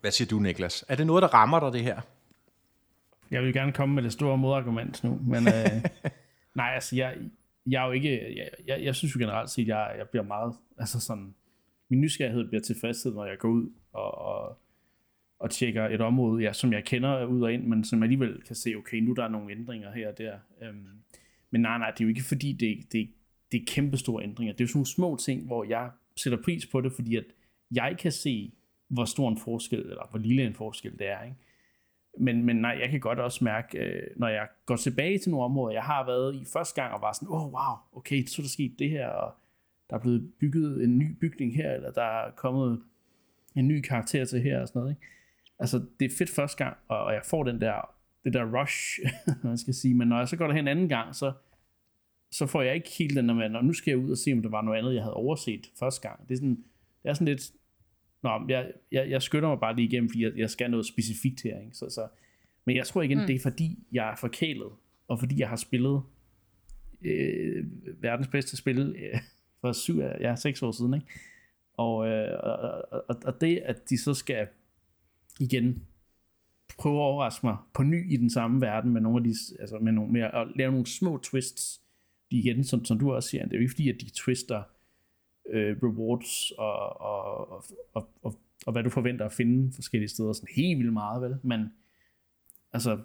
[0.00, 0.84] Hvad siger du, Niklas?
[0.88, 2.00] Er det noget, der rammer dig, det her?
[3.30, 5.84] Jeg vil gerne komme med det store modargument nu, men øh,
[6.54, 7.16] nej, altså, jeg,
[7.66, 10.54] jeg er jo ikke, jeg, jeg, jeg synes jo generelt set, jeg, jeg bliver meget,
[10.78, 11.34] altså sådan,
[11.88, 14.58] min nysgerrighed bliver tilfredshed, når jeg går ud og, og,
[15.38, 18.56] og tjekker et område, ja, som jeg kender ud og ind, men som alligevel kan
[18.56, 20.38] se, okay, nu der er nogle ændringer her og der.
[20.62, 20.88] Øhm,
[21.50, 23.10] men nej, nej, det er jo ikke fordi, det, det,
[23.52, 24.52] det er kæmpe store ændringer.
[24.52, 27.24] Det er jo sådan nogle små ting, hvor jeg sætter pris på det, fordi at
[27.70, 28.52] jeg kan se,
[28.88, 31.22] hvor stor en forskel, eller hvor lille en forskel det er.
[31.22, 31.36] Ikke?
[32.20, 35.44] Men, men nej, jeg kan godt også mærke, øh, når jeg går tilbage til nogle
[35.44, 38.42] områder, jeg har været i første gang og var sådan, åh oh, wow, okay, så
[38.42, 39.34] er der sket det her, og
[39.90, 42.82] der er blevet bygget en ny bygning her, eller der er kommet
[43.56, 44.92] en ny karakter til her og sådan noget.
[44.92, 45.06] Ikke?
[45.58, 48.98] Altså, det er fedt første gang, og jeg får den der, det der rush,
[49.44, 51.32] man skal sige, men når jeg så går derhen en anden gang, så,
[52.30, 54.42] så får jeg ikke helt den der med, nu skal jeg ud og se, om
[54.42, 56.28] der var noget andet, jeg havde overset første gang.
[56.28, 56.64] Det er sådan,
[57.02, 57.52] det er sådan lidt,
[58.22, 61.42] Nå, jeg, jeg, jeg skynder mig bare lige igennem, fordi jeg, jeg skal noget specifikt
[61.42, 61.60] her.
[61.60, 61.76] Ikke?
[61.76, 62.08] Så, så,
[62.64, 63.26] men jeg tror igen, mm.
[63.26, 64.68] det er fordi, jeg er forkælet,
[65.08, 66.02] og fordi jeg har spillet
[67.02, 67.66] øh,
[68.02, 69.20] verdens bedste spil øh,
[69.60, 70.94] for syv, ja, seks år siden.
[70.94, 71.06] Ikke?
[71.76, 74.46] Og, øh, og, og, og det, at de så skal
[75.40, 75.82] igen
[76.78, 79.78] prøve at overraske mig på ny i den samme verden med nogle af de, altså
[79.78, 81.80] med, nogle, med at lave nogle små twists,
[82.30, 84.62] de igen, som, som du også siger, det er jo ikke fordi, at de twister
[85.50, 88.34] øh, rewards og, og, og, og, og,
[88.66, 91.36] og hvad du forventer at finde forskellige steder, sådan helt vildt meget, vel?
[91.42, 91.72] Men
[92.72, 92.98] altså,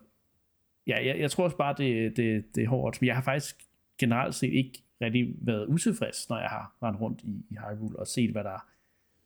[0.87, 3.01] ja, jeg, jeg tror også bare, det, det, det er hårdt.
[3.01, 3.55] Men jeg har faktisk
[3.99, 8.07] generelt set ikke rigtig været utilfreds, når jeg har rendt rundt i, i Hyrule og
[8.07, 8.57] set, hvad der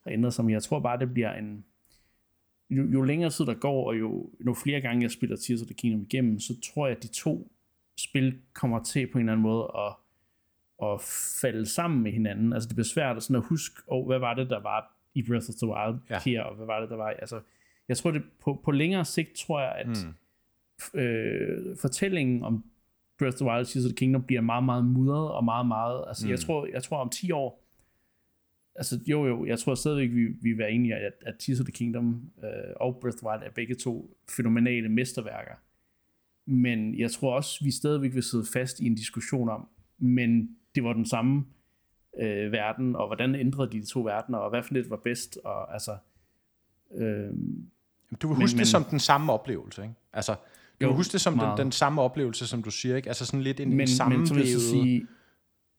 [0.03, 0.45] har ændret sig.
[0.45, 1.65] Men jeg tror bare, det bliver en...
[2.69, 5.67] Jo, jo længere tid der går, og jo, jo flere gange jeg spiller Tears of
[5.67, 7.51] the Kingdom igennem, så tror jeg, at de to
[7.97, 9.93] spil kommer til på en eller anden måde at,
[10.87, 11.01] at
[11.41, 12.53] falde sammen med hinanden.
[12.53, 15.23] Altså det bliver svært at, sådan at huske, oh, hvad var det, der var i
[15.23, 16.19] Breath of the Wild ja.
[16.25, 17.07] her, og hvad var det, der var...
[17.07, 17.41] Altså,
[17.87, 20.07] jeg tror, det på, på længere sigt, tror jeg, at
[20.93, 20.99] mm.
[20.99, 22.65] øh, fortællingen om
[23.17, 26.05] Breath of the Wild Tears of the Kingdom bliver meget, meget mudret og meget, meget...
[26.07, 26.31] Altså, mm.
[26.31, 27.63] jeg, tror, jeg tror om 10 år,
[28.75, 31.65] altså jo jo, jeg tror stadigvæk, vi, vi vil være enige at, at Tears of
[31.65, 35.53] the Kingdom øh, og Breath of the Wild er begge to fænomenale mesterværker.
[36.45, 40.83] Men jeg tror også, vi stadigvæk vil sidde fast i en diskussion om, men det
[40.83, 41.45] var den samme
[42.19, 45.37] øh, verden, og hvordan ændrede de de to verdener, og hvad for lidt var bedst,
[45.43, 45.97] og altså...
[46.95, 47.29] Øh,
[48.21, 49.93] du vil huske men, det som den samme oplevelse, ikke?
[50.13, 50.35] Altså,
[50.81, 53.09] du jo, vil huske det som den, den samme oplevelse, som du siger, ikke?
[53.09, 54.21] Altså sådan lidt en, men, en sammenvævet...
[54.21, 55.07] Men så vil jeg sige,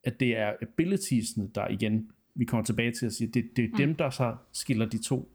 [0.05, 3.69] at det er abilitiesne, der igen, vi kommer tilbage til at sige, det, det er
[3.69, 3.77] mm.
[3.77, 5.33] dem, der så skiller de to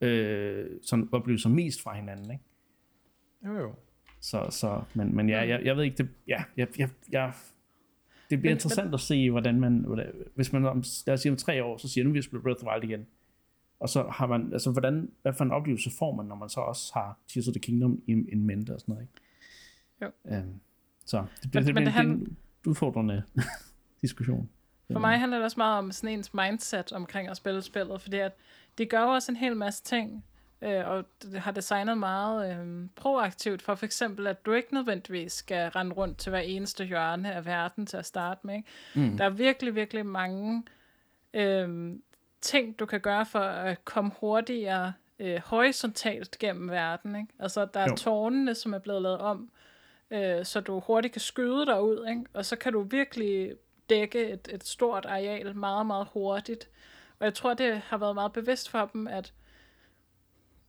[0.00, 2.44] øh, sådan oplevelser mest fra hinanden, ikke?
[3.46, 3.74] Jo, jo.
[4.20, 7.32] Så, så men, men ja, jeg, jeg ved ikke, det, ja, jeg, jeg, jeg,
[8.30, 11.20] det bliver men, interessant men, at se, hvordan man, hvordan, hvis man om, lad os
[11.20, 13.06] sige om tre år, så siger nu, vi har spillet Breath of the Wild igen,
[13.82, 16.60] og så har man, altså hvordan, hvad for en oplevelse får man, når man så
[16.60, 19.14] også har Tears of the Kingdom in, in mente og sådan noget, ikke?
[20.02, 20.36] Jo.
[20.36, 20.60] Øhm,
[21.06, 23.22] så det bliver, men, det, men det, det en udfordrende
[24.02, 24.48] diskussion.
[24.92, 28.16] For mig handler det også meget om sådan ens mindset omkring at spille spillet, fordi
[28.16, 28.32] at
[28.78, 30.24] det gør også en hel masse ting,
[30.62, 35.32] øh, og det har designet meget øh, proaktivt for for eksempel, at du ikke nødvendigvis
[35.32, 38.54] skal rende rundt til hver eneste hjørne af verden til at starte med.
[38.54, 38.68] Ikke?
[38.94, 39.16] Mm.
[39.16, 40.62] Der er virkelig, virkelig mange
[41.34, 41.94] øh,
[42.42, 47.16] ting, du kan gøre for at komme hurtigere øh, horisontalt gennem verden.
[47.16, 47.32] Ikke?
[47.38, 47.96] Altså, der er jo.
[47.96, 49.50] tårnene, som er blevet lavet om,
[50.10, 52.24] øh, så du hurtigt kan skyde dig ud, ikke?
[52.34, 53.52] og så kan du virkelig
[53.90, 56.68] dække et, et stort areal meget, meget hurtigt.
[57.18, 59.32] Og jeg tror, det har været meget bevidst for dem, at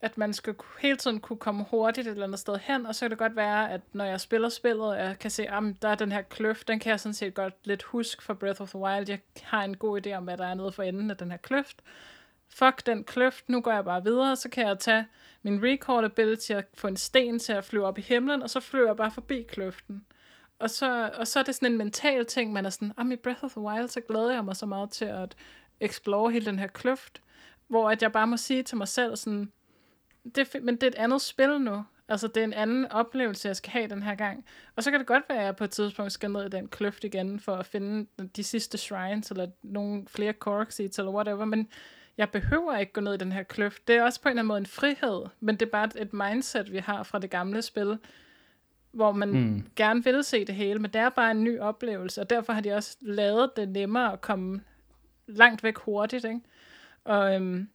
[0.04, 3.00] at man skal hele tiden kunne komme hurtigt et eller andet sted hen, og så
[3.00, 5.90] kan det godt være, at når jeg spiller spillet, og jeg kan se, at der
[5.90, 8.70] er den her kløft, den kan jeg sådan set godt lidt huske fra Breath of
[8.70, 9.10] the Wild.
[9.10, 11.38] Jeg har en god idé om, hvad der er nede for enden af den her
[11.38, 11.82] kløft.
[12.50, 15.06] Fuck den kløft, nu går jeg bare videre, så kan jeg tage
[15.44, 18.60] min recall ability og få en sten til at flyve op i himlen, og så
[18.60, 20.06] flyver jeg bare forbi kløften.
[20.60, 23.16] Og så, og så er det sådan en mental ting, man er sådan, ah, i
[23.16, 25.36] Breath of the Wild, så glæder jeg mig så meget til at
[25.80, 27.22] explore hele den her kløft,
[27.68, 29.52] hvor at jeg bare må sige til mig selv sådan,
[30.36, 31.84] det, men det er et andet spil nu.
[32.08, 34.46] Altså, det er en anden oplevelse, jeg skal have den her gang.
[34.76, 36.68] Og så kan det godt være, at jeg på et tidspunkt skal ned i den
[36.68, 41.46] kløft igen, for at finde de sidste shrines, eller nogle flere cork seeds, eller whatever,
[41.46, 41.68] men
[42.18, 43.88] jeg behøver ikke gå ned i den her kløft.
[43.88, 46.14] Det er også på en eller anden måde en frihed, men det er bare et
[46.14, 47.98] mindset, vi har fra det gamle spil,
[48.92, 49.68] hvor man mm.
[49.76, 52.62] gerne vil se det hele, men det er bare en ny oplevelse, og derfor har
[52.62, 54.62] de også lavet det nemmere at komme
[55.28, 56.42] langt væk hurtigt, ikke?
[57.04, 57.70] Og øhm,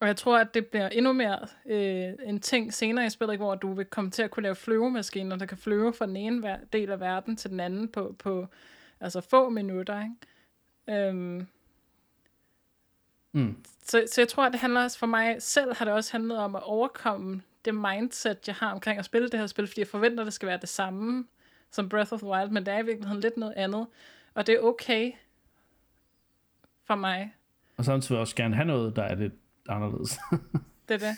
[0.00, 3.54] og jeg tror, at det bliver endnu mere øh, en ting senere i spillet, hvor
[3.54, 6.90] du vil komme til at kunne lave flyvemaskiner, der kan flyve fra den ene del
[6.90, 8.46] af verden til den anden på, på
[9.00, 10.02] altså få minutter.
[10.02, 11.08] Ikke?
[11.08, 11.46] Øhm,
[13.32, 13.64] mm.
[13.82, 16.38] så, så jeg tror, at det handler også for mig selv, har det også handlet
[16.38, 19.88] om at overkomme det mindset, jeg har omkring at spille det her spil, fordi jeg
[19.88, 21.26] forventer, at det skal være det samme
[21.70, 23.86] som Breath of the Wild, men det er i virkeligheden lidt noget andet.
[24.34, 25.12] Og det er okay
[26.84, 27.34] for mig.
[27.76, 29.32] Og samtidig også gerne have noget, der er lidt
[29.68, 30.18] anderledes.
[30.88, 31.16] det er det.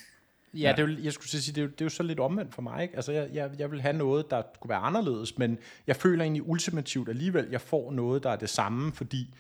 [0.55, 2.21] Ja, det er jo, jeg skulle sige, det er, jo, det er jo så lidt
[2.21, 2.83] omvendt for mig.
[2.83, 2.97] Ikke?
[2.97, 6.49] Altså, jeg, jeg, jeg vil have noget, der kunne være anderledes, men jeg føler egentlig
[6.49, 9.35] ultimativt alligevel, jeg får noget, der er det samme, fordi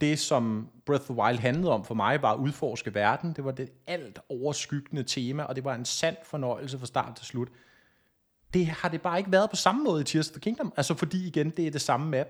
[0.00, 3.32] det, som Breath of the Wild handlede om for mig, var at udforske verden.
[3.32, 7.26] Det var det alt overskyggende tema, og det var en sand fornøjelse fra start til
[7.26, 7.48] slut.
[8.54, 10.94] Det har det bare ikke været på samme måde i Tears of the Kingdom, altså
[10.94, 12.26] fordi igen, det er det samme map.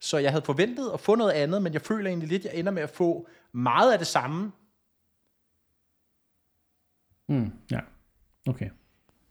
[0.00, 2.58] Så jeg havde forventet at få noget andet, men jeg føler egentlig lidt, at jeg
[2.58, 4.52] ender med at få meget af det samme,
[7.28, 7.80] Mm, ja,
[8.48, 8.70] okay.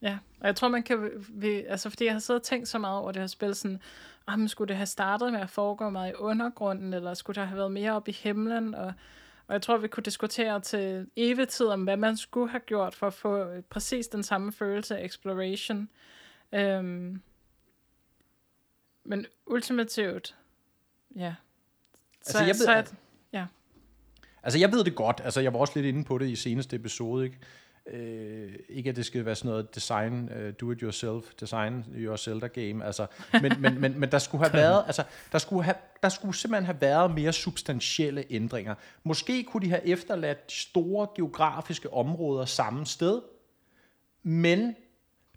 [0.02, 1.26] Ja, og jeg tror, man kan...
[1.30, 3.82] Vi, altså, fordi jeg har siddet og tænkt så meget over det her spil, sådan,
[4.28, 7.46] ah, men skulle det have startet med at foregå meget i undergrunden, eller skulle der
[7.46, 8.94] have været mere op i himlen, og,
[9.48, 12.96] og jeg tror, vi kunne diskutere til evig tid om, hvad man skulle have gjort
[12.96, 15.90] for at få præcis den samme følelse af exploration.
[16.52, 17.22] Øhm,
[19.04, 20.36] men ultimativt,
[21.16, 21.36] ja.
[22.22, 22.96] Så, altså, jeg ved, så at,
[23.34, 23.46] ja.
[24.44, 25.22] Altså, jeg ved det godt.
[25.24, 27.38] Altså, jeg var også lidt inde på det i seneste episode, ikke?
[27.92, 32.16] Øh, ikke at det skal være sådan noget design, uh, do it yourself, design your
[32.16, 33.08] Zelda game, altså,
[33.42, 36.66] men, men, men, men der skulle have været, altså, der skulle, have, der skulle simpelthen
[36.66, 38.76] have været mere substantielle ændringer.
[39.04, 43.22] Måske kunne de have efterladt de store geografiske områder samme sted,
[44.24, 44.76] men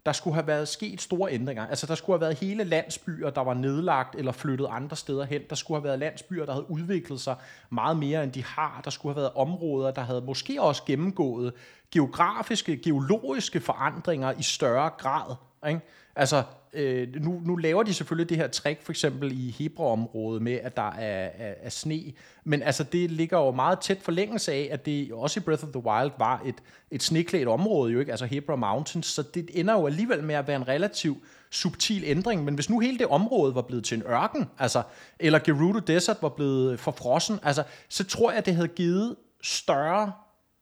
[0.05, 1.67] der skulle have været sket store ændringer.
[1.67, 5.41] Altså der skulle have været hele landsbyer, der var nedlagt eller flyttet andre steder hen.
[5.49, 7.35] Der skulle have været landsbyer, der havde udviklet sig
[7.69, 8.81] meget mere, end de har.
[8.83, 11.53] Der skulle have været områder, der havde måske også gennemgået
[11.91, 15.35] geografiske, geologiske forandringer i større grad.
[15.67, 15.81] Ikke?
[16.15, 16.43] Altså,
[16.73, 20.77] øh, nu, nu laver de selvfølgelig det her trick, for eksempel i Hebra-området, med at
[20.77, 24.85] der er, er, er sne, men altså, det ligger jo meget tæt forlængelse af, at
[24.85, 26.55] det også i Breath of the Wild var et,
[26.91, 28.11] et sneklædt område, jo ikke?
[28.11, 31.17] altså Hebra Mountains, så det ender jo alligevel med at være en relativ
[31.51, 34.81] subtil ændring, men hvis nu hele det område var blevet til en ørken, altså,
[35.19, 40.11] eller Gerudo Desert var blevet forfrossen, altså, så tror jeg, det havde givet større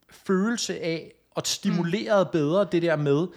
[0.09, 3.27] følelse af, og stimuleret bedre det der med,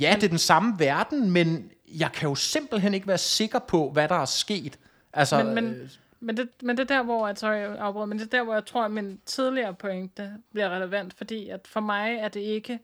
[0.00, 3.90] ja, det er den samme verden, men jeg kan jo simpelthen ikke være sikker på,
[3.90, 4.78] hvad der er sket.
[5.12, 5.90] Altså, men, men, øh,
[6.20, 8.44] men, det, men det er der, hvor jeg, sorry, jeg afbryder, men det er der,
[8.44, 12.40] hvor jeg tror, at min tidligere pointe bliver relevant, fordi at for mig er det
[12.40, 12.80] ikke,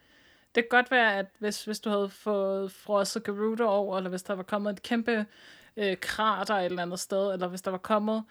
[0.54, 4.22] det kan godt være, at hvis, hvis du havde fået frosset Gerudo over, eller hvis
[4.22, 5.26] der var kommet et kæmpe
[5.76, 8.24] øh, krater et eller andet sted, eller hvis der var kommet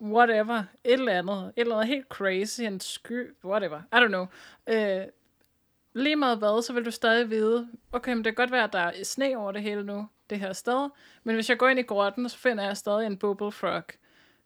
[0.00, 4.26] whatever, et eller andet, et eller andet helt crazy, en sky, whatever, I don't know,
[4.66, 5.06] øh,
[5.92, 8.72] lige meget hvad, så vil du stadig vide, okay, men det kan godt være, at
[8.72, 10.90] der er sne over det hele nu, det her sted,
[11.24, 13.82] men hvis jeg går ind i grotten, så finder jeg stadig en bubble frog.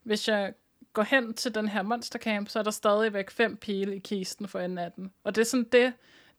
[0.02, 0.52] Hvis jeg
[0.92, 4.58] går hen til den her monstercamp, så er der stadigvæk fem pile i kisten for
[4.58, 5.12] enden af den.
[5.24, 5.92] Og det er sådan det,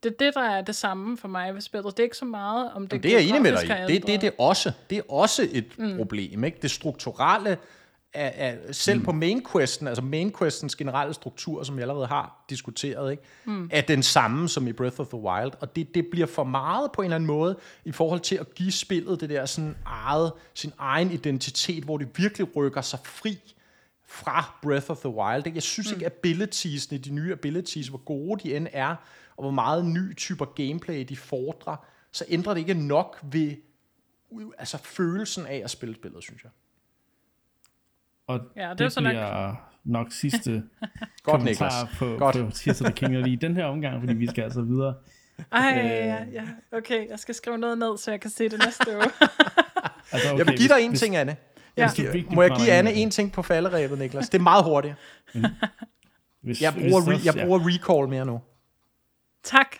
[0.03, 1.97] det er det, der er det samme for mig ved spillet.
[1.97, 4.27] Det er ikke så meget, om det, det er enig med dig Det, det, det,
[4.27, 5.97] er også, det er også et mm.
[5.97, 6.43] problem.
[6.43, 6.57] Ikke?
[6.61, 7.57] Det strukturelle
[8.13, 9.05] af, af, selv mm.
[9.05, 13.69] på main questen, altså main questens generelle struktur, som vi allerede har diskuteret, ikke, mm.
[13.71, 15.51] er den samme som i Breath of the Wild.
[15.59, 18.53] Og det, det bliver for meget på en eller anden måde, i forhold til at
[18.55, 23.39] give spillet det der sådan eget, sin egen identitet, hvor det virkelig rykker sig fri
[24.07, 25.53] fra Breath of the Wild.
[25.53, 25.95] Jeg synes mm.
[25.95, 28.95] ikke, at abilitiesne, de nye abilities, hvor gode de end er,
[29.37, 31.75] og hvor meget ny typer gameplay de fordrer,
[32.11, 33.55] så ændrer det ikke nok ved
[34.57, 36.51] altså følelsen af at spille spillet, synes jeg.
[38.27, 40.51] Og ja, det, det bliver nok, nok sidste
[40.81, 41.97] Godt, kommentar Niklas.
[41.99, 42.35] på, Godt.
[42.35, 44.95] på Tears of the Kingdom i den her omgang, fordi vi skal altså videre.
[45.51, 48.59] Ej, øh, ja, ja, okay, jeg skal skrive noget ned, så jeg kan se det
[48.65, 49.03] næste uge.
[50.11, 51.37] altså, okay, jeg vil give dig en hvis, ting, Anne.
[51.77, 51.89] Ja.
[52.29, 54.29] Må jeg give Anne en ting på falderæbet, Niklas?
[54.29, 54.95] Det er meget hurtigt.
[56.41, 58.41] Hvis, jeg bruger, re, jeg bruger recall mere nu.
[59.43, 59.75] Tak.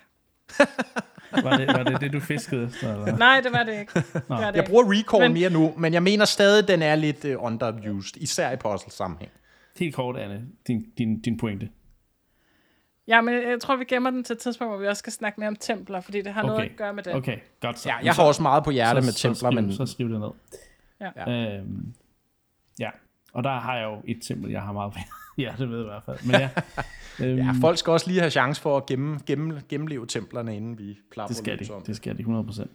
[1.43, 2.71] var, det, var det det, du fiskede?
[2.81, 3.17] Eller?
[3.17, 3.91] Nej, det var det ikke.
[3.93, 5.33] Det var det jeg bruger recall men...
[5.33, 9.31] mere nu, men jeg mener stadig, den er lidt uh, underused, især i puzzle-sammenhæng.
[9.79, 11.69] Helt kort, Anne, din, din, din pointe.
[13.07, 15.39] Ja, men jeg tror, vi gemmer den til et tidspunkt, hvor vi også skal snakke
[15.39, 16.49] mere om templer, fordi det har okay.
[16.49, 17.15] noget at gøre med det.
[17.15, 17.89] Okay, godt så.
[17.89, 19.73] Ja, jeg har også meget på hjerte så, med templer, så skriv, men...
[19.73, 20.29] Så skriv det ned.
[21.01, 21.57] Ja.
[21.57, 21.93] Øhm,
[22.79, 22.89] ja,
[23.33, 24.93] og der har jeg jo et tempel, jeg har meget
[25.57, 26.17] det ved jeg i hvert fald.
[26.25, 26.49] Men ja,
[27.25, 30.77] øhm, ja, folk skal også lige have chance for at gemme, gemme, gennemleve templerne, inden
[30.77, 32.67] vi klapper det skal de, det skal de 100%.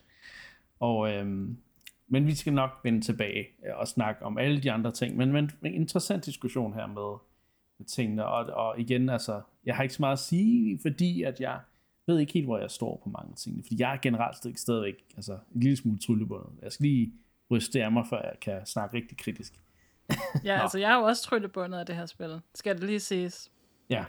[0.81, 1.57] Og, øhm,
[2.09, 5.17] men vi skal nok vende tilbage og snakke om alle de andre ting.
[5.17, 7.19] Men, men en interessant diskussion her med,
[7.79, 8.27] med tingene.
[8.27, 11.61] Og, og igen, altså, jeg har ikke så meget at sige, fordi at jeg
[12.07, 13.65] ved ikke helt, hvor jeg står på mange ting.
[13.65, 16.51] Fordi jeg er generelt stadigvæk altså, en lille smule tryllebundet.
[16.63, 17.13] Jeg skal lige
[17.51, 19.61] ryste af mig, før jeg kan snakke rigtig kritisk
[20.45, 22.41] ja, altså jeg er jo også tryllebundet af det her spil.
[22.55, 23.51] Skal det lige siges.
[23.91, 24.05] Ja,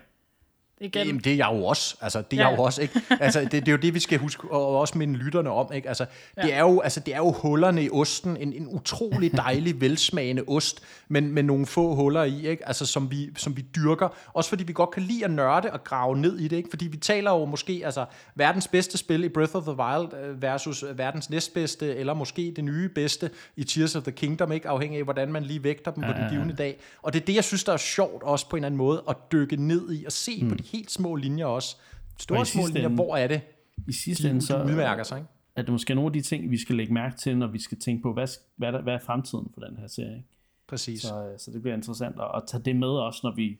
[0.81, 1.07] Igen.
[1.07, 1.95] Jamen, det er jeg jo også.
[2.01, 2.49] Altså, det er ja.
[2.49, 3.01] jeg jo også, ikke?
[3.19, 5.87] Altså, det, det, er jo det, vi skal huske, og også minde lytterne om, ikke?
[5.87, 6.05] Altså,
[6.37, 6.41] ja.
[6.41, 8.37] det, er jo, altså, det er jo hullerne i osten.
[8.37, 12.67] En, en utrolig dejlig, velsmagende ost, men med nogle få huller i, ikke?
[12.67, 14.09] Altså, som vi, som vi dyrker.
[14.33, 16.69] Også fordi vi godt kan lide at nørde og grave ned i det, ikke?
[16.69, 18.05] Fordi vi taler jo måske, altså,
[18.35, 22.63] verdens bedste spil i Breath of the Wild øh, versus verdens næstbedste, eller måske det
[22.63, 24.69] nye bedste i Tears of the Kingdom, ikke?
[24.69, 26.77] Afhængig af, hvordan man lige vægter dem ja, på den givende dag.
[27.01, 29.03] Og det er det, jeg synes, der er sjovt også på en eller anden måde,
[29.09, 30.49] at dykke ned i og se mm.
[30.49, 31.77] på de helt små linjer også.
[32.19, 33.41] Store små linjer, ende, hvor er det,
[33.87, 35.29] i sidste ende, så, udmærker sig, ikke?
[35.55, 37.59] at det måske er nogle af de ting, vi skal lægge mærke til, når vi
[37.59, 40.23] skal tænke på, hvad, hvad, er, hvad er fremtiden for den her serie.
[40.67, 41.01] Præcis.
[41.01, 43.57] Så, så det bliver interessant at, at tage det med også, når vi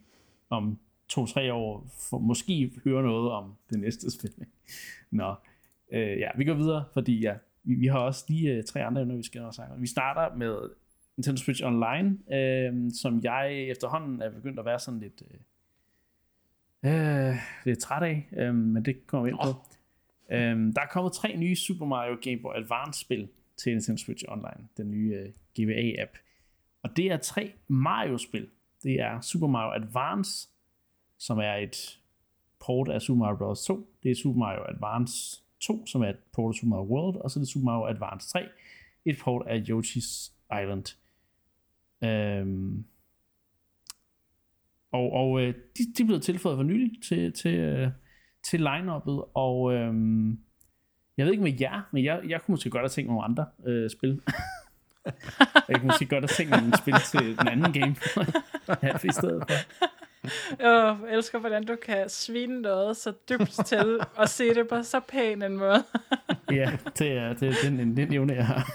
[0.49, 0.79] om
[1.09, 4.31] to-tre år får, måske hører noget om det næste spil.
[5.11, 5.35] Nå,
[5.91, 7.33] øh, ja, vi går videre, fordi ja,
[7.63, 10.55] vi, vi har også lige øh, tre andre emner, vi skal snakke Vi starter med
[11.17, 15.21] Nintendo Switch Online, øh, som jeg efterhånden er begyndt at være sådan lidt...
[15.31, 15.39] Øh,
[16.85, 19.49] øh, det er træt af, øh, men det kommer vi ind på.
[20.31, 24.23] Øh, der er kommet tre nye Super Mario Game Boy Advance spil til Nintendo Switch
[24.27, 26.19] Online, den nye øh, GBA-app.
[26.83, 28.47] Og det er tre Mario-spil.
[28.83, 30.49] Det er Super Mario Advance,
[31.17, 31.99] som er et
[32.59, 33.65] port af Super Mario Bros.
[33.65, 33.93] 2.
[34.03, 37.31] Det er Super Mario Advance 2, som er et port af Super Mario World, og
[37.31, 38.45] så er det Super Mario Advance 3,
[39.05, 40.95] et port af Yoshi's Island.
[42.03, 42.85] Øhm,
[44.91, 47.89] og og øh, de, de er blevet tilføjet for nylig til, til, øh,
[48.49, 50.39] til line-uppet, og øhm,
[51.17, 53.45] jeg ved ikke med jer, men jeg, jeg kunne måske godt have tænkt nogle andre
[53.67, 54.09] øh, spil.
[55.69, 57.95] jeg kunne måske godt have tænkt nogle spil til den anden game
[58.83, 59.55] ja, i stedet for.
[60.59, 64.99] Jeg elsker, hvordan du kan svine noget så dybt til og se det på så
[64.99, 65.83] pæn en måde.
[66.59, 68.71] ja, det er, det er den, den evne, jeg har.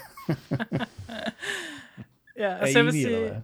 [2.37, 3.43] ja, altså jeg vil sige...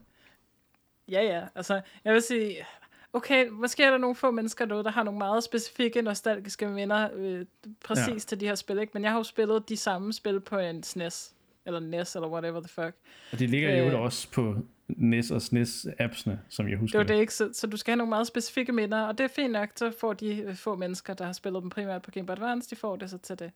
[1.11, 1.41] Ja, ja.
[1.55, 2.65] Altså, jeg vil sige,
[3.13, 7.09] okay, måske er der nogle få mennesker derude, der har nogle meget specifikke nostalgiske minder
[7.15, 7.45] øh,
[7.83, 8.19] præcis ja.
[8.19, 8.91] til de her spil, ikke?
[8.93, 11.33] men jeg har jo spillet de samme spil på en SNES,
[11.65, 12.95] eller NES, eller whatever the fuck.
[13.31, 14.55] Og de ligger jo øh, også på
[14.87, 16.99] NES og SNES-appsene, som jeg husker.
[16.99, 19.23] Det er det ikke, så, så du skal have nogle meget specifikke minder, og det
[19.23, 22.11] er fint nok, så får de øh, få mennesker, der har spillet dem primært på
[22.11, 23.51] Game Boy Advance, de får det så til det.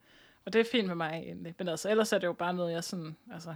[0.45, 1.55] Og det er fint med mig egentlig.
[1.57, 3.55] Men altså, ellers er det jo bare noget, jeg sådan, altså.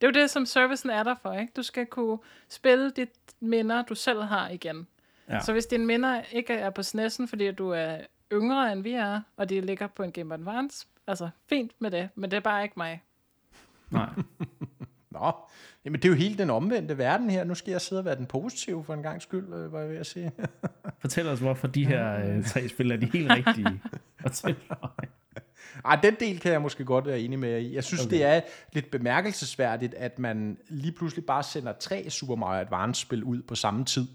[0.00, 1.52] Det er jo det, som servicen er der for, ikke?
[1.56, 2.18] Du skal kunne
[2.48, 4.86] spille dit minder, du selv har igen.
[5.28, 5.40] Ja.
[5.40, 7.96] Så hvis dine minder ikke er på SNES'en, fordi du er
[8.32, 12.08] yngre end vi er, og de ligger på en Game Advance, altså fint med det,
[12.14, 13.02] men det er bare ikke mig.
[13.90, 14.08] Nej.
[15.10, 15.32] Nå,
[15.84, 17.44] jamen det er jo helt den omvendte verden her.
[17.44, 19.88] Nu skal jeg sidde og være den positive for en gang skyld, øh, var jeg
[19.88, 20.32] ved at sige.
[21.00, 23.82] Fortæl os, hvorfor de her øh, tre spil er de helt rigtige.
[25.84, 27.74] Ej, den del kan jeg måske godt være enig med jer i.
[27.74, 28.16] Jeg synes, okay.
[28.16, 28.40] det er
[28.72, 33.84] lidt bemærkelsesværdigt, at man lige pludselig bare sender tre Super Mario Advance-spil ud på samme
[33.84, 34.06] tid.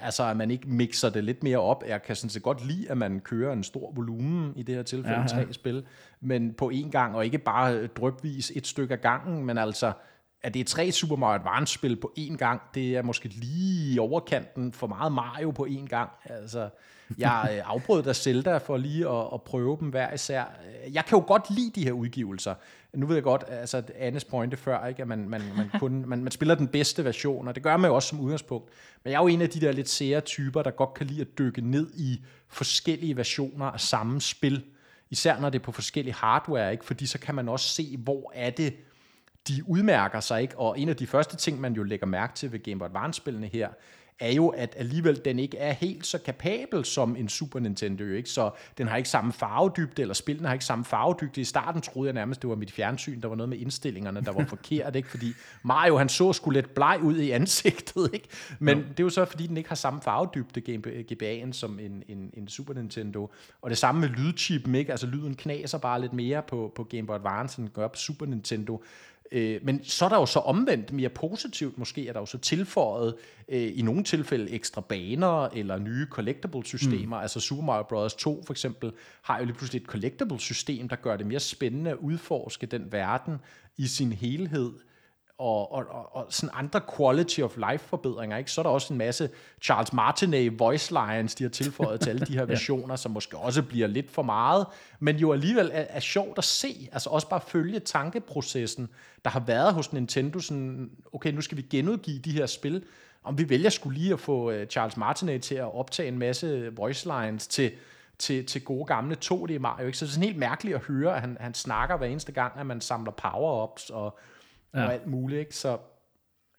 [0.00, 1.84] Altså, at man ikke mixer det lidt mere op.
[1.88, 4.82] Jeg kan sådan set godt lide, at man kører en stor volumen, i det her
[4.82, 5.26] tilfælde ja.
[5.26, 5.84] tre spil,
[6.20, 9.92] men på én gang, og ikke bare drøbvis et stykke af gangen, men altså,
[10.44, 14.72] at det er tre Super Mario Advance-spil på én gang, det er måske lige overkanten
[14.72, 16.10] for meget Mario på én gang.
[16.24, 16.68] Altså,
[17.18, 20.44] jeg øh, afbrød da Zelda for lige at, at prøve dem hver især.
[20.92, 22.54] Jeg kan jo godt lide de her udgivelser.
[22.94, 26.22] Nu ved jeg godt, altså Annes pointe før, ikke, at man, man, man, kun, man,
[26.22, 28.68] man spiller den bedste version, og det gør man jo også som udgangspunkt.
[29.04, 31.20] Men jeg er jo en af de der lidt sære typer, der godt kan lide
[31.20, 34.64] at dykke ned i forskellige versioner af samme spil.
[35.10, 36.84] Især når det er på forskellige hardware, ikke?
[36.84, 38.74] fordi så kan man også se, hvor er det,
[39.48, 40.42] de udmærker sig.
[40.42, 40.58] Ikke?
[40.58, 43.46] Og en af de første ting, man jo lægger mærke til ved Game Boy Advance-spillene
[43.46, 43.68] her,
[44.20, 48.04] er jo, at alligevel den ikke er helt så kapabel som en Super Nintendo.
[48.04, 48.30] Ikke?
[48.30, 51.40] Så den har ikke samme farvedybde, eller spillene har ikke samme farvedybde.
[51.40, 54.32] I starten troede jeg nærmest, det var mit fjernsyn, der var noget med indstillingerne, der
[54.32, 54.96] var forkert.
[54.96, 55.08] Ikke?
[55.08, 55.32] Fordi
[55.62, 58.10] Mario, han så skulle lidt bleg ud i ansigtet.
[58.12, 58.28] Ikke?
[58.58, 58.84] Men ja.
[58.84, 60.60] det er jo så, fordi den ikke har samme farvedybde,
[61.12, 63.30] GBA'en, som en, en, en Super Nintendo.
[63.62, 64.74] Og det samme med lydchipen.
[64.74, 64.90] Ikke?
[64.90, 67.96] Altså lyden knaser bare lidt mere på, på Game Boy Advance, end den gør på
[67.96, 68.82] Super Nintendo.
[69.34, 72.38] Øh, men så er der jo så omvendt mere positivt måske, er der jo så
[72.38, 73.14] tilføjet
[73.48, 77.16] øh, i nogle tilfælde ekstra baner eller nye collectible systemer.
[77.16, 77.22] Mm.
[77.22, 78.14] Altså Super Mario Bros.
[78.14, 81.90] 2 for eksempel har jo lige pludselig et collectible system, der gør det mere spændende
[81.90, 83.36] at udforske den verden
[83.76, 84.72] i sin helhed
[85.44, 88.50] og, og, og, og sådan andre quality of life forbedringer, ikke?
[88.50, 89.30] så er der også en masse
[89.62, 92.96] Charles Martinet voice lines, de har tilføjet til alle de her versioner, ja.
[92.96, 94.66] som måske også bliver lidt for meget,
[95.00, 98.88] men jo alligevel er, er sjovt at se, altså også bare følge tankeprocessen,
[99.24, 102.84] der har været hos Nintendo, sådan, okay, nu skal vi genudgive de her spil,
[103.24, 106.76] om vi vælger skulle lige at få uh, Charles Martinet til at optage en masse
[106.76, 107.72] voice lines til,
[108.18, 109.98] til, til gode gamle 2D Mario, ikke?
[109.98, 112.52] så det er sådan helt mærkeligt at høre, at han, han snakker hver eneste gang,
[112.60, 114.18] at man samler power-ups og
[114.74, 114.84] ja.
[114.84, 115.40] og alt muligt.
[115.40, 115.56] Ikke?
[115.56, 115.78] Så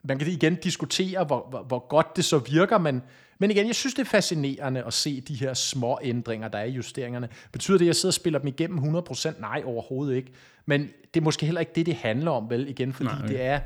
[0.03, 3.03] man kan igen diskutere, hvor, hvor, hvor godt det så virker, men,
[3.39, 6.63] men igen, jeg synes, det er fascinerende at se de her små ændringer, der er
[6.63, 7.29] i justeringerne.
[7.51, 9.41] Betyder det, at jeg sidder og spiller dem igennem 100%?
[9.41, 10.31] Nej, overhovedet ikke.
[10.65, 12.67] Men det er måske heller ikke det, det handler om, vel?
[12.67, 13.27] Igen, fordi Nej, okay.
[13.27, 13.59] det er...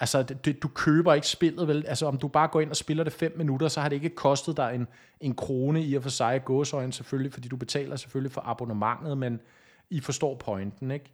[0.00, 1.84] Altså, det, du køber ikke spillet, vel?
[1.86, 4.08] Altså, om du bare går ind og spiller det 5 minutter, så har det ikke
[4.08, 4.86] kostet dig en,
[5.20, 9.40] en krone i og for sig gåsøjne selvfølgelig, fordi du betaler selvfølgelig for abonnementet, men
[9.90, 11.12] I forstår pointen, ikke?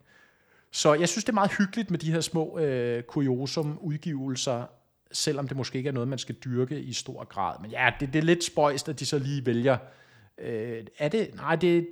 [0.73, 4.66] Så jeg synes, det er meget hyggeligt med de her små øh, kuriosum-udgivelser,
[5.12, 7.57] selvom det måske ikke er noget, man skal dyrke i stor grad.
[7.61, 9.79] Men ja, det, det er lidt spøjst, at de så lige vælger.
[10.39, 11.35] Øh, er det?
[11.35, 11.89] Nej, det,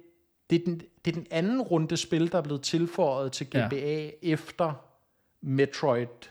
[0.50, 4.04] det, er den, det er den anden runde spil, der er blevet tilføjet til GBA
[4.04, 4.10] ja.
[4.22, 4.84] efter
[5.40, 6.28] Metroid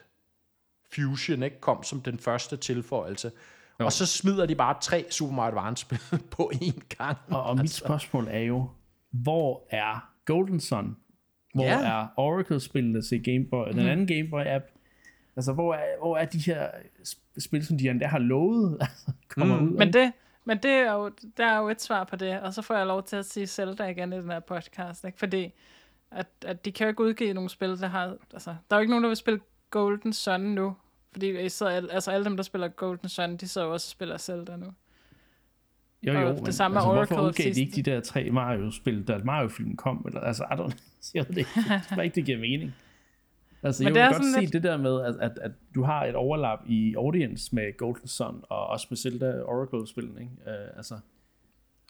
[0.96, 3.32] Fusion ikke kom som den første tilføjelse.
[3.80, 3.86] Jo.
[3.86, 6.00] Og så smider de bare tre Super Mario Advance-spil
[6.38, 7.18] på én gang.
[7.28, 7.78] Og, og mit altså.
[7.78, 8.70] spørgsmål er jo,
[9.12, 10.98] hvor er Golden Sun
[11.54, 11.82] hvor ja.
[11.82, 13.74] er Oracle-spillene til Game Boy, mm.
[13.74, 13.92] den mhm.
[13.92, 14.66] anden Game Boy-app,
[15.36, 16.68] altså hvor er, hvor er de her
[17.38, 19.68] spil, som de endda har lovet, altså, kommer mm.
[19.68, 20.12] ud Men det,
[20.46, 22.88] men det er jo, der er jo et svar på det, og så får jeg
[22.88, 25.20] lov til at sige Zelda igen i den her podcast, ikke?
[25.20, 25.54] fordi
[26.12, 28.82] at, at de kan jo ikke udgive nogle spil, der har, altså, der er jo
[28.82, 29.40] ikke nogen, der vil spille
[29.70, 30.76] Golden Sun nu,
[31.12, 33.92] fordi I sidder, altså alle dem, der spiller Golden Sun, de sidder jo også og
[33.92, 34.74] spiller Zelda nu.
[36.04, 38.00] Jo, jo, og men det samme altså, med hvorfor Oracle udgav de ikke de der
[38.02, 40.04] tre Mario-spil, da Mario-filmen kom?
[40.08, 40.78] Eller, altså, I don't,
[41.14, 41.50] jeg ved det ikke.
[41.98, 42.76] Jeg det giver mening.
[43.64, 45.84] Altså, Men jeg det er godt se lidt- det der med, at, at, at du
[45.84, 50.32] har et overlap i audience med Golden Sun, og også med Zelda Oracle-spillene, ikke?
[50.46, 51.00] Uh, altså,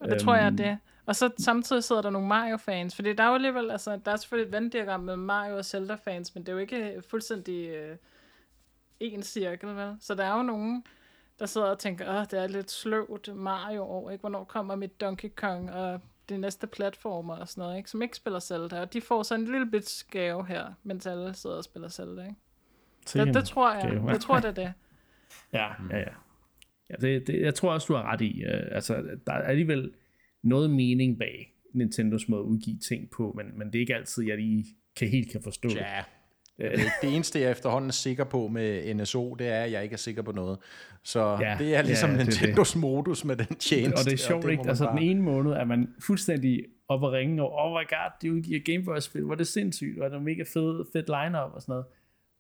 [0.01, 0.57] Og det tror jeg er Øhm.
[0.57, 0.77] det.
[1.05, 4.15] Og så samtidig sidder der nogle Mario-fans, fordi der er jo alligevel, altså, der er
[4.15, 7.97] selvfølgelig et vanddiagram med Mario og Zelda-fans, men det er jo ikke fuldstændig øh,
[8.99, 9.95] en cirkel, vel?
[9.99, 10.83] Så der er jo nogen,
[11.39, 14.21] der sidder og tænker, åh, det er lidt sløvt Mario-år, ikke?
[14.21, 17.89] Hvornår kommer mit Donkey Kong og de næste platformer og sådan noget, ikke?
[17.89, 21.33] Som ikke spiller Zelda, og de får så en lille bit gave her, mens alle
[21.33, 22.35] sidder og spiller Zelda, ikke?
[23.13, 23.91] Det, det tror jeg.
[23.91, 24.09] gave.
[24.09, 24.73] Jeg tror, det er det.
[25.53, 26.13] Ja, ja, ja.
[26.89, 28.43] ja det, det, jeg tror også, du har ret i.
[28.45, 29.91] Uh, altså, der er alligevel
[30.43, 34.23] noget mening bag Nintendos måde at udgive ting på, men, men det er ikke altid,
[34.23, 34.65] jeg lige
[34.95, 35.75] kan, helt kan forstå det.
[35.75, 35.97] Ja.
[35.97, 36.09] Ikke,
[37.01, 39.97] Det eneste, jeg efterhånden er sikker på med NSO, det er, at jeg ikke er
[39.97, 40.59] sikker på noget.
[41.03, 42.41] Så Ja, det er ligesom ja, ja, det er det.
[42.41, 43.99] Nintendos modus med den tjeneste.
[43.99, 44.63] Og det er sjovt, må ikke?
[44.67, 48.11] Altså, bare- den ene måned er man fuldstændig op og ringe, og oh my god,
[48.21, 51.51] de udgiver Game Boy-spil, hvor er det sindssygt, og det er mega fed, fedt line-up
[51.53, 51.85] og sådan noget.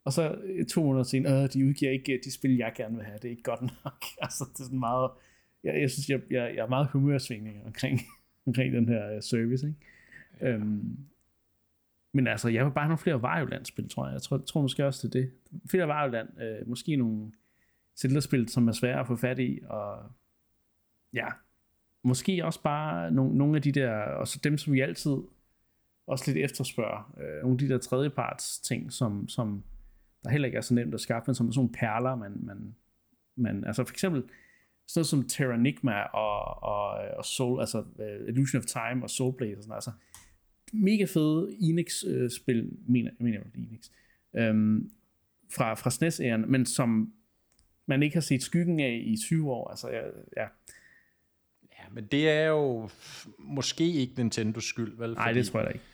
[0.05, 2.95] Og så øh, to måneder senere, øh, de udgiver ikke øh, de spil, jeg gerne
[2.95, 4.03] vil have, det er ikke godt nok.
[4.25, 5.09] altså, det er sådan meget,
[5.63, 8.01] jeg, jeg synes, jeg, jeg, jeg er meget humørsvingning omkring,
[8.47, 9.79] omkring den her uh, service, ikke?
[10.41, 10.47] Ja.
[10.47, 10.97] Øhm,
[12.13, 14.13] men altså, jeg vil bare have nogle flere Varioland-spil, tror jeg.
[14.13, 15.31] Jeg tror, tror måske også, det er det.
[15.71, 17.31] Flere Varioland, øh, måske nogle
[17.97, 20.11] Zelda-spil, som er svære at få fat i, og
[21.13, 21.27] ja,
[22.03, 25.17] måske også bare nogle, nogle af de der, og så dem, som vi altid
[26.07, 29.63] også lidt efterspørger, øh, nogle af de der tredjeparts ting, som, som
[30.23, 32.33] der heller ikke er så nemt at skaffe, men som er sådan nogle perler, man,
[32.43, 32.75] man,
[33.35, 34.23] man altså for eksempel
[34.87, 39.57] sådan noget som Terranigma og, og, og Soul, altså uh, Illusion of Time og Soulblade
[39.57, 39.91] og sådan altså
[40.73, 43.89] mega fede Enix-spil, mener, mener jeg Enix,
[44.37, 44.91] øhm,
[45.51, 47.13] fra, fra SNES-æren, men som
[47.85, 50.01] man ikke har set skyggen af i 20 år, altså ja,
[50.37, 50.47] ja
[51.79, 52.89] Ja, men det er jo
[53.39, 55.13] måske ikke Nintendos skyld, vel?
[55.13, 55.85] nej, det tror jeg da ikke.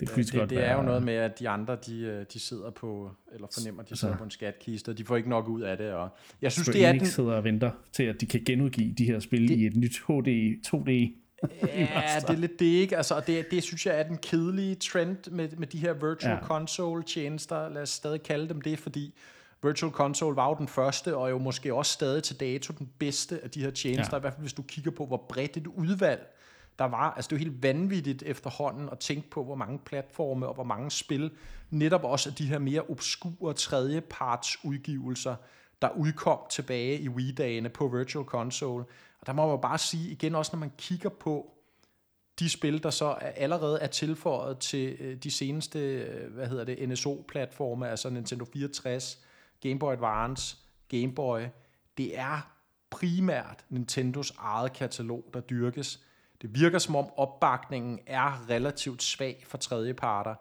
[0.00, 2.38] Det, så det, godt det er jo noget med, at de andre, de, øh, de
[2.38, 5.48] sidder på, eller fornemmer, de sidder Altså- på en skatkiste, og de får ikke nok
[5.48, 5.92] ud af det.
[5.92, 6.08] Og
[6.42, 8.92] jeg synes, Square det er Enix den, sidder og venter til, at de kan genudgive
[8.92, 11.16] de her spil det, i et nyt HD, 2D.
[11.62, 12.96] Ja, det er lidt det, ikke?
[12.96, 16.32] Altså, og det, det synes jeg er den kedelige trend med, med de her virtual
[16.32, 16.46] Ja.
[16.46, 17.68] console tjenester.
[17.68, 19.14] Lad os stadig kalde dem det, fordi
[19.62, 23.40] virtual console var jo den første, og jo måske også stadig til dato den bedste
[23.42, 24.16] af de her tjenester.
[24.16, 24.16] Ja.
[24.16, 24.18] Ja.
[24.18, 26.26] I hvert fald hvis du kigger på, hvor bredt et udvalg
[26.78, 27.10] der var.
[27.16, 30.64] Altså det er jo helt vanvittigt efterhånden at tænke på, hvor mange platforme og hvor
[30.64, 31.30] mange spil,
[31.70, 35.34] netop også af de her mere obskure tredjeparts udgivelser,
[35.82, 38.84] der udkom tilbage i Wii-dagene på Virtual Console.
[39.20, 41.54] Og der må man bare sige, igen også når man kigger på
[42.38, 46.64] de spil, der så er, allerede er tilføjet til øh, de seneste, øh, hvad hedder
[46.64, 49.18] det, NSO-platforme, altså Nintendo 64,
[49.60, 50.56] Game Boy Advance,
[50.88, 51.40] Game Boy,
[51.96, 52.50] det er
[52.90, 56.00] primært Nintendos eget katalog, der dyrkes.
[56.42, 60.34] Det virker som om opbakningen er relativt svag for tredjeparter,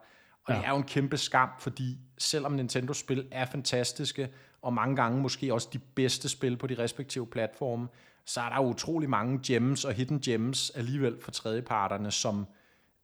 [0.44, 0.56] og ja.
[0.56, 4.30] det er jo en kæmpe skam, fordi selvom Nintendos spil er fantastiske,
[4.62, 7.88] og mange gange måske også de bedste spil på de respektive platforme,
[8.30, 12.46] så er der utrolig mange gems og hidden gems alligevel for tredjeparterne, som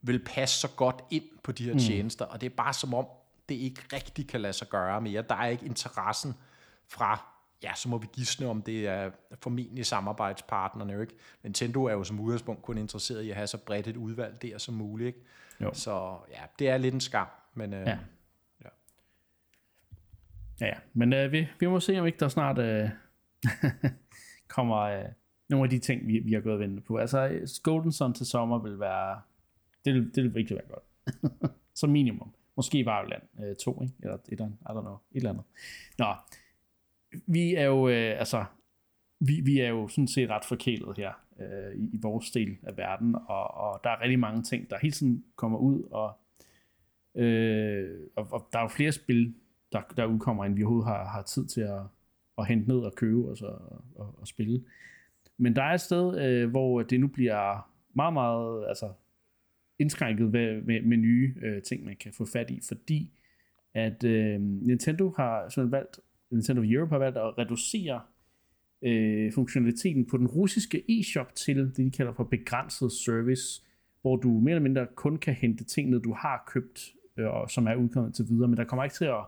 [0.01, 1.80] vil passe så godt ind på de her mm.
[1.80, 3.07] tjenester, og det er bare som om,
[3.49, 5.21] det ikke rigtig kan lade sig gøre mere.
[5.21, 6.34] Der er ikke interessen
[6.88, 7.26] fra,
[7.63, 11.13] ja, så må vi gisne om det er formentlig samarbejdspartnerne, ikke?
[11.43, 14.58] Nintendo er jo som udgangspunkt kun interesseret i at have så bredt et udvalg der
[14.58, 15.20] som muligt, ikke?
[15.62, 15.74] Jo.
[15.74, 17.97] Så ja, det er lidt en skam, men øh, Ja.
[20.62, 20.75] Ja, ja.
[20.93, 22.89] Men øh, vi, vi må se, om ikke der snart øh,
[24.55, 25.05] kommer øh,
[25.50, 26.97] nogle af de ting, vi, vi har gået og ventet på.
[26.97, 29.22] Altså, øh, Golden Sun til sommer vil være...
[29.86, 31.51] Det vil, det vil virkelig være godt.
[31.80, 32.34] Som minimum.
[32.55, 33.93] Måske var land øh, to, ikke?
[34.00, 35.46] Eller et eller andet, I don't know, et eller andet.
[35.97, 36.05] Nå,
[37.28, 38.46] vi er jo, øh, altså,
[39.20, 42.78] vi, vi er jo sådan set ret forkælet her øh, i, i vores del af
[42.78, 46.17] verden, og, og der er rigtig mange ting, der hele tiden kommer ud, og,
[47.24, 49.36] øh, og, og der er jo flere spil,
[49.72, 51.82] der, der udkommer, end vi overhovedet har, har tid til at,
[52.38, 53.58] at hente ned og købe og, så,
[53.96, 54.63] og, og spille.
[55.37, 58.89] Men der er et sted, øh, hvor det nu bliver meget, meget altså,
[59.79, 63.12] indskrænket med, med, med nye øh, ting, man kan få fat i, fordi
[63.74, 65.99] at øh, Nintendo har sådan valgt,
[66.32, 68.01] Nintendo Europe har valgt at reducere
[68.82, 73.62] øh, funktionaliteten på den russiske e-shop til det, de kalder for begrænset service,
[74.01, 77.67] hvor du mere eller mindre kun kan hente tingene, du har købt, øh, og som
[77.67, 79.25] er udkommet til videre, men der kommer ikke til at,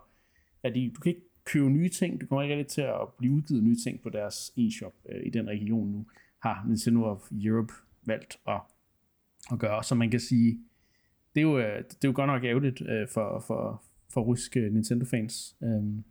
[0.64, 3.34] at de, du kan ikke købe nye ting, du kommer ikke rigtig til at blive
[3.34, 6.06] udgivet nye ting på deres e-shop øh, i den region nu,
[6.40, 7.74] har Nintendo of Europe
[8.06, 8.62] valgt at,
[9.52, 10.60] at gøre, så man kan sige,
[11.36, 13.84] det er jo, øh, det er jo godt nok ærgerligt øh, for, for,
[14.14, 15.56] for russiske Nintendo-fans.
[15.64, 16.04] Øhm,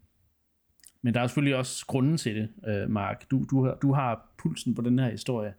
[1.02, 3.30] men der er selvfølgelig også grunden til det, øh, Mark.
[3.30, 5.54] Du, du, har, du har pulsen på den her historie.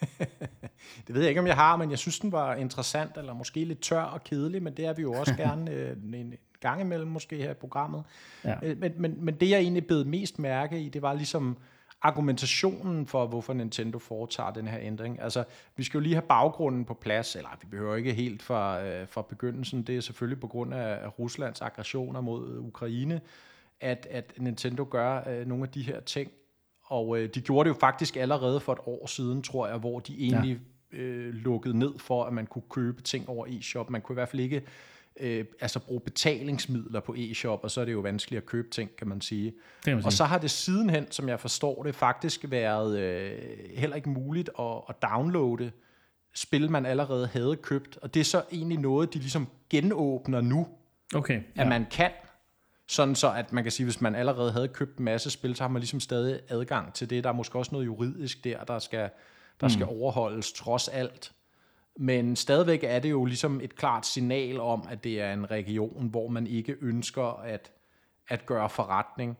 [1.06, 3.64] det ved jeg ikke, om jeg har, men jeg synes, den var interessant, eller måske
[3.64, 7.08] lidt tør og kedelig, men det er vi jo også gerne øh, en gang imellem
[7.08, 8.04] måske her i programmet.
[8.44, 8.54] Ja.
[8.62, 11.56] Øh, men, men, men det, jeg egentlig blev mest mærke i, det var ligesom
[12.02, 15.22] argumentationen for, hvorfor Nintendo foretager den her ændring.
[15.22, 15.44] Altså,
[15.76, 19.08] vi skal jo lige have baggrunden på plads, eller vi behøver ikke helt fra, øh,
[19.08, 19.82] fra begyndelsen.
[19.82, 23.20] Det er selvfølgelig på grund af, af Ruslands aggressioner mod Ukraine,
[23.80, 26.30] at, at Nintendo gør øh, nogle af de her ting.
[26.84, 30.00] Og øh, de gjorde det jo faktisk allerede for et år siden, tror jeg, hvor
[30.00, 30.60] de egentlig
[30.92, 30.98] ja.
[30.98, 33.90] øh, lukkede ned for, at man kunne købe ting over e-shop.
[33.90, 34.62] Man kunne i hvert fald ikke
[35.20, 38.96] øh, altså bruge betalingsmidler på e-shop, og så er det jo vanskeligt at købe ting,
[38.96, 39.44] kan man sige.
[39.84, 40.06] Det man sige.
[40.06, 43.38] Og så har det sidenhen, som jeg forstår det, faktisk været øh,
[43.74, 45.70] heller ikke muligt at, at downloade
[46.34, 47.98] spil, man allerede havde købt.
[48.02, 50.68] Og det er så egentlig noget, de ligesom genåbner nu,
[51.14, 51.62] okay, ja.
[51.62, 52.10] at man kan.
[52.88, 55.62] Sådan så, at man kan sige, hvis man allerede havde købt en masse spil, så
[55.62, 57.24] har man ligesom stadig adgang til det.
[57.24, 59.10] Der er måske også noget juridisk der, der skal,
[59.60, 59.70] der mm.
[59.70, 61.32] skal overholdes trods alt.
[61.96, 66.08] Men stadigvæk er det jo ligesom et klart signal om, at det er en region,
[66.08, 67.72] hvor man ikke ønsker at,
[68.28, 69.38] at gøre forretning.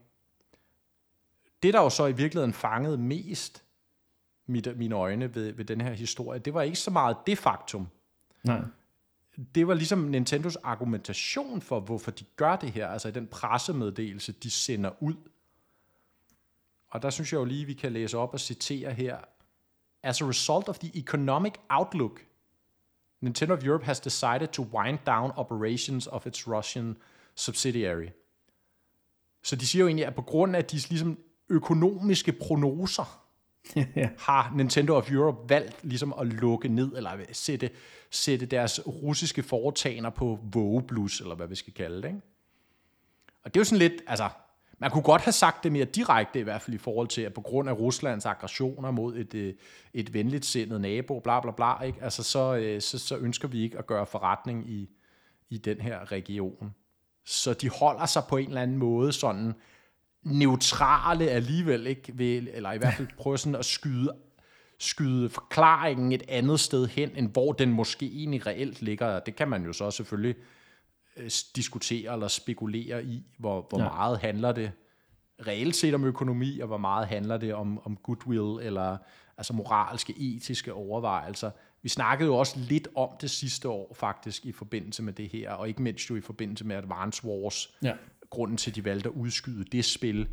[1.63, 3.65] Det, der jo så i virkeligheden fangede mest
[4.47, 7.89] mit, mine øjne ved, ved den her historie, det var ikke så meget det faktum.
[8.45, 8.61] Nej.
[9.55, 14.51] Det var ligesom Nintendos argumentation for, hvorfor de gør det her, altså den pressemeddelelse, de
[14.51, 15.15] sender ud.
[16.89, 19.19] Og der synes jeg jo lige, vi kan læse op og citere her.
[20.03, 22.26] As a result of the economic outlook
[23.21, 26.97] Nintendo of Europe has decided to wind down operations of its Russian
[27.35, 28.09] subsidiary.
[29.43, 31.19] Så de siger jo egentlig, at på grund af de ligesom
[31.49, 33.23] økonomiske prognoser,
[34.27, 37.71] har Nintendo of Europe valgt ligesom at lukke ned, eller sætte,
[38.11, 42.09] sætte deres russiske foretagender på vågeblus, eller hvad vi skal kalde det.
[42.09, 42.21] Ikke?
[43.43, 44.29] Og det er jo sådan lidt, altså,
[44.79, 47.35] man kunne godt have sagt det mere direkte, i hvert fald i forhold til, at
[47.35, 49.55] på grund af Ruslands aggressioner mod et, øh,
[49.95, 51.99] et venligt sindet nabo, bla bla bla, ikke?
[52.03, 54.91] Altså, så, øh, så, så ønsker vi ikke at gøre forretning i,
[55.51, 56.75] i den her region.
[57.25, 59.55] Så de holder sig på en eller anden måde sådan
[60.23, 62.19] neutrale alligevel, ikke?
[62.19, 64.13] Ved, eller i hvert fald prøver sådan at skyde,
[64.79, 69.21] skyde forklaringen et andet sted hen, end hvor den måske egentlig reelt ligger.
[69.21, 70.37] Det kan man jo så selvfølgelig
[71.57, 73.89] diskutere eller spekulere i, hvor, hvor ja.
[73.89, 74.73] meget handler det
[75.47, 78.97] reelt set om økonomi, og hvor meget handler det om, om goodwill, eller
[79.37, 81.51] altså moralske, etiske overvejelser.
[81.83, 85.51] Vi snakkede jo også lidt om det sidste år faktisk i forbindelse med det her,
[85.51, 87.75] og ikke mindst jo i forbindelse med Advance Wars.
[87.83, 87.93] Ja.
[88.31, 90.29] Grunden til, at de valgte at udskyde det spil.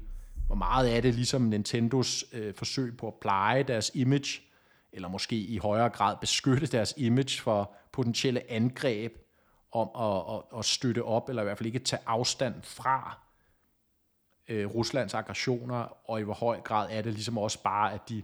[0.47, 4.41] Hvor meget er det ligesom Nintendos øh, forsøg på at pleje deres image,
[4.93, 9.17] eller måske i højere grad beskytte deres image for potentielle angreb
[9.73, 13.17] om at, at, at støtte op, eller i hvert fald ikke tage afstand fra
[14.49, 18.23] øh, Ruslands aggressioner, og i hvor høj grad er det ligesom også bare, at de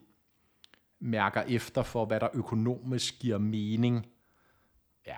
[0.99, 4.07] mærker efter for, hvad der økonomisk giver mening.
[5.07, 5.17] Ja,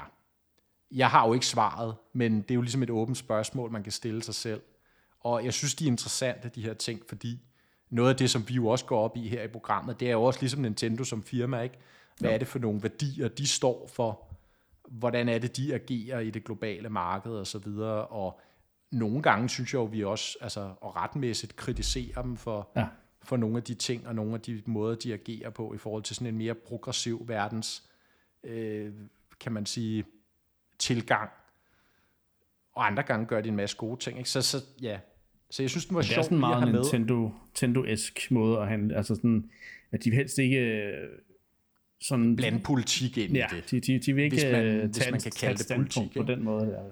[0.91, 3.91] jeg har jo ikke svaret, men det er jo ligesom et åbent spørgsmål, man kan
[3.91, 4.61] stille sig selv.
[5.19, 7.39] Og jeg synes, de er interessante, de her ting, fordi
[7.89, 10.11] noget af det, som vi jo også går op i her i programmet, det er
[10.11, 11.77] jo også ligesom Nintendo som firma, ikke?
[12.19, 14.30] Hvad er det for nogle værdier, de står for?
[14.91, 18.41] Hvordan er det, de agerer i det globale marked og så videre, og
[18.91, 22.87] nogle gange synes jeg jo, vi også, altså, og retmæssigt kritiserer dem for, ja.
[23.23, 26.03] for nogle af de ting, og nogle af de måder, de agerer på, i forhold
[26.03, 27.89] til sådan en mere progressiv verdens,
[28.43, 28.93] øh,
[29.39, 30.05] kan man sige,
[30.79, 31.29] tilgang.
[32.73, 34.29] Og andre gange gør de en masse gode ting, ikke?
[34.29, 34.99] Så, så ja,
[35.49, 38.67] så jeg synes, den var sjov Det er sådan en meget Nintendo, Nintendo-esk måde at
[38.67, 39.49] handle, altså sådan,
[39.91, 40.91] at de helst ikke
[42.01, 42.35] sådan...
[42.35, 43.71] Blande politik ind ja, i det.
[43.71, 46.23] De, de, de vil ikke hvis man, tage hvis man kan kalde det politik på
[46.23, 46.65] den måde.
[46.65, 46.83] Der.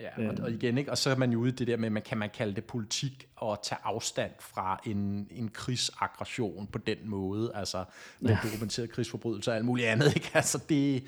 [0.00, 0.90] Ja, og, og igen, ikke?
[0.90, 2.64] og så er man jo ude i det der med, man kan man kalde det
[2.64, 7.84] politik og tage afstand fra en, en krigsaggression på den måde, altså
[8.20, 8.38] med ja.
[8.44, 10.30] dokumenteret krigsforbrydelser og alt muligt andet, ikke?
[10.34, 11.04] Altså det,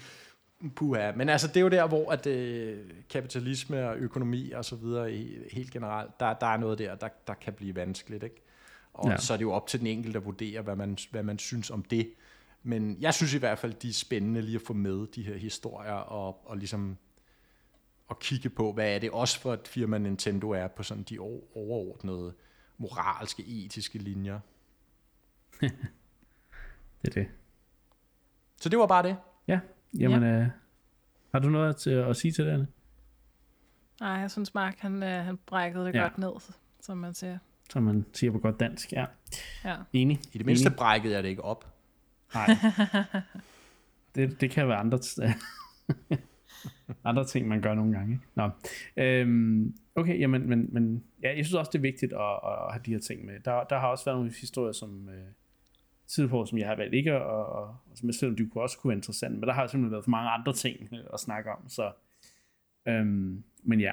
[0.76, 1.12] puha.
[1.12, 2.78] Men altså det er jo der, hvor at øh,
[3.10, 5.10] kapitalisme og økonomi og så videre
[5.52, 8.42] helt generelt, der, der er noget der, der, der kan blive vanskeligt, ikke?
[8.92, 9.16] Og ja.
[9.16, 11.70] så er det jo op til den enkelte at vurdere, hvad man, hvad man synes
[11.70, 12.10] om det.
[12.62, 15.36] Men jeg synes i hvert fald, de er spændende lige at få med de her
[15.36, 16.97] historier og, og ligesom
[18.10, 21.18] at kigge på, hvad er det også for et firma Nintendo er på sådan de
[21.18, 22.35] overordnede
[22.78, 24.40] moralske, etiske linjer.
[27.02, 27.28] det er det.
[28.60, 29.16] Så det var bare det.
[29.48, 29.60] Ja,
[29.98, 30.28] jamen, ja.
[30.28, 30.48] Øh,
[31.32, 32.66] har du noget til at sige til det, Anne?
[34.01, 36.02] Nej, jeg synes Mark, han, øh, han brækkede det ja.
[36.02, 36.32] godt ned,
[36.80, 37.39] som man siger.
[37.70, 39.06] Som man siger på godt dansk, ja.
[39.64, 39.76] ja.
[39.93, 40.20] Enig.
[40.32, 40.76] I det mindste Enig.
[40.76, 41.77] brækkede jeg det ikke op.
[42.34, 42.46] Nej.
[44.14, 44.98] Det, det kan være andre,
[47.10, 48.12] andre ting, man gør nogle gange.
[48.12, 48.24] Ikke?
[48.34, 48.50] Nå.
[48.96, 52.82] Øhm, okay, jamen, men, men ja, jeg synes også, det er vigtigt at, at have
[52.86, 53.40] de her ting med.
[53.44, 55.26] Der, der har også været nogle historier, som, øh,
[56.09, 58.88] tidspunkt, som jeg har valgt ikke, og, og som jeg selvom de kunne også kunne
[58.88, 61.92] være interessant, men der har simpelthen været for mange andre ting at snakke om, så
[62.88, 63.92] øhm, men ja,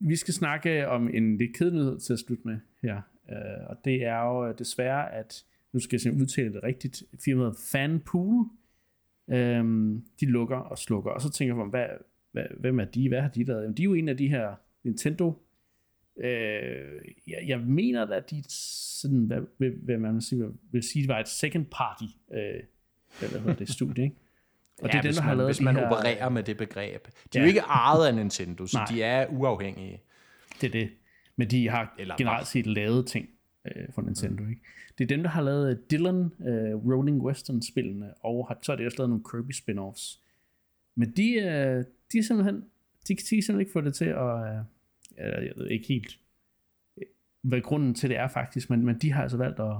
[0.00, 4.04] vi skal snakke om en lidt kedelighed til at slutte med her, øh, og det
[4.04, 8.46] er jo øh, desværre, at nu skal jeg simpelthen udtale det rigtigt, firmaet Fanpool,
[9.30, 11.86] øhm, de lukker og slukker, og så tænker jeg, hvad,
[12.32, 13.62] hvad, hvem er de, hvad har de lavet?
[13.62, 14.54] Jamen, de er jo en af de her
[14.84, 15.34] Nintendo
[16.20, 21.18] Øh, jeg, jeg mener at de sådan, hvad, hvad, hvad man sige, vil sige, var
[21.18, 22.40] et second party, øh,
[23.18, 24.16] hvad hedder det, studie, ikke?
[24.82, 25.86] Og ja, det er den, der har lavet hvis man her...
[25.86, 27.06] opererer med det begreb.
[27.06, 27.40] De er ja.
[27.40, 28.86] jo ikke ejet af Nintendo, så Nej.
[28.90, 30.02] de er uafhængige.
[30.60, 30.90] Det er det.
[31.36, 33.28] Men de har Eller generelt set lavet ting
[33.76, 34.46] øh, for Nintendo.
[34.46, 34.60] Ikke?
[34.98, 38.86] Det er dem, der har lavet Dylan øh, Rolling Western-spillene, og har, så har de
[38.86, 40.20] også lavet nogle Kirby spin-offs.
[40.94, 42.56] Men de, øh, de er simpelthen,
[43.08, 44.64] de, de kan simpelthen ikke få det til at,
[45.18, 46.18] øh, jeg ved ikke helt,
[47.40, 49.76] hvad grunden til det er faktisk, men, men de har altså valgt at,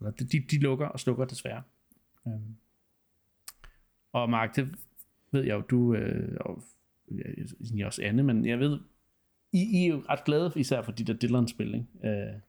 [0.00, 1.62] eller de, de lukker og slukker desværre.
[2.26, 2.56] Øhm.
[4.12, 4.74] Og Mark, det
[5.30, 6.62] ved jeg jo, du, øh, og
[7.74, 8.80] jeg også Anne, men jeg ved,
[9.52, 12.08] I, I er jo ret glade især for de der Dylan-spil, ikke?
[12.08, 12.40] Øh.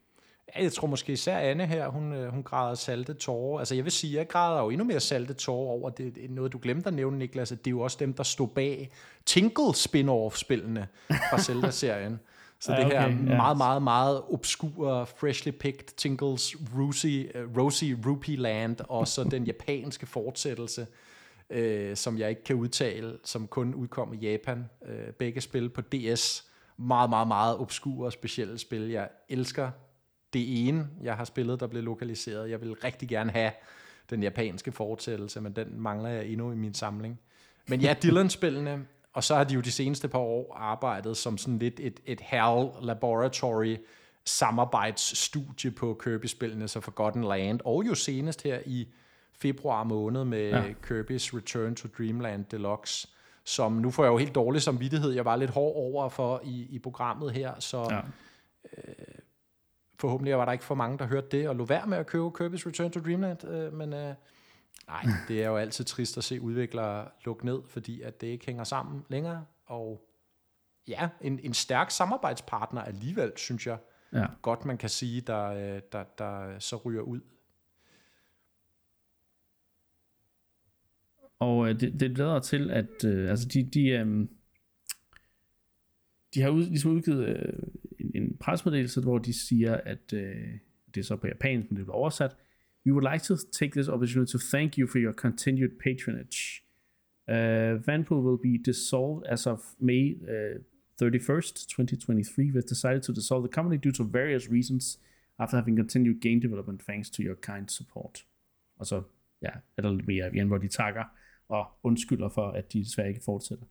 [0.55, 3.59] Ja, jeg tror måske især Anne her, hun, øh, hun græder salte tårer.
[3.59, 6.53] Altså jeg vil sige, jeg græder jo endnu mere salte tårer over, det er noget
[6.53, 8.91] du glemte at nævne, Niklas, at det er jo også dem, der stod bag
[9.25, 12.19] Tinkle spin-off-spillene fra Zelda-serien.
[12.59, 17.95] Så ja, det her okay, meget, meget, meget obskure, freshly picked Tinkles Rosy, uh, Rosy
[18.05, 20.87] Rupee Land, og så den japanske fortsættelse,
[21.49, 24.69] øh, som jeg ikke kan udtale, som kun udkom i Japan.
[24.85, 26.43] Øh, begge spil på DS.
[26.77, 28.89] Meget, meget, meget obskure og specielle spil.
[28.89, 29.71] Jeg elsker
[30.33, 32.49] det ene, jeg har spillet, der blev lokaliseret.
[32.49, 33.51] Jeg vil rigtig gerne have
[34.09, 37.19] den japanske fortsættelse, men den mangler jeg endnu i min samling.
[37.67, 41.59] Men ja, Dylan-spillene, og så har de jo de seneste par år arbejdet som sådan
[41.59, 43.77] lidt et, et HAL Laboratory
[44.25, 48.87] samarbejdsstudie på Kirby-spillene, så Forgotten Land, og jo senest her i
[49.33, 50.61] februar måned med ja.
[50.61, 53.07] Kirby's Return to Dreamland Deluxe,
[53.43, 56.67] som nu får jeg jo helt dårlig samvittighed, jeg var lidt hård over for i,
[56.69, 57.99] i programmet her, så ja.
[58.77, 59.12] øh,
[60.03, 62.25] forhåbentlig var der ikke for mange, der hørte det, og lå værd med at købe
[62.25, 64.13] Kirby's Return to Dreamland, øh, men øh,
[64.87, 68.45] nej, det er jo altid trist at se udviklere lukke ned, fordi at det ikke
[68.45, 70.07] hænger sammen længere, og
[70.87, 73.77] ja, en, en stærk samarbejdspartner alligevel, synes jeg,
[74.13, 74.25] ja.
[74.41, 77.21] godt man kan sige, der, øh, der, der så ryger ud.
[81.39, 84.27] Og øh, det, det leder til, at øh, altså de, de, øh,
[86.33, 87.53] de har ud, ligesom udgivet øh,
[88.03, 90.35] en, en presmeddelelse, hvor de siger, at øh,
[90.95, 92.35] det er så på japansk, men det bliver oversat.
[92.85, 96.37] We would like to take this opportunity to thank you for your continued patronage.
[97.27, 100.59] Uh, Vanpool will be dissolved as of May uh,
[101.01, 102.51] 31st, 2023.
[102.51, 104.99] We've decided to dissolve the company due to various reasons
[105.39, 108.25] after having continued game development thanks to your kind support.
[108.79, 109.03] Og så
[109.41, 111.03] ja, er der lidt mere igen, hvor de takker
[111.47, 113.65] og undskylder for, at de desværre ikke fortsætter.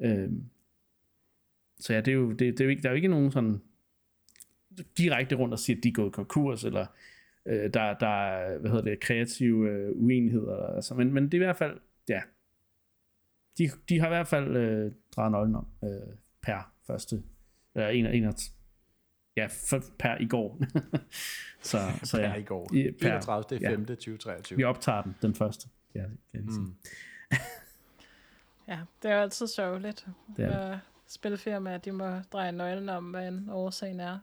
[0.00, 0.50] Øhm,
[1.80, 3.32] så ja, det er jo, det, det er jo ikke, der er jo ikke nogen
[3.32, 3.60] sådan
[4.98, 6.86] direkte rundt og siger, at de er gået konkurs, eller
[7.46, 10.66] øh, der, der er, hvad hedder det, kreative øh, uenigheder.
[10.66, 12.20] Altså, men, men det er i hvert fald, ja,
[13.58, 17.22] de, de har i hvert fald øh, drejet nøglen om øh, per første,
[17.74, 18.34] eller en, en,
[19.36, 20.60] ja, for, per i går.
[21.70, 22.74] så, så ja, per i går.
[22.74, 23.60] I, per, 31.
[23.60, 23.86] Ja, 5.
[23.86, 24.56] 2023.
[24.56, 25.68] Vi optager den, den første.
[25.94, 26.60] Ja, kan jeg sige.
[26.60, 26.76] Mm.
[28.68, 30.06] ja, det er altid sørgeligt.
[30.36, 34.18] Det er spilfirmaer, de må dreje nøglen om, hvad en årsagen er.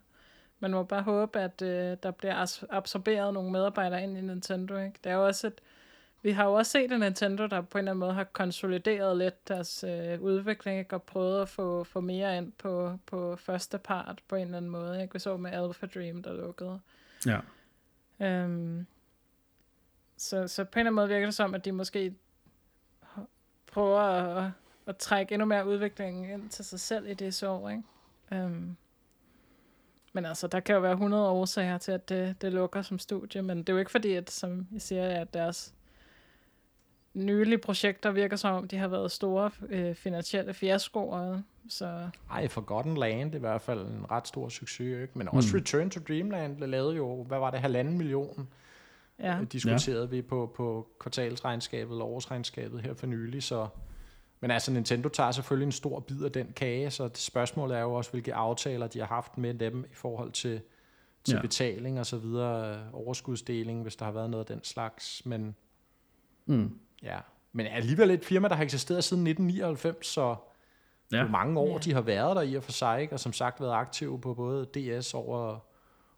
[0.59, 4.77] Man må bare håbe, at øh, der bliver absorberet nogle medarbejdere ind i Nintendo.
[4.77, 4.99] Ikke?
[5.03, 5.61] Det er jo også et,
[6.21, 9.17] vi har jo også set en Nintendo, der på en eller anden måde har konsolideret
[9.17, 10.95] lidt deres øh, udvikling, ikke?
[10.95, 14.71] og prøvet at få, få mere ind på, på første part på en eller anden
[14.71, 15.01] måde.
[15.01, 15.13] Ikke?
[15.13, 16.79] Vi så med Alpha Dream, der lukkede.
[17.25, 17.39] Ja.
[18.19, 18.85] Øhm,
[20.17, 22.15] så, så på en eller anden måde virker det som, at de måske
[23.67, 24.51] prøver at
[24.87, 28.45] at trække endnu mere udvikling ind til sig selv i det så ikke?
[28.45, 28.77] Um,
[30.13, 33.41] men altså, der kan jo være 100 årsager til, at det, det lukker som studie,
[33.41, 35.73] men det er jo ikke fordi, at, som I siger, at deres
[37.13, 41.41] nylige projekter virker som om, de har været store øh, finansielle fiaskoer.
[41.69, 42.09] Så...
[42.31, 45.17] Ej, Forgotten Land det er i hvert fald en ret stor succes, ikke?
[45.17, 45.59] men også mm.
[45.59, 48.49] Return to Dreamland lavet jo, hvad var det, halvanden million?
[49.19, 49.39] Ja.
[49.39, 50.09] Øh, diskuterede ja.
[50.09, 53.67] vi på, på kvartalsregnskabet eller årsregnskabet her for nylig, så
[54.43, 57.93] men altså, Nintendo tager selvfølgelig en stor bid af den kage, så spørgsmålet er jo
[57.93, 60.61] også, hvilke aftaler de har haft med dem i forhold til,
[61.23, 61.41] til ja.
[61.41, 65.25] betaling og så videre, overskudsdeling, hvis der har været noget af den slags.
[65.25, 65.55] Men,
[66.45, 66.79] mm.
[67.03, 67.19] ja.
[67.51, 70.35] Men alligevel et firma, der har eksisteret siden 1999, så
[71.11, 71.21] ja.
[71.23, 71.77] hvor mange år ja.
[71.77, 73.13] de har været der i og for sig, ikke?
[73.13, 75.59] og som sagt været aktive på både DS over,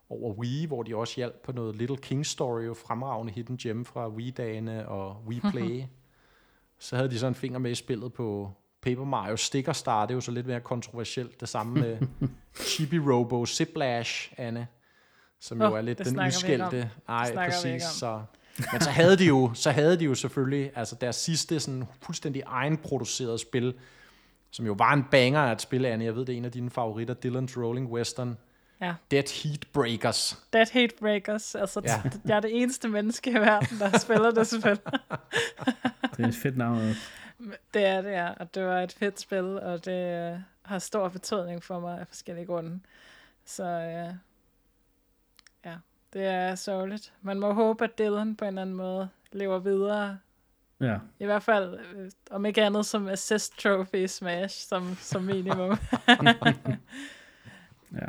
[0.10, 3.86] over Wii, hvor de også hjalp på noget Little King Story, jo fremragende hidden gem
[3.86, 5.84] fra Wii-dagene og Wii Play.
[6.80, 10.12] så havde de så en finger med i spillet på Paper Mario Sticker Star, det
[10.12, 11.42] er jo så lidt mere kontroversielt.
[11.42, 11.98] Det samme med
[12.68, 14.68] Chibi Robo Ziplash, Anne,
[15.40, 16.92] som oh, jo er lidt den udskældte.
[17.08, 17.84] Nej, præcis.
[17.84, 18.22] Så,
[18.72, 22.44] men så havde de jo, så havde de jo selvfølgelig altså deres sidste sådan fuldstændig
[22.46, 23.74] egenproducerede spil,
[24.52, 26.06] som jo var en banger at spille, Anne.
[26.06, 28.38] Jeg ved, det er en af dine favoritter, Dylan's Rolling Western.
[28.82, 28.94] Ja.
[29.12, 30.44] Dead Heat Breakers.
[30.54, 31.56] Dead Heat Breakers.
[31.56, 32.02] Altså, ja.
[32.26, 34.80] jeg er det eneste menneske i verden, der spiller det spil.
[36.18, 36.94] det er et fedt navn.
[37.74, 38.34] Det er det, ja.
[38.34, 42.08] Og det var et fedt spil, og det uh, har stor betydning for mig af
[42.08, 42.80] forskellige grunde.
[43.46, 44.16] Så uh,
[45.66, 45.76] ja,
[46.14, 47.14] det er sørgeligt.
[47.22, 50.20] Man må håbe, at Dylan på en eller anden måde lever videre.
[50.80, 50.98] Ja.
[51.20, 55.70] I hvert fald, øh, om ikke andet som assist trophy Smash, som, som minimum.
[58.02, 58.08] ja.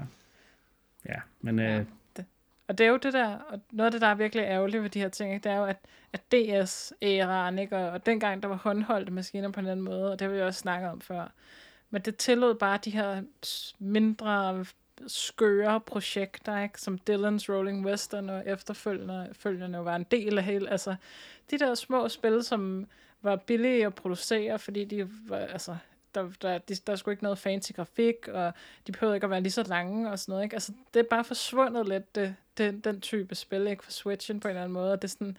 [1.09, 1.59] Ja, men...
[1.59, 1.85] Ja, øh...
[2.16, 2.24] det.
[2.69, 4.91] Og det er jo det der, og noget af det, der er virkelig ærgerligt ved
[4.91, 5.77] de her ting, ikke, det er jo, at,
[6.12, 10.19] at DS-æraen, ikke, og, og dengang der var håndholdte maskiner på en anden måde, og
[10.19, 11.33] det har vi også snakket om før,
[11.91, 13.23] men det tillod bare de her
[13.78, 14.65] mindre
[15.07, 16.81] skøre projekter, ikke?
[16.81, 20.97] som Dylan's Rolling Western og efterfølgende følgende var en del af hele, altså
[21.51, 22.87] de der små spil, som
[23.23, 25.77] var billige at producere, fordi de var, altså,
[26.16, 28.52] der, der, der, der er sgu ikke noget fancy grafik, og
[28.86, 30.44] de behøver ikke at være lige så lange og sådan noget.
[30.44, 30.56] Ikke?
[30.56, 33.84] Altså, det er bare forsvundet lidt, det, det, den type spil, ikke?
[33.84, 34.93] For Switchen på en eller anden måde.
[34.93, 35.36] Og det er sådan,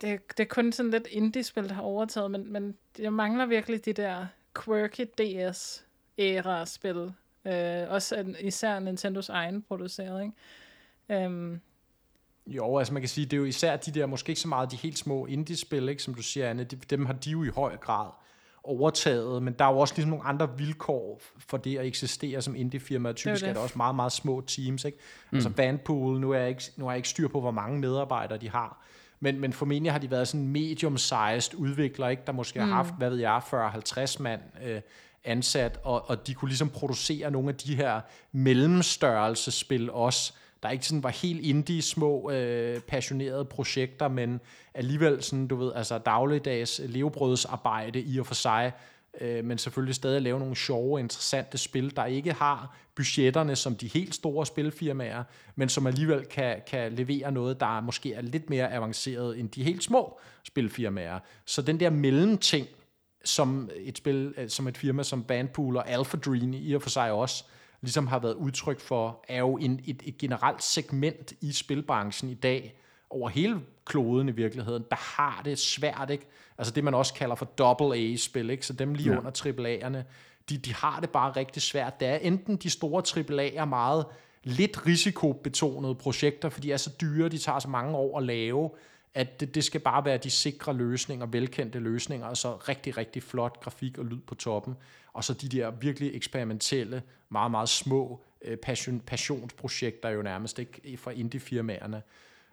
[0.00, 3.84] det, det er kun sådan lidt indie-spil, der har overtaget, men, men jeg mangler virkelig
[3.84, 4.26] de der
[4.64, 7.12] quirky DS-æra-spil.
[7.44, 11.26] Øh, også især Nintendos egen produceret, ikke?
[11.26, 11.60] Um,
[12.46, 14.70] jo, altså man kan sige, det er jo især de der, måske ikke så meget
[14.70, 17.48] de helt små indie-spil, ikke, som du siger, Anne, de, dem har de jo i
[17.48, 18.10] høj grad
[18.64, 22.56] overtaget, men der er jo også ligesom nogle andre vilkår for det at eksistere som
[22.56, 23.12] indie-firma.
[23.12, 23.48] Typisk det er, det.
[23.48, 24.84] er der også meget, meget små teams.
[24.84, 24.98] Ikke?
[25.30, 25.36] Mm.
[25.36, 28.38] Altså Bandpool, nu er, jeg ikke, nu er jeg ikke styr på, hvor mange medarbejdere
[28.38, 28.84] de har,
[29.20, 32.22] men, men formentlig har de været sådan medium-sized udviklere, ikke?
[32.26, 32.68] der måske mm.
[32.68, 34.80] har haft, hvad ved jeg, 40-50 mand øh,
[35.24, 38.00] ansat, og, og de kunne ligesom producere nogle af de her
[38.32, 40.32] mellemstørrelsespil også,
[40.62, 44.40] der ikke sådan var helt indie små øh, passionerede projekter, men
[44.74, 48.72] alligevel sådan, du ved, altså dagligdags levebrødsarbejde i og for sig,
[49.20, 53.88] øh, men selvfølgelig stadig lave nogle sjove, interessante spil, der ikke har budgetterne som de
[53.88, 55.24] helt store spilfirmaer,
[55.54, 59.64] men som alligevel kan, kan levere noget, der måske er lidt mere avanceret end de
[59.64, 61.18] helt små spilfirmaer.
[61.44, 62.66] Så den der mellemting,
[63.24, 66.90] som et spil, øh, som et firma som Bandpool og Alpha Dream i og for
[66.90, 67.44] sig også,
[67.80, 72.34] ligesom har været udtryk for, er jo en, et, et generelt segment i spilbranchen i
[72.34, 72.76] dag,
[73.10, 76.26] over hele kloden i virkeligheden, der har det svært, ikke?
[76.58, 78.66] Altså det, man også kalder for double A-spil, ikke?
[78.66, 79.18] Så dem lige ja.
[79.18, 79.98] under AAA'erne,
[80.50, 82.00] de, de har det bare rigtig svært.
[82.00, 84.06] Det er enten de store AAA'er meget
[84.44, 88.70] lidt risikobetonede projekter, fordi de er så dyre, de tager så mange år at lave,
[89.14, 93.22] at det, det skal bare være de sikre løsninger, velkendte løsninger, og så rigtig, rigtig
[93.22, 94.76] flot grafik og lyd på toppen.
[95.12, 100.96] Og så de der virkelig eksperimentelle, meget, meget små øh, passion, passionsprojekter jo nærmest ikke
[100.96, 102.02] fra indie-firmaerne.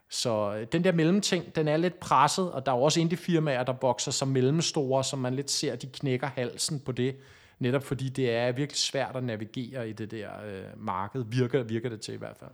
[0.09, 3.73] Så øh, den der mellemting, den er lidt presset, og der er også indie-firmaer, der
[3.81, 7.15] vokser som mellemstore, som man lidt ser, de knækker halsen på det,
[7.59, 11.89] netop fordi det er virkelig svært at navigere i det der øh, marked, virker, virker
[11.89, 12.51] det til i hvert fald.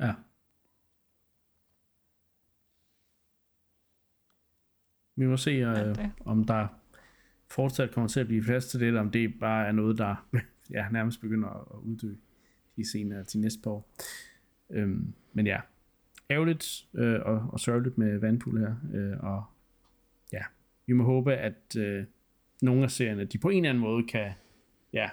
[0.00, 0.12] Ja.
[5.16, 6.68] Vi må se, øh, om der
[7.50, 10.28] fortsat kommer til at blive plads til det, eller om det bare er noget, der
[10.76, 12.14] ja, nærmest begynder at uddø
[12.76, 13.90] i senere til næste år.
[14.70, 15.60] Øhm, men ja,
[16.30, 19.44] ærgerligt øh, og, og sørgeligt med Vandpool her, øh, og
[20.32, 20.42] ja,
[20.86, 22.04] vi må håbe, at øh,
[22.62, 24.32] nogle af serierne, de på en eller anden måde kan
[24.92, 25.10] ja,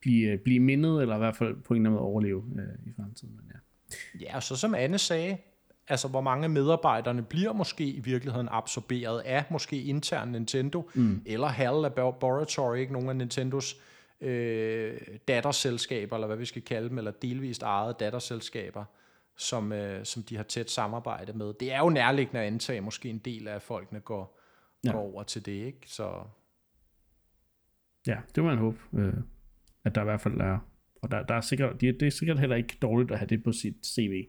[0.00, 2.92] blive, blive mindet, eller i hvert fald på en eller anden måde overleve øh, i
[2.96, 3.36] fremtiden.
[3.36, 4.26] Men ja.
[4.26, 5.38] ja, og så som Anne sagde,
[5.88, 11.22] altså hvor mange medarbejderne bliver måske i virkeligheden absorberet af måske intern Nintendo, mm.
[11.26, 13.80] eller HAL Laboratory, ikke nogle af Nintendos
[14.20, 18.84] øh, datterselskaber, eller hvad vi skal kalde dem, eller delvist eget datterselskaber,
[19.36, 21.54] som, øh, som de har tæt samarbejde med.
[21.60, 24.40] Det er jo nærliggende at antage, at måske en del af folkene går,
[24.84, 24.92] ja.
[24.92, 25.80] går over til det, ikke?
[25.86, 26.22] Så...
[28.06, 29.14] Ja, det må man håbe, øh,
[29.84, 30.58] at der i hvert fald er,
[31.02, 33.52] og der, der er sikkert, det er sikkert heller ikke dårligt at have det på
[33.52, 34.26] sit CV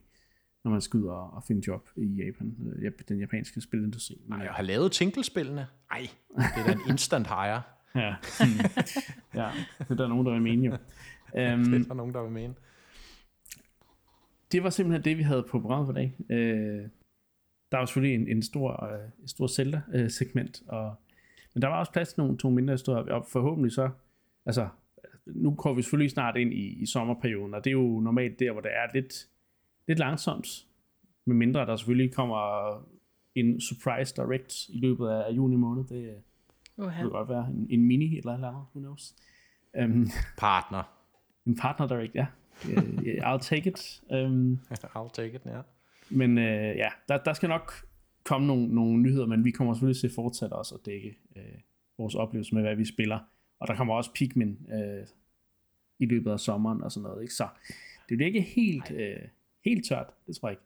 [0.65, 4.21] når man skal ud og, og finde job i Japan, øh, den japanske spilindustri.
[4.27, 5.67] Nej, jeg har lavet Tinkle-spillene.
[5.91, 7.61] Nej, det er da en instant hire.
[7.95, 8.15] ja,
[9.41, 10.77] ja, det er der nogen, der vil mene jo.
[11.33, 12.53] Um, det er der nogen, der vil mene.
[14.51, 16.15] Det var simpelthen det, vi havde på programmet for dag.
[16.19, 16.89] Uh,
[17.71, 18.89] der var selvfølgelig en, en stor,
[19.21, 20.95] en stor Zelda-segment, og,
[21.53, 23.89] men der var også plads til nogle to mindre historier, og forhåbentlig så,
[24.45, 24.67] altså,
[25.25, 28.51] nu kommer vi selvfølgelig snart ind i, i sommerperioden, og det er jo normalt der,
[28.51, 29.27] hvor det er lidt,
[29.87, 30.65] lidt langsomt,
[31.25, 32.69] med mindre der selvfølgelig kommer
[33.35, 35.83] en surprise direct i løbet af juni måned.
[35.83, 36.15] Det
[36.77, 37.01] uh-huh.
[37.01, 39.15] kunne godt være en, en mini eller eller andet, who knows.
[39.83, 40.07] Um,
[40.37, 40.83] partner.
[41.45, 42.25] En partner direct, ja.
[42.65, 44.03] Uh, I'll take it.
[44.09, 44.59] Um,
[44.95, 45.61] I'll take it, ja.
[46.09, 46.43] Men uh,
[46.77, 47.73] ja, der, der skal nok
[48.23, 51.41] komme nogle, nogle nyheder, men vi kommer selvfølgelig til fortsat også at dække uh,
[51.97, 53.19] vores oplevelse med, hvad vi spiller.
[53.59, 55.07] Og der kommer også Pikmin uh,
[55.99, 57.21] i løbet af sommeren og sådan noget.
[57.21, 57.33] Ikke?
[57.33, 57.47] Så
[58.09, 59.27] det bliver ikke helt, uh,
[59.65, 60.65] helt tørt, det tror jeg ikke.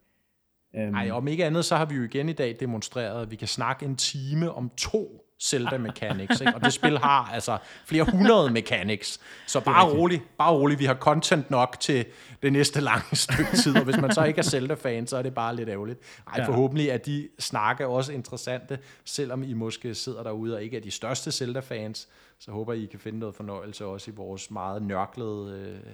[0.90, 3.36] Nej, um, om ikke andet, så har vi jo igen i dag demonstreret, at vi
[3.36, 6.54] kan snakke en time om to Zelda Mechanics, ikke?
[6.54, 10.94] og det spil har altså flere hundrede mechanics, så bare rolig, bare rolig, vi har
[10.94, 12.06] content nok til
[12.42, 15.34] det næste lange stykke tid, og hvis man så ikke er Zelda-fan, så er det
[15.34, 16.00] bare lidt ærgerligt.
[16.26, 16.46] Ej, ja.
[16.46, 20.90] forhåbentlig er de snakke også interessante, selvom I måske sidder derude og ikke er de
[20.90, 22.08] største Zelda-fans,
[22.38, 25.92] så håber I kan finde noget fornøjelse også i vores meget nørklede øh,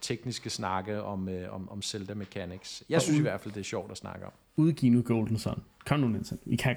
[0.00, 2.84] tekniske snakke om, øh, om, om Zelda Mechanics.
[2.88, 4.32] Jeg synes i hvert fald, det er sjovt at snakke om.
[4.56, 5.62] Udgiv nu Golden Sun.
[5.86, 6.42] Kom nu, Nintendo.
[6.46, 6.76] I kan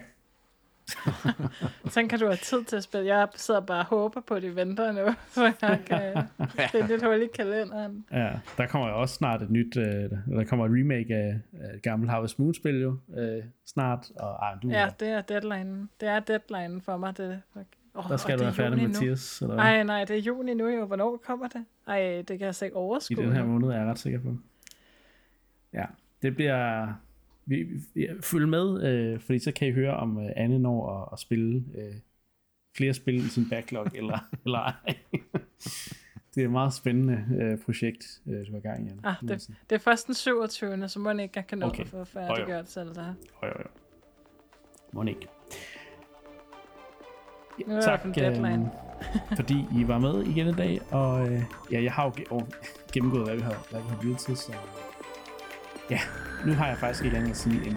[1.91, 3.07] Sådan kan du have tid til at spille.
[3.07, 6.27] Jeg sidder bare og håber på, at de venter nu, så jeg kan
[6.72, 8.06] finde lidt hul i kalenderen.
[8.11, 11.40] Ja, der kommer jo også snart et nyt, øh, der kommer et remake af,
[11.76, 14.11] et gammelt Harvest Moon-spil jo, øh, snart.
[14.15, 15.88] Og, ej, du ja, det er deadline.
[15.99, 17.18] Det er deadline for mig.
[17.18, 17.41] Det,
[17.96, 19.42] Oh, der skal du være færdig, Mathias.
[19.42, 20.86] Eller Nej, nej, det er juni nu jo.
[20.86, 21.66] Hvornår kommer det?
[21.88, 23.24] Ej, det kan jeg slet ikke overskue.
[23.24, 24.38] I den her måned er jeg ret sikker på.
[25.74, 25.86] Ja,
[26.22, 26.88] det bliver
[27.46, 31.10] vi, vi, følg med, øh, fordi så kan I høre, om øh, Anne når at,
[31.14, 31.94] at spille øh,
[32.78, 34.74] flere spil i sin backlog, eller, eller ej.
[36.36, 38.90] det er et meget spændende øh, projekt, øh, du har gang i.
[38.90, 39.02] Anne.
[39.04, 40.90] Ah, det, det er først den 27.
[40.90, 41.84] så må man ikke kan nå okay.
[41.84, 43.14] at få færdiggørt selv der.
[43.44, 43.70] Jo, jo, jo.
[44.92, 45.28] Må ikke.
[47.68, 48.06] Ja, tak.
[48.06, 48.60] Øh,
[49.38, 51.41] fordi I var med igen i dag, og øh,
[51.72, 52.41] ja, jeg har jo
[52.94, 54.52] gennemgået, hvad vi har, hvad vi har lyttet til, så
[55.90, 55.99] ja,
[56.45, 57.76] nu har jeg faktisk ikke andet at sige end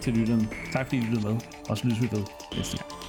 [0.00, 0.48] til lytterne.
[0.72, 2.24] Tak fordi I lyttede med, og så lyttes vi ved
[2.56, 3.05] næste gang.